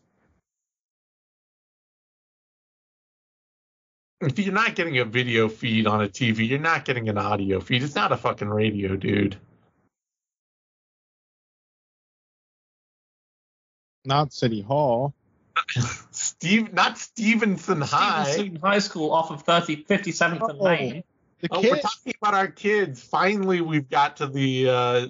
If 4.21 4.37
you're 4.37 4.53
not 4.53 4.75
getting 4.75 4.99
a 4.99 5.05
video 5.05 5.49
feed 5.49 5.87
on 5.87 6.03
a 6.03 6.07
TV, 6.07 6.47
you're 6.47 6.59
not 6.59 6.85
getting 6.85 7.09
an 7.09 7.17
audio 7.17 7.59
feed. 7.59 7.81
It's 7.81 7.95
not 7.95 8.11
a 8.11 8.17
fucking 8.17 8.49
radio, 8.49 8.95
dude. 8.95 9.35
Not 14.05 14.31
City 14.31 14.61
Hall. 14.61 15.13
Steve, 16.11 16.71
not 16.73 16.97
Stevenson 16.99 17.81
High. 17.81 18.31
Stevenson 18.31 18.61
High 18.61 18.79
School 18.79 19.11
off 19.11 19.31
of 19.31 19.41
30, 19.41 19.85
57th 19.85 20.49
and 20.49 20.59
Oh. 20.59 20.63
Main. 20.63 21.03
The 21.41 21.47
Oh, 21.51 21.61
we're 21.61 21.79
talking 21.79 22.13
about 22.21 22.35
our 22.35 22.47
kids. 22.47 23.01
Finally, 23.01 23.61
we've 23.61 23.89
got 23.89 24.17
to 24.17 24.27
the 24.27 24.69
uh, 24.69 25.07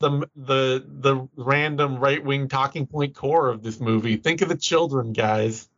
the 0.00 0.28
the 0.34 0.84
the 0.86 1.28
random 1.36 1.98
right 1.98 2.24
wing 2.24 2.48
talking 2.48 2.86
point 2.86 3.14
core 3.14 3.48
of 3.48 3.62
this 3.62 3.80
movie. 3.80 4.16
Think 4.16 4.42
of 4.42 4.48
the 4.48 4.56
children, 4.56 5.12
guys. 5.12 5.68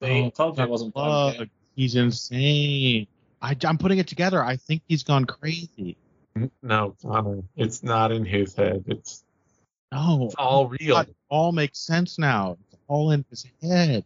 They 0.00 0.22
Oh, 0.24 0.30
told 0.30 0.58
you 0.58 0.64
it 0.64 0.70
wasn't 0.70 0.94
plugged 0.94 1.50
He's 1.74 1.96
insane. 1.96 3.06
I, 3.40 3.56
I'm 3.64 3.78
putting 3.78 3.98
it 3.98 4.06
together. 4.06 4.44
I 4.44 4.56
think 4.56 4.82
he's 4.86 5.02
gone 5.02 5.24
crazy. 5.24 5.96
No, 6.62 6.96
Connor, 7.02 7.42
it's 7.56 7.82
not 7.82 8.12
in 8.12 8.24
his 8.24 8.54
head. 8.54 8.84
It's 8.86 9.24
No, 9.90 10.26
it's 10.26 10.34
all 10.34 10.68
real. 10.68 10.96
God, 10.96 11.08
it 11.08 11.16
all 11.28 11.52
makes 11.52 11.78
sense 11.78 12.18
now. 12.18 12.56
It's 12.72 12.80
all 12.88 13.10
in 13.12 13.24
his 13.30 13.46
head. 13.62 14.04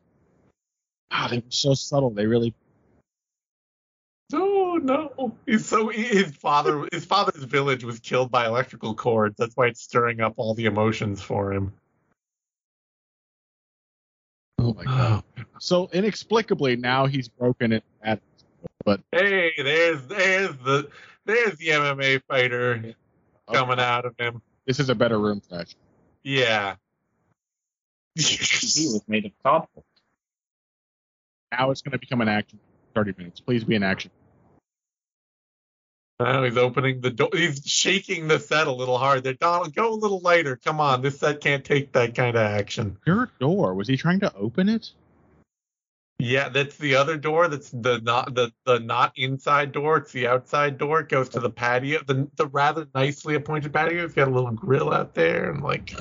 Wow, 1.11 1.29
they 1.29 1.39
were 1.39 1.45
so 1.49 1.75
subtle. 1.75 2.11
They 2.11 2.27
really. 2.27 2.55
Oh 4.77 4.79
no! 4.79 5.37
He's 5.47 5.67
so 5.67 5.89
his 5.89 6.37
father 6.37 6.87
his 6.93 7.05
father's 7.05 7.45
village 7.45 7.83
was 7.83 7.99
killed 7.99 8.31
by 8.31 8.47
electrical 8.47 8.95
cords. 8.95 9.37
That's 9.39 9.57
why 9.57 9.69
it's 9.69 9.81
stirring 9.81 10.21
up 10.21 10.35
all 10.37 10.55
the 10.55 10.67
emotions 10.67 11.23
for 11.23 11.53
him. 11.53 11.73
Oh 14.59 14.75
my 14.75 14.85
god. 14.85 15.23
So 15.59 15.89
inexplicably 15.91 16.77
now 16.77 17.07
he's 17.07 17.29
broken 17.29 17.73
it. 17.73 17.83
At, 18.03 18.21
but 18.85 19.01
Hey, 19.11 19.53
there's 19.57 20.03
there's 20.07 20.55
the 20.59 20.91
there's 21.25 21.57
the 21.57 21.69
MMA 21.69 22.21
fighter 22.29 22.95
coming 23.51 23.81
out 23.81 24.05
of 24.05 24.15
him. 24.19 24.43
this 24.67 24.79
is 24.79 24.91
a 24.91 24.95
better 24.95 25.19
room 25.19 25.41
session. 25.49 25.79
Yeah. 26.23 26.75
He 28.17 28.23
was 28.87 29.01
made 29.09 29.25
of 29.25 29.33
cardboard. 29.43 29.87
Now 31.53 31.71
it's 31.71 31.81
going 31.81 31.93
to 31.93 31.99
become 31.99 32.21
an 32.21 32.29
action. 32.29 32.59
30 32.95 33.15
minutes. 33.17 33.41
Please 33.41 33.65
be 33.65 33.77
an 33.77 33.83
action. 33.83 34.11
Now 36.19 36.45
he's 36.45 36.57
opening 36.57 37.03
the 37.03 37.11
door. 37.11 37.29
He's 37.33 37.63
shaking 37.67 38.27
the 38.27 38.39
set 38.39 38.67
a 38.67 38.73
little 38.73 38.97
hard. 38.97 39.23
There, 39.23 39.35
Donald, 39.35 39.75
go 39.75 39.93
a 39.93 39.95
little 39.95 40.21
lighter. 40.21 40.57
Come 40.57 40.81
on, 40.81 41.03
this 41.03 41.19
set 41.19 41.41
can't 41.43 41.65
take 41.65 41.93
that 41.93 42.15
kind 42.15 42.37
of 42.37 42.43
action. 42.43 42.97
Your 43.07 43.31
door. 43.39 43.75
Was 43.75 43.87
he 43.87 43.99
trying 43.99 44.21
to 44.21 44.35
open 44.35 44.71
it? 44.71 44.91
Yeah, 46.19 46.49
that's 46.49 46.79
the 46.79 46.95
other 46.95 47.19
door. 47.19 47.49
That's 47.49 47.69
the 47.69 48.01
not 48.01 48.35
the 48.35 48.51
the 48.65 48.79
not 48.79 49.13
inside 49.17 49.73
door. 49.73 49.99
It's 49.99 50.13
the 50.13 50.29
outside 50.29 50.79
door. 50.79 51.01
It 51.01 51.11
goes 51.11 51.29
to 51.31 51.41
the 51.41 51.51
patio. 51.51 52.01
The 52.07 52.27
the 52.37 52.47
rather 52.47 52.89
nicely 52.95 53.35
appointed 53.35 53.75
patio. 53.75 54.03
It's 54.03 54.15
got 54.15 54.29
a 54.29 54.31
little 54.31 54.53
grill 54.53 54.95
out 54.95 55.15
there 55.15 55.51
and 55.51 55.63
like, 55.63 55.95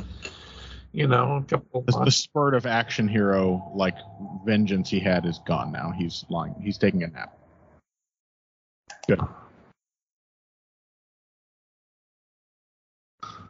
you 0.93 1.07
know, 1.07 1.37
a 1.37 1.43
couple. 1.43 1.81
The 1.81 2.11
spurt 2.11 2.53
of 2.55 2.65
action 2.65 3.09
hero 3.09 3.69
like 3.75 3.97
vengeance 4.45 4.89
he 4.89 5.01
had 5.01 5.25
is 5.25 5.39
gone 5.45 5.73
now. 5.73 5.91
He's 5.91 6.23
lying. 6.29 6.55
He's 6.61 6.77
taking 6.77 7.03
a 7.03 7.07
nap. 7.07 7.37
Good. 9.09 9.19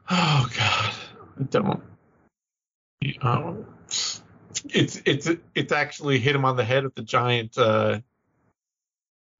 Oh 0.09 0.49
God, 0.55 0.93
I 1.39 1.43
don't. 1.49 1.83
Oh, 3.23 3.65
it's 4.69 5.01
it's 5.05 5.29
it's 5.53 5.71
actually 5.71 6.19
hit 6.19 6.35
him 6.35 6.45
on 6.45 6.55
the 6.55 6.63
head 6.63 6.83
with 6.83 6.95
the 6.95 7.01
giant 7.01 7.57
uh, 7.57 8.01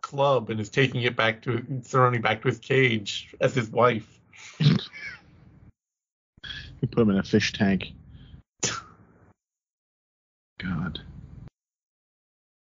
club 0.02 0.50
and 0.50 0.60
is 0.60 0.70
taking 0.70 1.02
it 1.02 1.16
back 1.16 1.42
to 1.44 1.82
throwing 1.84 2.16
it 2.16 2.22
back 2.22 2.42
to 2.42 2.48
his 2.48 2.60
cage 2.60 3.36
as 3.42 3.54
his 3.54 3.70
wife. 3.70 4.08
You 6.82 6.90
put 6.90 7.02
him 7.02 7.10
in 7.10 7.18
a 7.18 7.24
fish 7.24 7.54
tank. 7.54 7.94
God. 10.60 11.00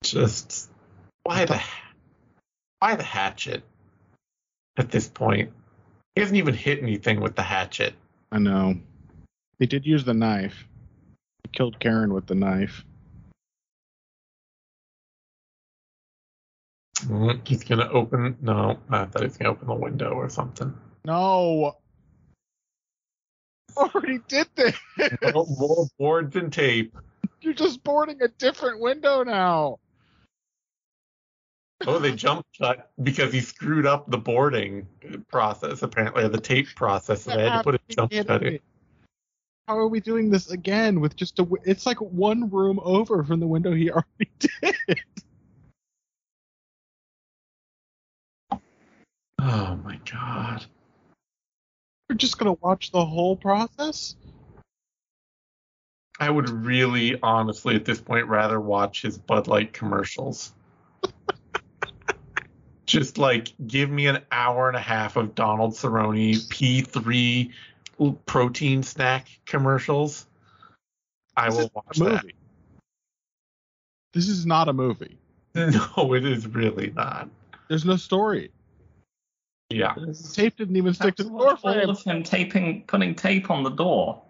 Just 0.03 0.69
why 1.23 1.45
the 1.45 1.61
why 2.79 2.95
the 2.95 3.03
hatchet 3.03 3.63
at 4.77 4.91
this 4.91 5.09
point? 5.09 5.51
He 6.17 6.21
hasn't 6.21 6.37
even 6.39 6.55
hit 6.55 6.81
anything 6.81 7.19
with 7.21 7.35
the 7.35 7.43
hatchet. 7.43 7.93
I 8.31 8.39
know. 8.39 8.73
They 9.59 9.67
did 9.67 9.85
use 9.85 10.03
the 10.03 10.15
knife. 10.15 10.67
They 11.43 11.51
killed 11.51 11.79
Karen 11.79 12.11
with 12.11 12.25
the 12.25 12.33
knife. 12.33 12.83
Mm, 17.01 17.47
He's 17.47 17.63
gonna 17.63 17.87
open. 17.91 18.35
No, 18.41 18.79
I 18.89 19.05
thought 19.05 19.21
he 19.21 19.27
was 19.27 19.37
gonna 19.37 19.51
open 19.51 19.67
the 19.67 19.75
window 19.75 20.09
or 20.13 20.27
something. 20.27 20.75
No. 21.05 21.75
Already 23.77 24.17
did 24.27 24.47
this. 24.55 24.75
More 25.21 25.85
boards 25.99 26.35
and 26.35 26.51
tape. 26.51 26.97
You're 27.41 27.53
just 27.53 27.83
boarding 27.83 28.23
a 28.23 28.27
different 28.27 28.81
window 28.81 29.21
now. 29.21 29.77
Oh, 31.85 31.99
they 31.99 32.13
jump 32.13 32.45
cut 32.59 32.91
because 33.03 33.31
he 33.31 33.39
screwed 33.39 33.85
up 33.85 34.09
the 34.09 34.17
boarding 34.17 34.87
process, 35.27 35.83
apparently, 35.83 36.23
or 36.23 36.29
the 36.29 36.39
tape 36.39 36.67
process. 36.75 37.23
So 37.23 37.35
they 37.35 37.43
had 37.43 37.57
to 37.59 37.63
put 37.63 37.75
a 37.75 37.79
jump 37.89 38.11
cut 38.11 38.43
in. 38.43 38.59
How 39.67 39.77
are 39.77 39.87
we 39.87 39.99
doing 39.99 40.29
this 40.31 40.49
again 40.49 40.99
with 41.01 41.15
just 41.15 41.39
a? 41.39 41.47
It's 41.65 41.85
like 41.85 41.99
one 41.99 42.49
room 42.49 42.79
over 42.81 43.23
from 43.23 43.39
the 43.39 43.47
window 43.47 43.73
he 43.73 43.91
already 43.91 44.31
did. 44.39 45.01
Oh 49.39 49.75
my 49.83 49.99
god. 50.11 50.65
We're 52.09 52.15
just 52.15 52.37
gonna 52.39 52.53
watch 52.53 52.91
the 52.91 53.05
whole 53.05 53.35
process. 53.35 54.15
I 56.19 56.29
would 56.31 56.49
really, 56.49 57.19
honestly, 57.21 57.75
at 57.75 57.85
this 57.85 58.01
point, 58.01 58.25
rather 58.25 58.59
watch 58.59 59.03
his 59.03 59.17
Bud 59.19 59.47
Light 59.47 59.73
commercials. 59.73 60.53
Just 62.87 63.17
like 63.17 63.53
give 63.67 63.89
me 63.89 64.07
an 64.07 64.19
hour 64.31 64.67
and 64.69 64.77
a 64.77 64.81
half 64.81 65.17
of 65.17 65.35
Donald 65.35 65.73
Cerrone 65.73 66.35
P3 66.47 67.51
protein 68.25 68.81
snack 68.81 69.27
commercials. 69.45 70.25
I 71.35 71.49
This 71.49 71.57
will 71.57 71.71
watch 71.75 71.99
a 71.99 72.03
that. 72.05 72.25
This 74.13 74.29
is 74.29 74.45
not 74.45 74.67
a 74.67 74.73
movie. 74.73 75.17
No, 75.55 76.13
it 76.13 76.23
is 76.23 76.45
really 76.45 76.91
not. 76.95 77.29
There's 77.67 77.83
no 77.83 77.95
story. 77.95 78.51
Yeah. 79.71 79.95
Tape 80.33 80.55
didn't 80.55 80.75
even 80.75 80.93
stick 80.93 81.15
to 81.15 81.23
the 81.23 81.29
door 81.29 81.57
all 81.63 81.89
of 81.89 82.03
him 82.03 82.21
taping, 82.21 82.83
putting 82.85 83.15
tape 83.15 83.49
on 83.49 83.63
the 83.63 83.71
door. 83.71 84.21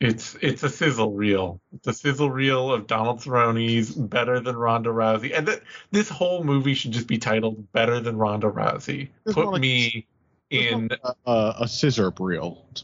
It's 0.00 0.36
it's 0.40 0.62
a 0.62 0.68
sizzle 0.68 1.12
reel. 1.12 1.60
It's 1.74 1.88
a 1.88 1.92
sizzle 1.92 2.30
reel 2.30 2.72
of 2.72 2.86
Donald 2.86 3.20
Cerrone's 3.20 3.92
better 3.92 4.38
than 4.38 4.56
Ronda 4.56 4.90
Rousey, 4.90 5.36
and 5.36 5.46
th- 5.48 5.60
this 5.90 6.08
whole 6.08 6.44
movie 6.44 6.74
should 6.74 6.92
just 6.92 7.08
be 7.08 7.18
titled 7.18 7.72
"Better 7.72 7.98
Than 7.98 8.16
Ronda 8.16 8.46
Rousey." 8.48 9.08
It's 9.26 9.34
more 9.34 9.46
Put 9.46 9.52
like- 9.54 9.60
me 9.60 10.06
in. 10.50 10.90
a, 11.02 11.14
a, 11.30 11.54
a 11.62 11.68
scissor 11.68 12.12
reel. 12.20 12.64
I 12.76 12.80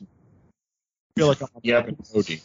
feel 1.21 1.29
like 1.29 1.41
I'm 1.41 1.49
Yep. 1.63 1.89
an 1.89 1.95
emoji. 2.03 2.43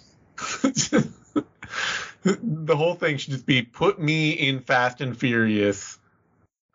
the 2.23 2.75
whole 2.75 2.93
thing 2.93 3.17
should 3.17 3.33
just 3.33 3.47
be 3.47 3.63
put 3.63 3.99
me 3.99 4.31
in 4.33 4.59
Fast 4.59 5.01
and 5.01 5.17
Furious. 5.17 5.97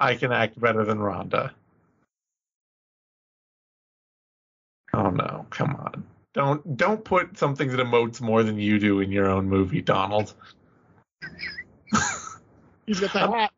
I 0.00 0.16
can 0.16 0.32
act 0.32 0.58
better 0.58 0.84
than 0.84 0.98
Ronda. 0.98 1.54
Oh 4.92 5.10
no, 5.10 5.46
come 5.50 5.76
on. 5.76 6.04
Don't 6.34 6.76
don't 6.76 7.04
put 7.04 7.38
something 7.38 7.68
that 7.68 7.78
emotes 7.78 8.20
more 8.20 8.42
than 8.42 8.58
you 8.58 8.80
do 8.80 8.98
in 8.98 9.12
your 9.12 9.28
own 9.28 9.48
movie, 9.48 9.80
Donald. 9.80 10.34
He's 12.86 12.98
got 13.00 13.12
the 13.12 13.20
hat. 13.20 13.52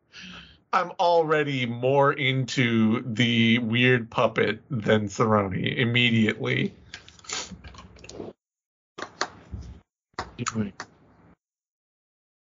I'm 0.71 0.91
already 0.99 1.65
more 1.65 2.13
into 2.13 3.01
the 3.01 3.57
weird 3.59 4.11
puppet 4.11 4.61
than 4.69 5.07
Cerrone 5.07 5.75
immediately. 5.75 6.73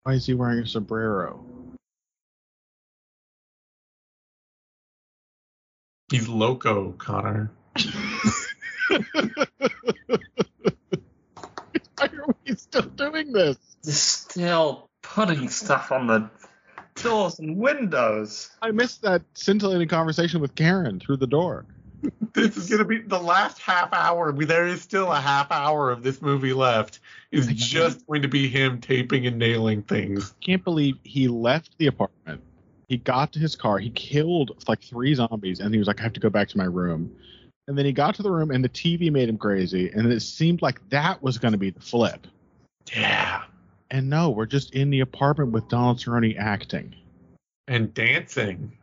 Why 0.02 0.12
is 0.12 0.26
he 0.26 0.34
wearing 0.34 0.58
a 0.58 0.66
sombrero? 0.66 1.42
He's 6.10 6.28
loco, 6.28 6.92
Connor. 6.92 7.52
Why 11.98 12.06
are 12.06 12.34
we 12.46 12.54
still 12.56 12.82
doing 12.82 13.32
this? 13.32 13.56
They're 13.82 13.94
still 13.94 14.88
putting 15.02 15.48
stuff 15.48 15.92
on 15.92 16.06
the 16.06 16.30
doors 16.94 17.38
and 17.38 17.56
windows. 17.56 18.50
I 18.62 18.70
missed 18.70 19.02
that 19.02 19.22
scintillating 19.34 19.88
conversation 19.88 20.40
with 20.40 20.54
Karen 20.54 21.00
through 21.00 21.18
the 21.18 21.26
door. 21.26 21.66
This 22.32 22.56
is 22.56 22.70
gonna 22.70 22.84
be 22.84 23.00
the 23.00 23.18
last 23.18 23.58
half 23.58 23.92
hour. 23.92 24.30
I 24.30 24.32
mean, 24.32 24.46
There 24.46 24.66
is 24.66 24.80
still 24.80 25.10
a 25.10 25.20
half 25.20 25.50
hour 25.50 25.90
of 25.90 26.02
this 26.02 26.22
movie 26.22 26.52
left. 26.52 27.00
Is 27.32 27.48
just 27.48 28.06
going 28.06 28.22
to 28.22 28.28
be 28.28 28.48
him 28.48 28.80
taping 28.80 29.26
and 29.26 29.36
nailing 29.36 29.82
things. 29.82 30.32
Can't 30.40 30.62
believe 30.62 30.96
he 31.02 31.28
left 31.28 31.76
the 31.78 31.88
apartment. 31.88 32.40
He 32.88 32.98
got 32.98 33.32
to 33.32 33.38
his 33.38 33.56
car. 33.56 33.78
He 33.78 33.90
killed 33.90 34.52
like 34.68 34.80
three 34.80 35.14
zombies, 35.14 35.60
and 35.60 35.74
he 35.74 35.78
was 35.78 35.88
like, 35.88 36.00
"I 36.00 36.04
have 36.04 36.12
to 36.14 36.20
go 36.20 36.30
back 36.30 36.48
to 36.50 36.58
my 36.58 36.64
room." 36.64 37.14
And 37.70 37.78
then 37.78 37.86
he 37.86 37.92
got 37.92 38.16
to 38.16 38.24
the 38.24 38.32
room, 38.32 38.50
and 38.50 38.64
the 38.64 38.68
TV 38.68 39.12
made 39.12 39.28
him 39.28 39.38
crazy. 39.38 39.92
And 39.92 40.12
it 40.12 40.22
seemed 40.22 40.60
like 40.60 40.80
that 40.88 41.22
was 41.22 41.38
going 41.38 41.52
to 41.52 41.58
be 41.58 41.70
the 41.70 41.78
flip. 41.78 42.26
Yeah, 42.92 43.44
And 43.92 44.10
no, 44.10 44.30
we're 44.30 44.46
just 44.46 44.74
in 44.74 44.90
the 44.90 44.98
apartment 44.98 45.52
with 45.52 45.68
Donald 45.68 45.98
Cerrone 45.98 46.36
acting. 46.36 46.96
and 47.68 47.94
dancing. 47.94 48.76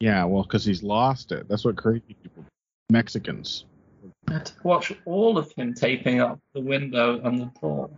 Yeah, 0.00 0.24
well, 0.24 0.44
because 0.44 0.64
he's 0.64 0.82
lost 0.82 1.32
it. 1.32 1.50
That's 1.50 1.66
what 1.66 1.76
crazy 1.76 2.16
people, 2.22 2.46
Mexicans. 2.88 3.66
I 4.28 4.32
had 4.32 4.46
to 4.46 4.54
watch 4.62 4.90
all 5.04 5.36
of 5.36 5.52
him 5.52 5.74
taping 5.74 6.22
up 6.22 6.38
the 6.54 6.62
window 6.62 7.20
and 7.22 7.42
the 7.42 7.50
door. 7.60 7.90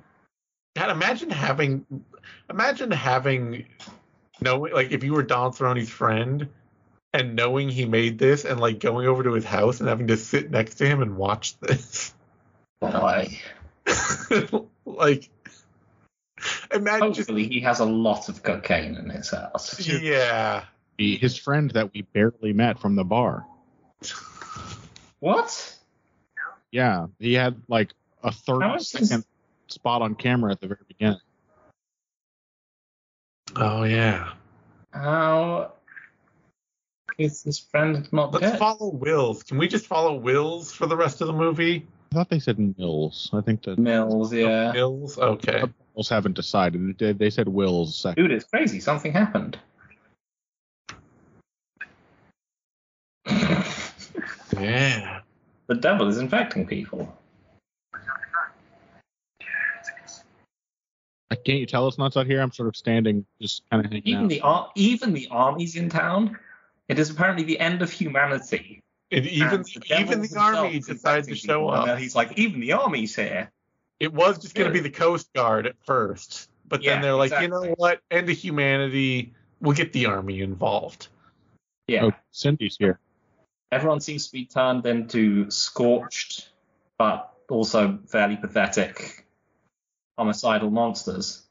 God, 0.74 0.90
imagine 0.90 1.30
having, 1.30 1.86
imagine 2.50 2.90
having, 2.90 3.64
no, 4.40 4.58
like 4.58 4.90
if 4.90 5.04
you 5.04 5.12
were 5.12 5.22
Donald 5.22 5.54
Cerrone's 5.54 5.88
friend, 5.88 6.48
and 7.12 7.36
knowing 7.36 7.68
he 7.68 7.84
made 7.84 8.18
this, 8.18 8.44
and 8.44 8.58
like 8.60 8.80
going 8.80 9.06
over 9.06 9.22
to 9.22 9.32
his 9.32 9.44
house 9.44 9.80
and 9.80 9.88
having 9.88 10.06
to 10.08 10.16
sit 10.16 10.50
next 10.50 10.76
to 10.76 10.86
him 10.86 11.02
and 11.02 11.16
watch 11.16 11.58
this. 11.60 12.14
Boy. 12.80 13.38
like, 14.84 15.28
imagine 16.72 17.12
just, 17.12 17.28
Hopefully 17.28 17.48
he 17.48 17.60
has 17.60 17.80
a 17.80 17.84
lot 17.84 18.28
of 18.28 18.42
cocaine 18.42 18.96
in 18.96 19.10
his 19.10 19.30
house. 19.30 19.86
yeah. 19.86 20.64
His 20.98 21.36
friend 21.36 21.70
that 21.72 21.92
we 21.92 22.02
barely 22.02 22.52
met 22.52 22.78
from 22.78 22.94
the 22.96 23.04
bar. 23.04 23.44
What? 25.20 25.78
Yeah, 26.70 27.06
he 27.18 27.34
had 27.34 27.60
like 27.68 27.92
a 28.22 28.30
How 28.30 28.32
30 28.32 28.66
is 28.76 28.92
this- 28.92 29.08
second 29.08 29.24
spot 29.68 30.02
on 30.02 30.14
camera 30.14 30.52
at 30.52 30.60
the 30.60 30.68
very 30.68 30.80
beginning. 30.88 31.20
Oh 33.56 33.82
yeah. 33.84 34.32
How 34.92 35.72
is 37.22 37.42
this 37.42 37.58
friend 37.58 38.08
not 38.12 38.32
Let's 38.32 38.52
dead? 38.52 38.58
follow 38.58 38.88
Wills. 38.90 39.42
Can 39.42 39.58
we 39.58 39.68
just 39.68 39.86
follow 39.86 40.14
Wills 40.14 40.72
for 40.72 40.86
the 40.86 40.96
rest 40.96 41.20
of 41.20 41.26
the 41.26 41.32
movie? 41.32 41.86
I 42.12 42.14
thought 42.14 42.28
they 42.28 42.40
said 42.40 42.58
Mills. 42.78 43.30
I 43.32 43.40
think 43.40 43.62
that 43.62 43.78
Mills, 43.78 44.32
oh, 44.32 44.36
yeah. 44.36 44.72
Mills. 44.72 45.18
Okay. 45.18 45.62
Mills 45.94 46.08
haven't 46.08 46.34
decided. 46.34 46.98
They, 46.98 47.12
they 47.12 47.30
said 47.30 47.48
Wills 47.48 47.96
second. 47.96 48.22
Dude, 48.22 48.32
it's 48.32 48.44
crazy. 48.44 48.80
Something 48.80 49.12
happened. 49.12 49.58
Yeah. 54.60 55.20
the 55.66 55.74
devil 55.74 56.08
is 56.08 56.18
infecting 56.18 56.66
people. 56.66 57.16
Can't 61.44 61.58
you 61.58 61.66
tell 61.66 61.88
it's 61.88 61.98
not 61.98 62.16
out 62.16 62.26
here? 62.26 62.40
I'm 62.40 62.52
sort 62.52 62.68
of 62.68 62.76
standing, 62.76 63.24
just 63.40 63.62
kind 63.70 63.84
of 63.84 63.90
hanging 63.90 64.06
Even 64.06 64.24
out. 64.24 64.28
the 64.28 64.40
ar- 64.42 64.70
even 64.76 65.12
the 65.12 65.26
armies 65.30 65.74
in 65.74 65.88
town. 65.88 66.38
It 66.92 66.98
is 66.98 67.08
apparently 67.08 67.44
the 67.44 67.58
end 67.58 67.80
of 67.80 67.90
humanity. 67.90 68.82
And 69.10 69.26
even 69.26 69.54
And 69.54 69.64
the 69.64 69.98
even 69.98 70.20
the 70.20 70.38
army 70.38 70.72
themselves 70.72 70.86
decides 70.86 71.28
to 71.28 71.34
show 71.34 71.60
people, 71.60 71.74
and 71.74 71.90
up. 71.92 71.98
he's 71.98 72.14
like, 72.14 72.38
even 72.38 72.60
the 72.60 72.72
army's 72.72 73.16
here. 73.16 73.50
It 73.98 74.12
was 74.12 74.38
just 74.38 74.54
going 74.54 74.68
to 74.68 74.72
be 74.74 74.80
the 74.80 74.90
Coast 74.90 75.32
Guard 75.32 75.66
at 75.66 75.76
first, 75.86 76.50
but 76.68 76.82
Yeah, 76.82 76.94
then 76.94 77.02
they're 77.02 77.14
like, 77.14 77.32
you 77.40 77.48
know 77.48 77.74
what? 77.78 78.00
End 78.10 78.28
of 78.28 78.36
humanity. 78.36 79.32
We'll 79.60 79.74
get 79.74 79.94
the 79.94 80.06
army 80.06 80.42
involved. 80.42 81.08
Yeah. 81.86 82.04
Oh, 82.06 82.12
Cindy's 82.30 82.76
here. 82.78 82.98
Everyone 83.70 84.00
seems 84.00 84.26
to 84.26 84.32
be 84.32 84.44
turned 84.44 84.84
into 84.84 85.50
scorched, 85.50 86.50
but 86.98 87.32
also 87.48 88.00
fairly 88.06 88.36
pathetic 88.36 89.26
homicidal 90.18 90.70
monsters. 90.70 91.42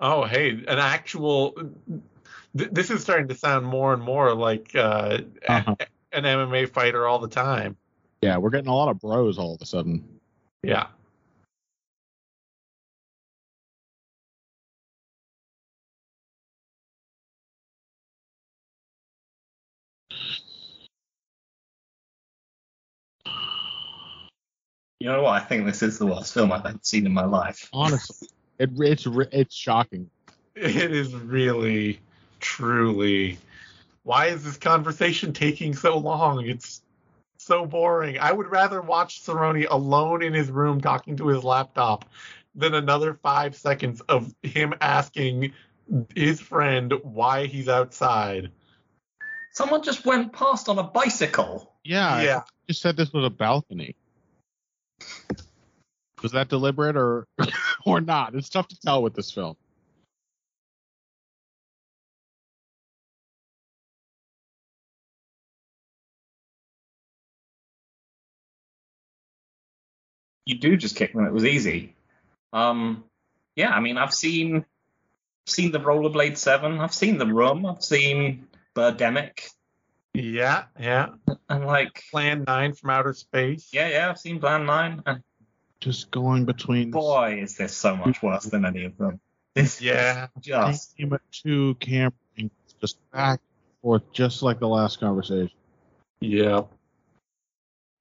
Oh, 0.00 0.24
hey, 0.24 0.50
an 0.50 0.78
actual. 0.78 1.54
Th- 2.56 2.70
this 2.70 2.90
is 2.90 3.02
starting 3.02 3.28
to 3.28 3.34
sound 3.34 3.66
more 3.66 3.92
and 3.92 4.02
more 4.02 4.34
like 4.34 4.74
uh, 4.74 5.18
Uh-huh. 5.48 5.76
an 6.12 6.24
MMA 6.24 6.68
fighter 6.68 7.06
all 7.06 7.18
the 7.18 7.28
time. 7.28 7.76
Yeah, 8.22 8.38
we're 8.38 8.50
getting 8.50 8.68
a 8.68 8.74
lot 8.74 8.88
of 8.88 8.98
bros 9.00 9.38
all 9.38 9.54
of 9.54 9.62
a 9.62 9.66
sudden. 9.66 10.20
Yeah. 10.62 10.88
You 25.00 25.08
know 25.08 25.22
what? 25.22 25.40
I 25.40 25.44
think 25.44 25.64
this 25.64 25.82
is 25.82 25.98
the 25.98 26.06
worst 26.06 26.34
film 26.34 26.50
I've 26.50 26.66
ever 26.66 26.78
seen 26.82 27.06
in 27.06 27.12
my 27.12 27.24
life. 27.24 27.68
Honestly, 27.72 28.28
it, 28.58 28.70
it's 28.78 29.06
it's 29.32 29.54
shocking. 29.54 30.10
It 30.60 30.90
is 30.92 31.14
really, 31.14 32.00
truly. 32.40 33.38
Why 34.02 34.26
is 34.26 34.44
this 34.44 34.56
conversation 34.56 35.32
taking 35.32 35.74
so 35.74 35.98
long? 35.98 36.46
It's 36.46 36.82
so 37.36 37.66
boring. 37.66 38.18
I 38.18 38.32
would 38.32 38.50
rather 38.50 38.80
watch 38.80 39.22
Cerrone 39.24 39.66
alone 39.68 40.22
in 40.22 40.34
his 40.34 40.50
room 40.50 40.80
talking 40.80 41.16
to 41.18 41.28
his 41.28 41.44
laptop 41.44 42.04
than 42.54 42.74
another 42.74 43.14
five 43.14 43.56
seconds 43.56 44.00
of 44.02 44.34
him 44.42 44.74
asking 44.80 45.52
his 46.14 46.40
friend 46.40 46.92
why 47.02 47.46
he's 47.46 47.68
outside. 47.68 48.50
Someone 49.52 49.82
just 49.82 50.04
went 50.04 50.32
past 50.32 50.68
on 50.68 50.78
a 50.78 50.82
bicycle. 50.82 51.72
Yeah, 51.84 52.22
Yeah. 52.22 52.38
I 52.38 52.42
just 52.68 52.82
said 52.82 52.96
this 52.96 53.12
was 53.12 53.24
a 53.24 53.30
balcony. 53.30 53.96
Was 56.22 56.32
that 56.32 56.48
deliberate 56.48 56.96
or 56.96 57.26
or 57.86 58.00
not? 58.00 58.34
It's 58.34 58.48
tough 58.48 58.68
to 58.68 58.80
tell 58.80 59.02
with 59.02 59.14
this 59.14 59.30
film. 59.30 59.56
You 70.48 70.54
do 70.58 70.78
just 70.78 70.96
kick 70.96 71.12
them. 71.12 71.26
It 71.26 71.32
was 71.32 71.44
easy. 71.44 71.94
Um, 72.54 73.04
yeah, 73.54 73.68
I 73.68 73.80
mean, 73.80 73.98
I've 73.98 74.14
seen 74.14 74.64
seen 75.46 75.72
the 75.72 75.78
Rollerblade 75.78 76.38
Seven. 76.38 76.80
I've 76.80 76.94
seen 76.94 77.18
the 77.18 77.26
Room. 77.26 77.66
I've 77.66 77.84
seen 77.84 78.46
Birdemic. 78.74 79.50
Yeah, 80.14 80.64
yeah. 80.80 81.10
And 81.50 81.66
like, 81.66 82.02
Plan 82.10 82.44
9 82.46 82.72
from 82.74 82.90
outer 82.90 83.12
space. 83.12 83.68
yeah, 83.74 83.88
yeah, 83.88 84.08
I've 84.08 84.18
seen 84.18 84.40
Plan 84.40 84.64
Nine. 84.64 85.02
And 85.04 85.22
Just 85.80 86.10
going 86.10 86.46
between 86.46 86.90
boy, 86.92 87.40
is 87.42 87.58
this 87.58 87.76
so 87.76 87.94
much 87.94 88.22
worse 88.22 88.44
than 88.44 88.64
any 88.64 88.84
of 88.84 88.96
them. 88.96 89.20
This 89.54 89.82
Yeah. 89.82 90.28
just 90.40 90.96
two 91.30 91.74
camera 91.74 92.12
just 92.80 92.96
back 93.12 93.40
and 93.40 93.82
forth, 93.82 94.10
just 94.12 94.42
like 94.42 94.60
the 94.60 94.68
last 94.68 94.98
conversation. 94.98 95.50
Yeah. 96.20 96.62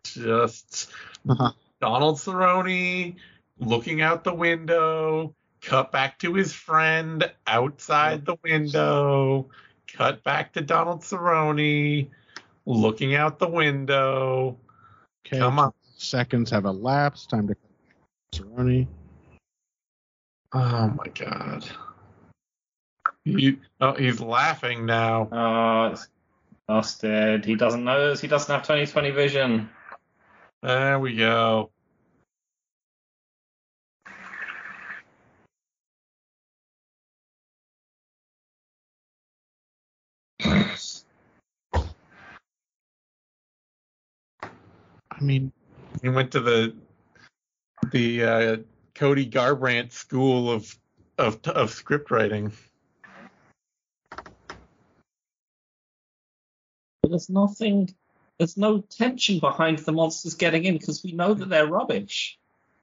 Just 0.06 0.92
Donald 1.82 2.18
Cerrone 2.18 3.16
looking 3.60 4.02
out 4.02 4.24
the 4.24 4.34
window, 4.34 5.36
cut 5.62 5.92
back 5.92 6.20
to 6.20 6.34
his 6.34 6.54
friend 6.54 7.32
outside 7.46 8.26
the 8.26 8.38
window, 8.44 9.50
cut 9.92 10.24
back 10.24 10.54
to 10.54 10.62
Donald 10.62 11.02
Cerrone 11.02 12.10
looking 12.66 13.16
out 13.16 13.40
the 13.40 13.48
window. 13.48 14.58
Okay, 15.26 15.40
Come 15.40 15.60
on. 15.60 15.74
seconds 15.98 16.50
have 16.52 16.66
elapsed. 16.66 17.30
Time 17.30 17.48
to 17.48 17.56
Cerrone. 18.34 18.88
Oh 20.54 20.88
my 20.88 21.08
god. 21.14 21.66
He, 23.26 23.60
oh, 23.82 23.94
he's 23.94 24.22
laughing 24.22 24.86
now. 24.86 25.28
Oh, 25.32 25.92
it's 25.92 26.08
busted. 26.66 27.44
He 27.44 27.56
doesn't 27.56 27.84
know. 27.84 28.16
He 28.16 28.28
doesn't 28.28 28.54
have 28.54 28.64
2020 28.64 29.12
vision. 29.12 29.70
There 30.64 31.00
we 31.00 31.16
go. 31.16 31.72
I 40.42 40.66
mean, 45.22 45.54
He 46.02 46.10
went 46.10 46.32
to 46.34 46.42
the 46.42 46.76
the 47.92 48.24
uh, 48.24 48.58
Cody 48.96 49.30
Garbrandt 49.30 49.92
School 49.94 50.52
of 50.52 50.78
of 51.18 51.40
of 51.48 51.72
script 51.72 52.12
writing. 52.12 52.52
But 57.04 57.12
there's 57.12 57.30
nothing. 57.30 57.96
There's 58.38 58.58
no 58.58 58.82
tension 58.82 59.40
behind 59.40 59.80
the 59.80 59.92
monsters 59.92 60.36
getting 60.36 60.64
in 60.66 60.78
because 60.78 61.04
we 61.04 61.12
know 61.12 61.34
that 61.34 61.50
they're 61.50 61.68
rubbish. 61.68 62.38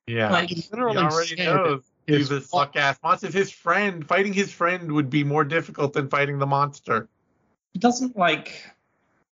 Yeah, 0.06 0.30
Like, 0.30 0.50
he 0.50 0.62
literally 0.70 0.98
already 0.98 1.36
said 1.36 1.54
knows 1.56 1.82
he's 2.06 2.30
a 2.30 2.40
suck 2.40 2.76
ass 2.76 2.98
monster. 3.02 3.30
His 3.30 3.50
friend 3.50 4.06
fighting 4.06 4.32
his 4.32 4.52
friend 4.52 4.92
would 4.92 5.08
be 5.08 5.24
more 5.24 5.44
difficult 5.44 5.92
than 5.94 6.08
fighting 6.08 6.38
the 6.38 6.46
monster. 6.46 7.08
He 7.72 7.78
doesn't 7.78 8.16
like. 8.16 8.70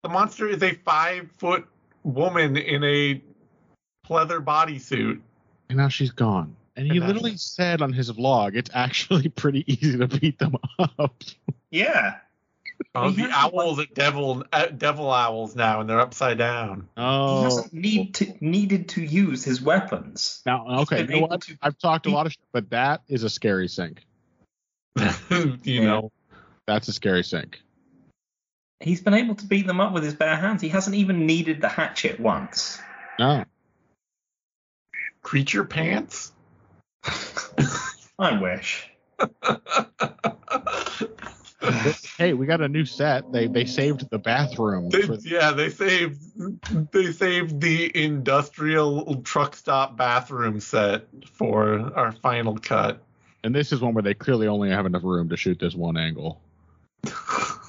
The 0.03 0.09
monster 0.09 0.49
is 0.49 0.63
a 0.63 0.75
five 0.75 1.31
foot 1.39 1.67
woman 2.03 2.57
in 2.57 2.83
a 2.83 3.23
pleather 4.09 4.43
bodysuit. 4.43 5.21
and 5.69 5.79
now 5.79 5.89
she's 5.89 6.11
gone. 6.11 6.57
And 6.77 6.91
he 6.91 6.99
And 6.99 7.07
literally 7.07 7.37
said 7.37 7.81
on 7.83 7.93
his 7.93 8.11
vlog, 8.13 8.55
it's 8.57 8.71
actually 8.75 9.29
pretty 9.43 9.65
easy 9.73 9.97
to 9.99 10.09
beat 10.09 10.39
them 10.39 10.57
up. 10.99 11.23
Yeah. 11.71 12.19
Oh, 12.95 13.11
the 13.11 13.23
hasn't, 13.23 13.55
owls 13.55 13.79
at 13.79 13.95
devil 13.95 14.45
uh, 14.53 14.67
devil 14.67 15.11
owls 15.11 15.55
now, 15.55 15.81
and 15.81 15.89
they're 15.91 16.01
upside 16.01 16.39
down. 16.39 16.89
Oh, 16.97 17.39
He 17.39 17.43
hasn't 17.45 17.73
need 17.75 18.15
to, 18.17 18.35
needed 18.41 18.89
to 18.91 19.03
use 19.03 19.45
his 19.45 19.61
weapons. 19.61 20.43
now 20.47 20.81
okay. 20.83 21.03
You 21.03 21.07
know 21.07 21.21
what? 21.27 21.43
to- 21.43 21.59
I've 21.63 21.79
talked 21.79 22.07
a 22.07 22.11
lot 22.11 22.27
of 22.27 22.33
shit, 22.33 22.43
but 22.53 22.71
that 22.71 23.03
is 23.09 23.23
a 23.23 23.31
scary 23.31 23.69
sync. 23.69 24.05
you 24.97 25.59
Yeah. 25.65 25.85
know, 25.85 26.13
That's 26.67 26.89
a 26.89 26.93
scary 26.93 27.23
sync. 27.23 27.61
He's 28.81 29.01
been 29.03 29.15
able 29.15 29.35
to 29.37 29.47
beat 29.47 29.67
them 29.67 29.81
up 29.81 29.93
with 29.93 30.03
his 30.03 30.15
bare 30.15 30.37
hands. 30.37 30.61
He 30.63 30.69
hasn't 30.69 30.97
even 30.97 31.27
needed 31.27 31.61
the 31.61 31.69
hatchet 31.69 32.19
once. 32.21 32.79
No, 33.19 33.45
creature 35.23 35.65
pants. 35.65 36.33
I 38.19 38.39
wish. 38.41 38.91
hey, 42.19 42.35
we 42.35 42.47
got 42.47 42.61
a 42.61 42.69
new 42.69 42.85
set. 42.85 43.33
They 43.33 43.47
they 43.47 43.65
saved 43.65 44.09
the 44.11 44.19
bathroom. 44.19 44.91
They- 44.91 45.03
For, 45.03 45.15
yeah, 45.17 45.53
they 45.53 45.71
saved 45.71 46.21
they 46.93 47.13
saved 47.13 47.61
the 47.61 47.91
industrial 48.05 49.23
truck 49.23 49.57
stop 49.57 49.97
bathroom 49.97 50.61
set 50.61 51.07
for 51.33 51.93
our 51.97 52.13
final 52.13 52.59
cut. 52.59 53.03
and 53.43 53.55
this 53.55 53.73
is 53.73 53.81
one 53.81 53.95
where 53.95 54.03
they 54.03 54.15
clearly 54.15 54.47
only 54.49 54.71
have 54.71 54.87
enough 54.87 55.03
room 55.05 55.29
to 55.31 55.37
shoot 55.37 55.59
this 55.59 55.75
one 55.75 55.97
angle. 55.97 56.41
Oh, 57.07 57.61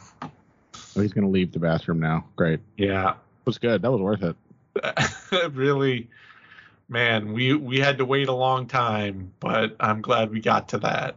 he's 0.95 1.13
gonna 1.13 1.29
leave 1.29 1.51
the 1.53 1.59
bathroom 1.59 1.99
now. 1.99 2.25
Great. 2.35 2.59
yeah, 2.77 3.03
That 3.03 3.17
was 3.45 3.57
good. 3.57 3.81
That 3.83 3.91
was 3.91 4.01
worth 4.01 4.23
it. 4.23 4.35
really, 5.55 6.09
man, 6.89 7.31
we 7.33 7.53
we 7.53 7.79
had 7.79 7.99
to 7.99 8.05
wait 8.05 8.27
a 8.27 8.33
long 8.33 8.67
time, 8.67 9.31
but 9.39 9.75
I'm 9.79 10.01
glad 10.01 10.29
we 10.31 10.39
got 10.41 10.69
to 10.69 10.79
that. 10.79 11.15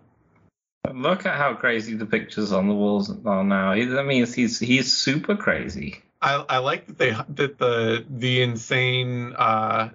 Look 0.93 1.27
at 1.27 1.37
how 1.37 1.55
crazy 1.55 1.95
the 1.95 2.07
pictures 2.07 2.53
on 2.53 2.69
the 2.69 2.75
walls 2.75 3.13
are 3.25 3.45
now. 3.45 3.75
That 3.75 4.07
means 4.07 4.35
he's 4.35 4.59
he's 4.59 4.97
super 4.97 5.37
crazy. 5.37 6.03
I, 6.23 6.45
I 6.49 6.59
like 6.59 6.87
that 6.87 6.99
they 6.99 7.11
that 7.11 7.59
the 7.59 8.05
the 8.09 8.43
insane 8.43 9.35
uh, 9.37 9.91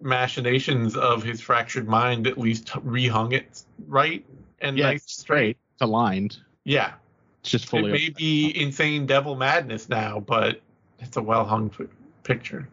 machinations 0.00 0.96
of 0.96 1.22
his 1.22 1.40
fractured 1.40 1.88
mind 1.88 2.26
at 2.26 2.38
least 2.38 2.66
rehung 2.66 3.32
it 3.32 3.62
right 3.86 4.24
and 4.60 4.78
Yeah, 4.78 4.86
nice 4.86 5.04
straight. 5.06 5.58
It's 5.74 5.82
aligned. 5.82 6.38
Yeah, 6.64 6.94
It's 7.42 7.50
just 7.50 7.66
fully. 7.66 7.82
it 7.82 7.84
fully. 7.84 7.92
may 7.92 8.08
be 8.10 8.60
insane 8.62 9.06
devil 9.06 9.34
madness 9.36 9.88
now, 9.88 10.20
but 10.20 10.60
it's 11.00 11.16
a 11.16 11.22
well 11.22 11.44
hung 11.44 11.70
p- 11.70 11.84
picture. 12.22 12.68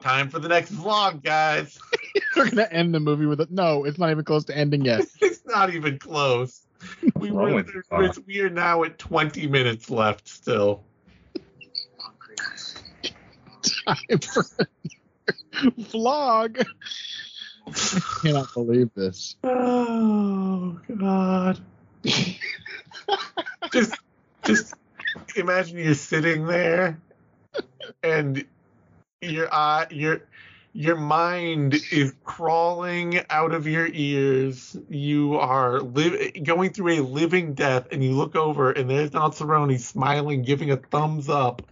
Time 0.00 0.28
for 0.28 0.38
the 0.38 0.48
next 0.48 0.72
vlog, 0.72 1.22
guys. 1.22 1.78
We're 2.36 2.50
gonna 2.50 2.68
end 2.70 2.94
the 2.94 3.00
movie 3.00 3.26
with 3.26 3.40
it. 3.40 3.50
No, 3.50 3.84
it's 3.84 3.98
not 3.98 4.10
even 4.10 4.24
close 4.24 4.44
to 4.46 4.56
ending 4.56 4.84
yet. 4.84 5.06
it's 5.20 5.44
not 5.46 5.74
even 5.74 5.98
close. 5.98 6.62
We 7.18 7.30
were, 7.30 7.54
with 7.54 7.70
you, 7.72 8.24
we 8.26 8.40
are 8.42 8.50
now 8.50 8.84
at 8.84 8.98
20 8.98 9.46
minutes 9.46 9.88
left 9.88 10.28
still. 10.28 10.84
Time 13.86 13.96
for 14.20 14.44
vlog. 15.54 16.66
I 17.66 18.00
cannot 18.20 18.52
believe 18.52 18.90
this. 18.94 19.36
Oh 19.42 20.78
God. 20.98 21.60
just 23.72 23.94
just 24.44 24.74
imagine 25.34 25.78
you're 25.78 25.94
sitting 25.94 26.46
there 26.46 27.00
and 28.02 28.44
your 29.20 29.52
eye 29.52 29.86
your 29.90 30.20
your 30.76 30.96
mind 30.96 31.74
is 31.90 32.12
crawling 32.24 33.18
out 33.30 33.54
of 33.54 33.66
your 33.66 33.88
ears. 33.90 34.76
You 34.90 35.36
are 35.36 35.80
li- 35.80 36.32
going 36.32 36.74
through 36.74 37.00
a 37.00 37.00
living 37.00 37.54
death, 37.54 37.88
and 37.92 38.04
you 38.04 38.12
look 38.12 38.36
over, 38.36 38.72
and 38.72 38.90
there's 38.90 39.10
Donald 39.10 39.32
Cerrone 39.32 39.80
smiling, 39.80 40.42
giving 40.42 40.70
a 40.70 40.76
thumbs 40.76 41.30
up, 41.30 41.62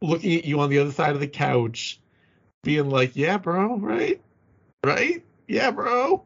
looking 0.00 0.38
at 0.38 0.46
you 0.46 0.58
on 0.60 0.70
the 0.70 0.78
other 0.78 0.90
side 0.90 1.12
of 1.12 1.20
the 1.20 1.28
couch, 1.28 2.00
being 2.62 2.88
like, 2.88 3.14
"Yeah, 3.14 3.36
bro, 3.36 3.76
right, 3.76 4.22
right, 4.82 5.22
yeah, 5.46 5.70
bro." 5.70 6.24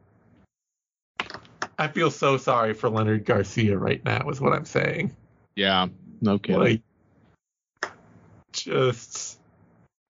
I 1.77 1.89
feel 1.89 2.13
so 2.13 2.37
sorry 2.37 2.75
for 2.75 2.89
Leonard 2.89 3.25
Garcia 3.25 3.77
right 3.77 4.05
now, 4.05 4.29
is 4.31 4.41
what 4.41 4.53
I'm 4.53 4.67
saying. 4.67 5.17
Yeah, 5.57 5.89
no 6.21 6.39
kidding. 6.39 6.61
Like, 6.61 7.93
just 8.53 9.41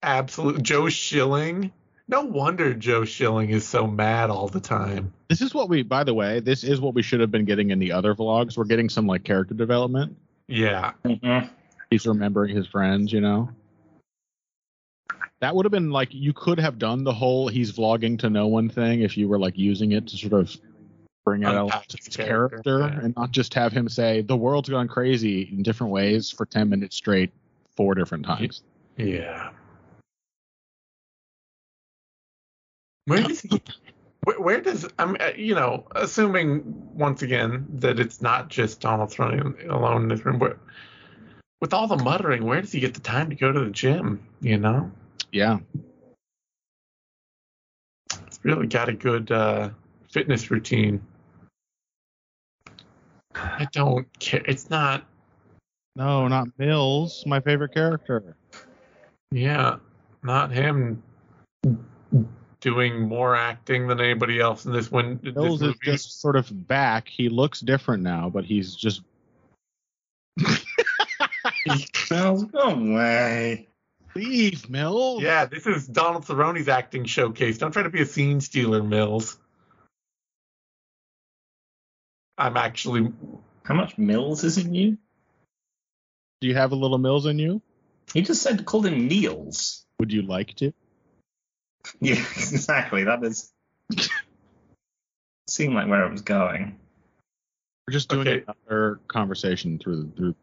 absolute 0.02 0.62
Joe 0.62 0.90
Schilling. 0.90 1.72
No 2.06 2.22
wonder 2.22 2.74
Joe 2.74 3.04
Schilling 3.04 3.50
is 3.50 3.66
so 3.66 3.86
mad 3.86 4.28
all 4.30 4.48
the 4.48 4.60
time. 4.60 5.12
this 5.28 5.40
is 5.40 5.54
what 5.54 5.68
we. 5.68 5.82
By 5.82 6.04
the 6.04 6.14
way, 6.14 6.40
this 6.40 6.62
is 6.62 6.80
what 6.80 6.94
we 6.94 7.02
should 7.02 7.20
have 7.20 7.30
been 7.30 7.44
getting 7.46 7.70
in 7.70 7.78
the 7.78 7.92
other 7.92 8.14
vlogs. 8.14 8.56
We're 8.56 8.64
getting 8.64 8.88
some 8.88 9.06
like 9.06 9.24
character 9.24 9.54
development. 9.54 10.16
Yeah, 10.46 10.92
Mhm. 11.04 11.48
He's 11.90 12.06
remembering 12.06 12.54
his 12.54 12.66
friends. 12.66 13.12
You 13.12 13.20
know. 13.22 13.50
That 15.40 15.54
would 15.54 15.64
have 15.64 15.72
been 15.72 15.90
like 15.90 16.12
you 16.12 16.32
could 16.32 16.58
have 16.58 16.78
done 16.78 17.04
the 17.04 17.12
whole 17.12 17.48
he's 17.48 17.72
vlogging 17.72 18.18
to 18.20 18.30
no 18.30 18.46
one 18.46 18.68
thing 18.68 19.00
if 19.02 19.16
you 19.16 19.28
were 19.28 19.38
like 19.38 19.56
using 19.58 19.92
it 19.92 20.06
to 20.08 20.16
sort 20.16 20.32
of 20.34 20.56
bring 21.24 21.44
out 21.44 21.72
his 21.90 22.04
his 22.06 22.16
character, 22.16 22.60
character, 22.62 22.78
yeah. 22.80 23.04
and 23.04 23.16
not 23.16 23.30
just 23.30 23.54
have 23.54 23.72
him 23.72 23.88
say 23.88 24.20
the 24.22 24.36
world's 24.36 24.68
gone 24.68 24.88
crazy 24.88 25.48
in 25.50 25.62
different 25.62 25.92
ways 25.92 26.30
for 26.30 26.44
10 26.46 26.68
minutes 26.68 26.96
straight 26.96 27.30
four 27.76 27.94
different 27.94 28.24
times. 28.26 28.62
yeah. 28.96 29.50
Where 33.06 33.22
does 33.22 33.40
he? 33.40 33.62
Where, 34.24 34.40
where 34.40 34.60
does 34.60 34.88
I'm 34.98 35.16
uh, 35.20 35.30
you 35.36 35.54
know 35.54 35.86
assuming 35.94 36.62
once 36.94 37.22
again 37.22 37.66
that 37.74 38.00
it's 38.00 38.22
not 38.22 38.48
just 38.48 38.80
Donald 38.80 39.10
Trump 39.10 39.58
alone 39.68 40.02
in 40.02 40.08
this 40.08 40.24
room, 40.24 40.38
but 40.38 40.58
with 41.60 41.74
all 41.74 41.86
the 41.86 41.96
muttering, 41.96 42.44
where 42.44 42.60
does 42.60 42.72
he 42.72 42.80
get 42.80 42.94
the 42.94 43.00
time 43.00 43.28
to 43.30 43.36
go 43.36 43.52
to 43.52 43.60
the 43.60 43.70
gym? 43.70 44.26
You 44.40 44.58
know, 44.58 44.90
Yeah. 45.32 45.58
it's 48.26 48.40
really 48.42 48.66
got 48.66 48.88
a 48.88 48.92
good 48.92 49.30
uh, 49.30 49.70
fitness 50.10 50.50
routine. 50.50 51.00
I 53.34 53.66
don't 53.72 54.06
care. 54.18 54.42
It's 54.46 54.70
not. 54.70 55.04
No, 55.96 56.26
not 56.28 56.48
Mills, 56.58 57.22
my 57.26 57.40
favorite 57.40 57.72
character. 57.72 58.36
Yeah, 59.30 59.76
not 60.22 60.50
him 60.50 61.02
doing 62.64 63.02
more 63.02 63.36
acting 63.36 63.86
than 63.86 64.00
anybody 64.00 64.40
else 64.40 64.64
in 64.64 64.72
this 64.72 64.90
one. 64.90 65.20
This 65.22 65.34
Mills 65.34 65.60
is 65.62 65.74
just 65.82 66.20
sort 66.20 66.34
of 66.34 66.66
back. 66.66 67.06
He 67.06 67.28
looks 67.28 67.60
different 67.60 68.02
now, 68.02 68.30
but 68.30 68.46
he's 68.46 68.74
just 68.74 69.02
Mills, 72.10 72.44
go 72.44 72.70
away. 72.70 73.68
Leave, 74.14 74.70
Mills. 74.70 75.22
Yeah, 75.22 75.44
this 75.44 75.66
is 75.66 75.86
Donald 75.86 76.24
Cerrone's 76.24 76.68
acting 76.68 77.04
showcase. 77.04 77.58
Don't 77.58 77.72
try 77.72 77.82
to 77.82 77.90
be 77.90 78.00
a 78.00 78.06
scene 78.06 78.40
stealer, 78.40 78.82
Mills. 78.82 79.38
I'm 82.38 82.56
actually. 82.56 83.12
How 83.64 83.74
much 83.74 83.98
Mills 83.98 84.42
is 84.42 84.56
in 84.56 84.74
you? 84.74 84.96
Do 86.40 86.48
you 86.48 86.54
have 86.54 86.72
a 86.72 86.76
little 86.76 86.98
Mills 86.98 87.26
in 87.26 87.38
you? 87.38 87.60
He 88.14 88.22
just 88.22 88.42
said 88.42 88.64
called 88.64 88.86
him 88.86 89.06
Niels. 89.06 89.84
Would 89.98 90.12
you 90.12 90.22
like 90.22 90.54
to? 90.56 90.72
Yeah, 92.00 92.14
exactly. 92.36 93.04
That 93.04 93.22
is 93.24 93.52
seemed 95.48 95.74
like 95.74 95.88
where 95.88 96.04
it 96.06 96.10
was 96.10 96.22
going. 96.22 96.78
We're 97.86 97.92
just 97.92 98.08
doing 98.08 98.26
Okay. 98.26 98.44
another 98.66 99.00
conversation 99.08 99.78
through 99.78 100.02
the 100.02 100.10
through. 100.16 100.34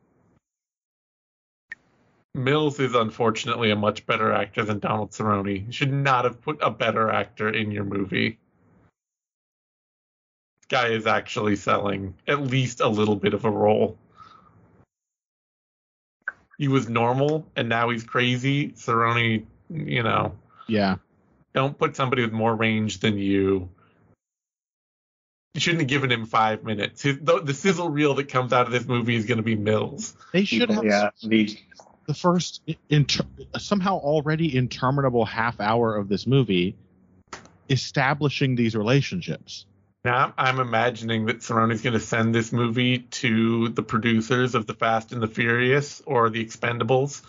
Mills 2.34 2.80
is 2.80 2.95
unfortunately 2.95 3.72
a 3.72 3.76
much 3.76 4.05
better 4.05 4.31
actor 4.31 4.63
than 4.63 4.80
Donald 4.80 5.11
Cerrone. 5.11 5.65
You 5.65 5.72
should 5.72 5.91
not 5.91 6.23
have 6.23 6.41
put 6.41 6.59
a 6.61 6.69
better 6.72 7.09
actor 7.09 7.49
in 7.49 7.72
your 7.72 7.84
movie. 7.84 8.38
This 10.61 10.68
guy 10.69 10.89
is 10.89 11.07
actually 11.07 11.57
selling 11.57 12.13
at 12.27 12.41
least 12.41 12.80
a 12.80 12.88
little 12.88 13.18
bit 13.18 13.34
of 13.34 13.43
a 13.43 13.49
role. 13.51 13.97
He 16.57 16.69
was 16.69 16.88
normal 16.88 17.45
and 17.55 17.68
now 17.68 17.89
he's 17.89 18.03
crazy. 18.03 18.69
Cerrone, 18.69 19.45
you 19.69 20.03
know, 20.03 20.38
Yeah, 20.68 20.97
don't 21.53 21.77
put 21.77 21.95
somebody 21.95 22.21
with 22.23 22.31
more 22.31 22.55
range 22.55 22.99
than 22.99 23.17
you. 23.17 23.69
You 25.53 25.59
shouldn't 25.59 25.81
have 25.81 25.89
given 25.89 26.11
him 26.11 26.25
five 26.25 26.63
minutes. 26.63 27.01
His, 27.01 27.19
the, 27.19 27.41
the 27.41 27.53
sizzle 27.53 27.89
reel 27.89 28.13
that 28.15 28.29
comes 28.29 28.53
out 28.53 28.67
of 28.67 28.71
this 28.71 28.85
movie 28.85 29.15
is 29.15 29.25
going 29.25 29.37
to 29.37 29.43
be 29.43 29.55
Mills. 29.55 30.15
they 30.31 30.45
should 30.45 30.69
have 30.69 30.85
yeah, 30.85 31.09
the 31.21 31.57
the 32.07 32.13
first 32.13 32.61
inter- 32.89 33.25
somehow 33.57 33.97
already 33.97 34.55
interminable 34.55 35.25
half 35.25 35.59
hour 35.59 35.95
of 35.95 36.07
this 36.09 36.25
movie 36.25 36.75
establishing 37.69 38.55
these 38.55 38.75
relationships. 38.75 39.65
Now 40.03 40.33
I'm 40.37 40.59
imagining 40.59 41.25
that 41.27 41.43
Cerrone's 41.43 41.81
going 41.81 41.93
to 41.93 41.99
send 41.99 42.33
this 42.33 42.51
movie 42.51 42.99
to 42.99 43.69
the 43.69 43.83
producers 43.83 44.55
of 44.55 44.65
The 44.65 44.73
Fast 44.73 45.11
and 45.11 45.21
the 45.21 45.27
Furious 45.27 46.01
or 46.05 46.29
The 46.29 46.43
Expendables 46.43 47.21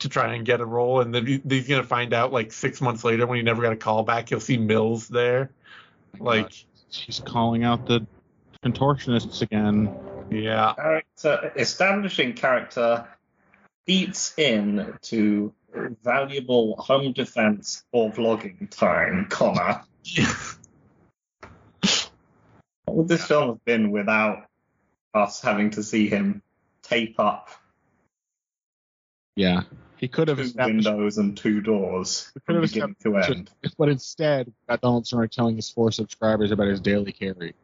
to 0.00 0.08
try 0.08 0.34
and 0.34 0.44
get 0.44 0.60
a 0.60 0.66
role, 0.66 1.00
and 1.00 1.14
then 1.14 1.26
he's 1.26 1.68
going 1.68 1.80
to 1.80 1.86
find 1.86 2.12
out 2.12 2.32
like 2.32 2.52
six 2.52 2.80
months 2.80 3.04
later 3.04 3.26
when 3.26 3.36
he 3.36 3.42
never 3.42 3.62
got 3.62 3.72
a 3.72 3.76
call 3.76 4.02
back, 4.02 4.28
he'll 4.28 4.40
see 4.40 4.58
Mills 4.58 5.08
there. 5.08 5.50
Like, 6.18 6.52
She's 6.90 7.20
calling 7.20 7.62
out 7.62 7.86
the 7.86 8.06
contortionists 8.64 9.42
again. 9.42 9.94
yeah, 10.30 10.74
character 10.74 11.52
establishing 11.56 12.32
character 12.34 13.06
eats 13.86 14.36
in 14.36 14.94
to 15.02 15.54
valuable 16.02 16.76
home 16.76 17.12
defense 17.12 17.84
or 17.92 18.10
vlogging 18.10 18.68
time, 18.70 19.26
comma. 19.28 19.84
What 22.86 22.96
would 22.96 23.08
this 23.08 23.24
film 23.24 23.50
have 23.50 23.64
been 23.64 23.92
without 23.92 24.46
us 25.14 25.40
having 25.40 25.70
to 25.70 25.82
see 25.84 26.08
him 26.08 26.42
tape 26.82 27.20
up 27.20 27.48
Yeah, 29.36 29.62
he 30.00 30.08
could 30.08 30.28
have 30.28 30.38
two 30.38 30.52
windows 30.56 31.18
and 31.18 31.36
two 31.36 31.60
doors 31.60 32.32
from 32.46 32.62
beginning 32.62 32.96
to 33.02 33.16
end? 33.18 33.50
but 33.76 33.88
instead 33.90 34.46
we 34.46 34.52
got 34.68 34.80
Donald 34.80 35.06
Trump 35.06 35.30
telling 35.30 35.56
his 35.56 35.68
four 35.70 35.92
subscribers 35.92 36.50
about 36.50 36.68
his 36.68 36.80
daily 36.80 37.12
carry. 37.12 37.54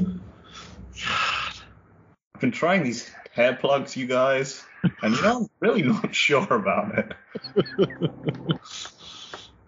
I've 0.00 1.60
been 2.40 2.50
trying 2.50 2.82
these 2.82 3.10
hair 3.32 3.54
plugs, 3.54 3.94
you 3.96 4.06
guys, 4.06 4.64
and 5.02 5.14
you 5.14 5.22
know, 5.22 5.40
I'm 5.42 5.48
really 5.60 5.82
not 5.82 6.14
sure 6.14 6.50
about 6.54 6.98
it. 6.98 7.12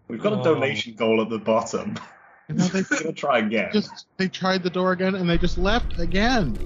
We've 0.08 0.20
got 0.22 0.32
a 0.32 0.40
Oh. 0.40 0.42
donation 0.42 0.94
goal 0.94 1.20
at 1.20 1.28
the 1.28 1.38
bottom. 1.38 1.96
You 2.48 2.56
know, 2.56 2.66
they 2.66 2.82
We're 2.90 3.00
gonna 3.02 3.12
try 3.12 3.38
again. 3.38 3.70
just 3.72 4.06
they 4.18 4.26
tried 4.28 4.64
the 4.64 4.68
door 4.68 4.90
again 4.92 5.14
and 5.14 5.30
they 5.30 5.38
just 5.38 5.56
left 5.56 5.98
again. 6.00 6.58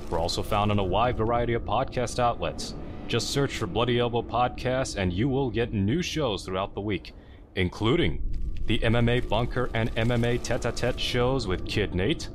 We're 0.09 0.20
also 0.20 0.40
found 0.40 0.70
on 0.70 0.78
a 0.78 0.85
wide 0.85 1.16
variety 1.16 1.55
of 1.55 1.64
podcast 1.64 2.20
outlets. 2.20 2.74
Just 3.09 3.31
search 3.31 3.56
for 3.56 3.66
Bloody 3.66 3.98
Elbow 3.98 4.23
Podcast 4.23 4.97
and 4.97 5.12
you 5.12 5.28
will 5.28 5.51
get 5.51 5.73
new 5.73 6.01
shows 6.01 6.44
throughout 6.44 6.74
the 6.74 6.81
week, 6.81 7.12
including 7.56 8.23
the 8.66 8.78
MMA 8.78 9.28
Bunker 9.28 9.68
and 9.74 9.93
MMA 9.97 10.40
Tete 10.44 10.64
a 10.64 10.73
Tete 10.73 11.01
shows 11.01 11.48
with 11.48 11.66
Kid 11.66 11.94
Nate, 11.94 12.28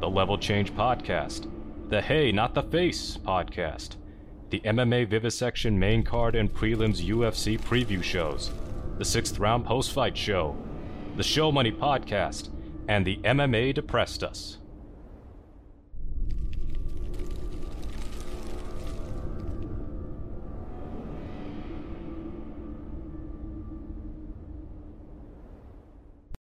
the 0.00 0.10
Level 0.10 0.36
Change 0.36 0.74
Podcast, 0.74 1.48
the 1.88 2.00
Hey 2.00 2.32
Not 2.32 2.54
the 2.54 2.62
Face 2.64 3.18
Podcast, 3.18 3.96
the 4.50 4.60
MMA 4.60 5.08
Vivisection 5.08 5.78
main 5.78 6.02
card 6.02 6.34
and 6.34 6.52
prelims 6.52 7.04
UFC 7.04 7.58
preview 7.60 8.02
shows, 8.02 8.50
the 8.98 9.04
Sixth 9.04 9.38
Round 9.38 9.64
Post 9.64 9.92
Fight 9.92 10.16
Show, 10.16 10.56
the 11.16 11.22
Show 11.22 11.52
Money 11.52 11.70
Podcast, 11.70 12.48
and 12.88 13.06
the 13.06 13.18
MMA 13.18 13.74
Depressed 13.74 14.22
Us. 14.22 14.56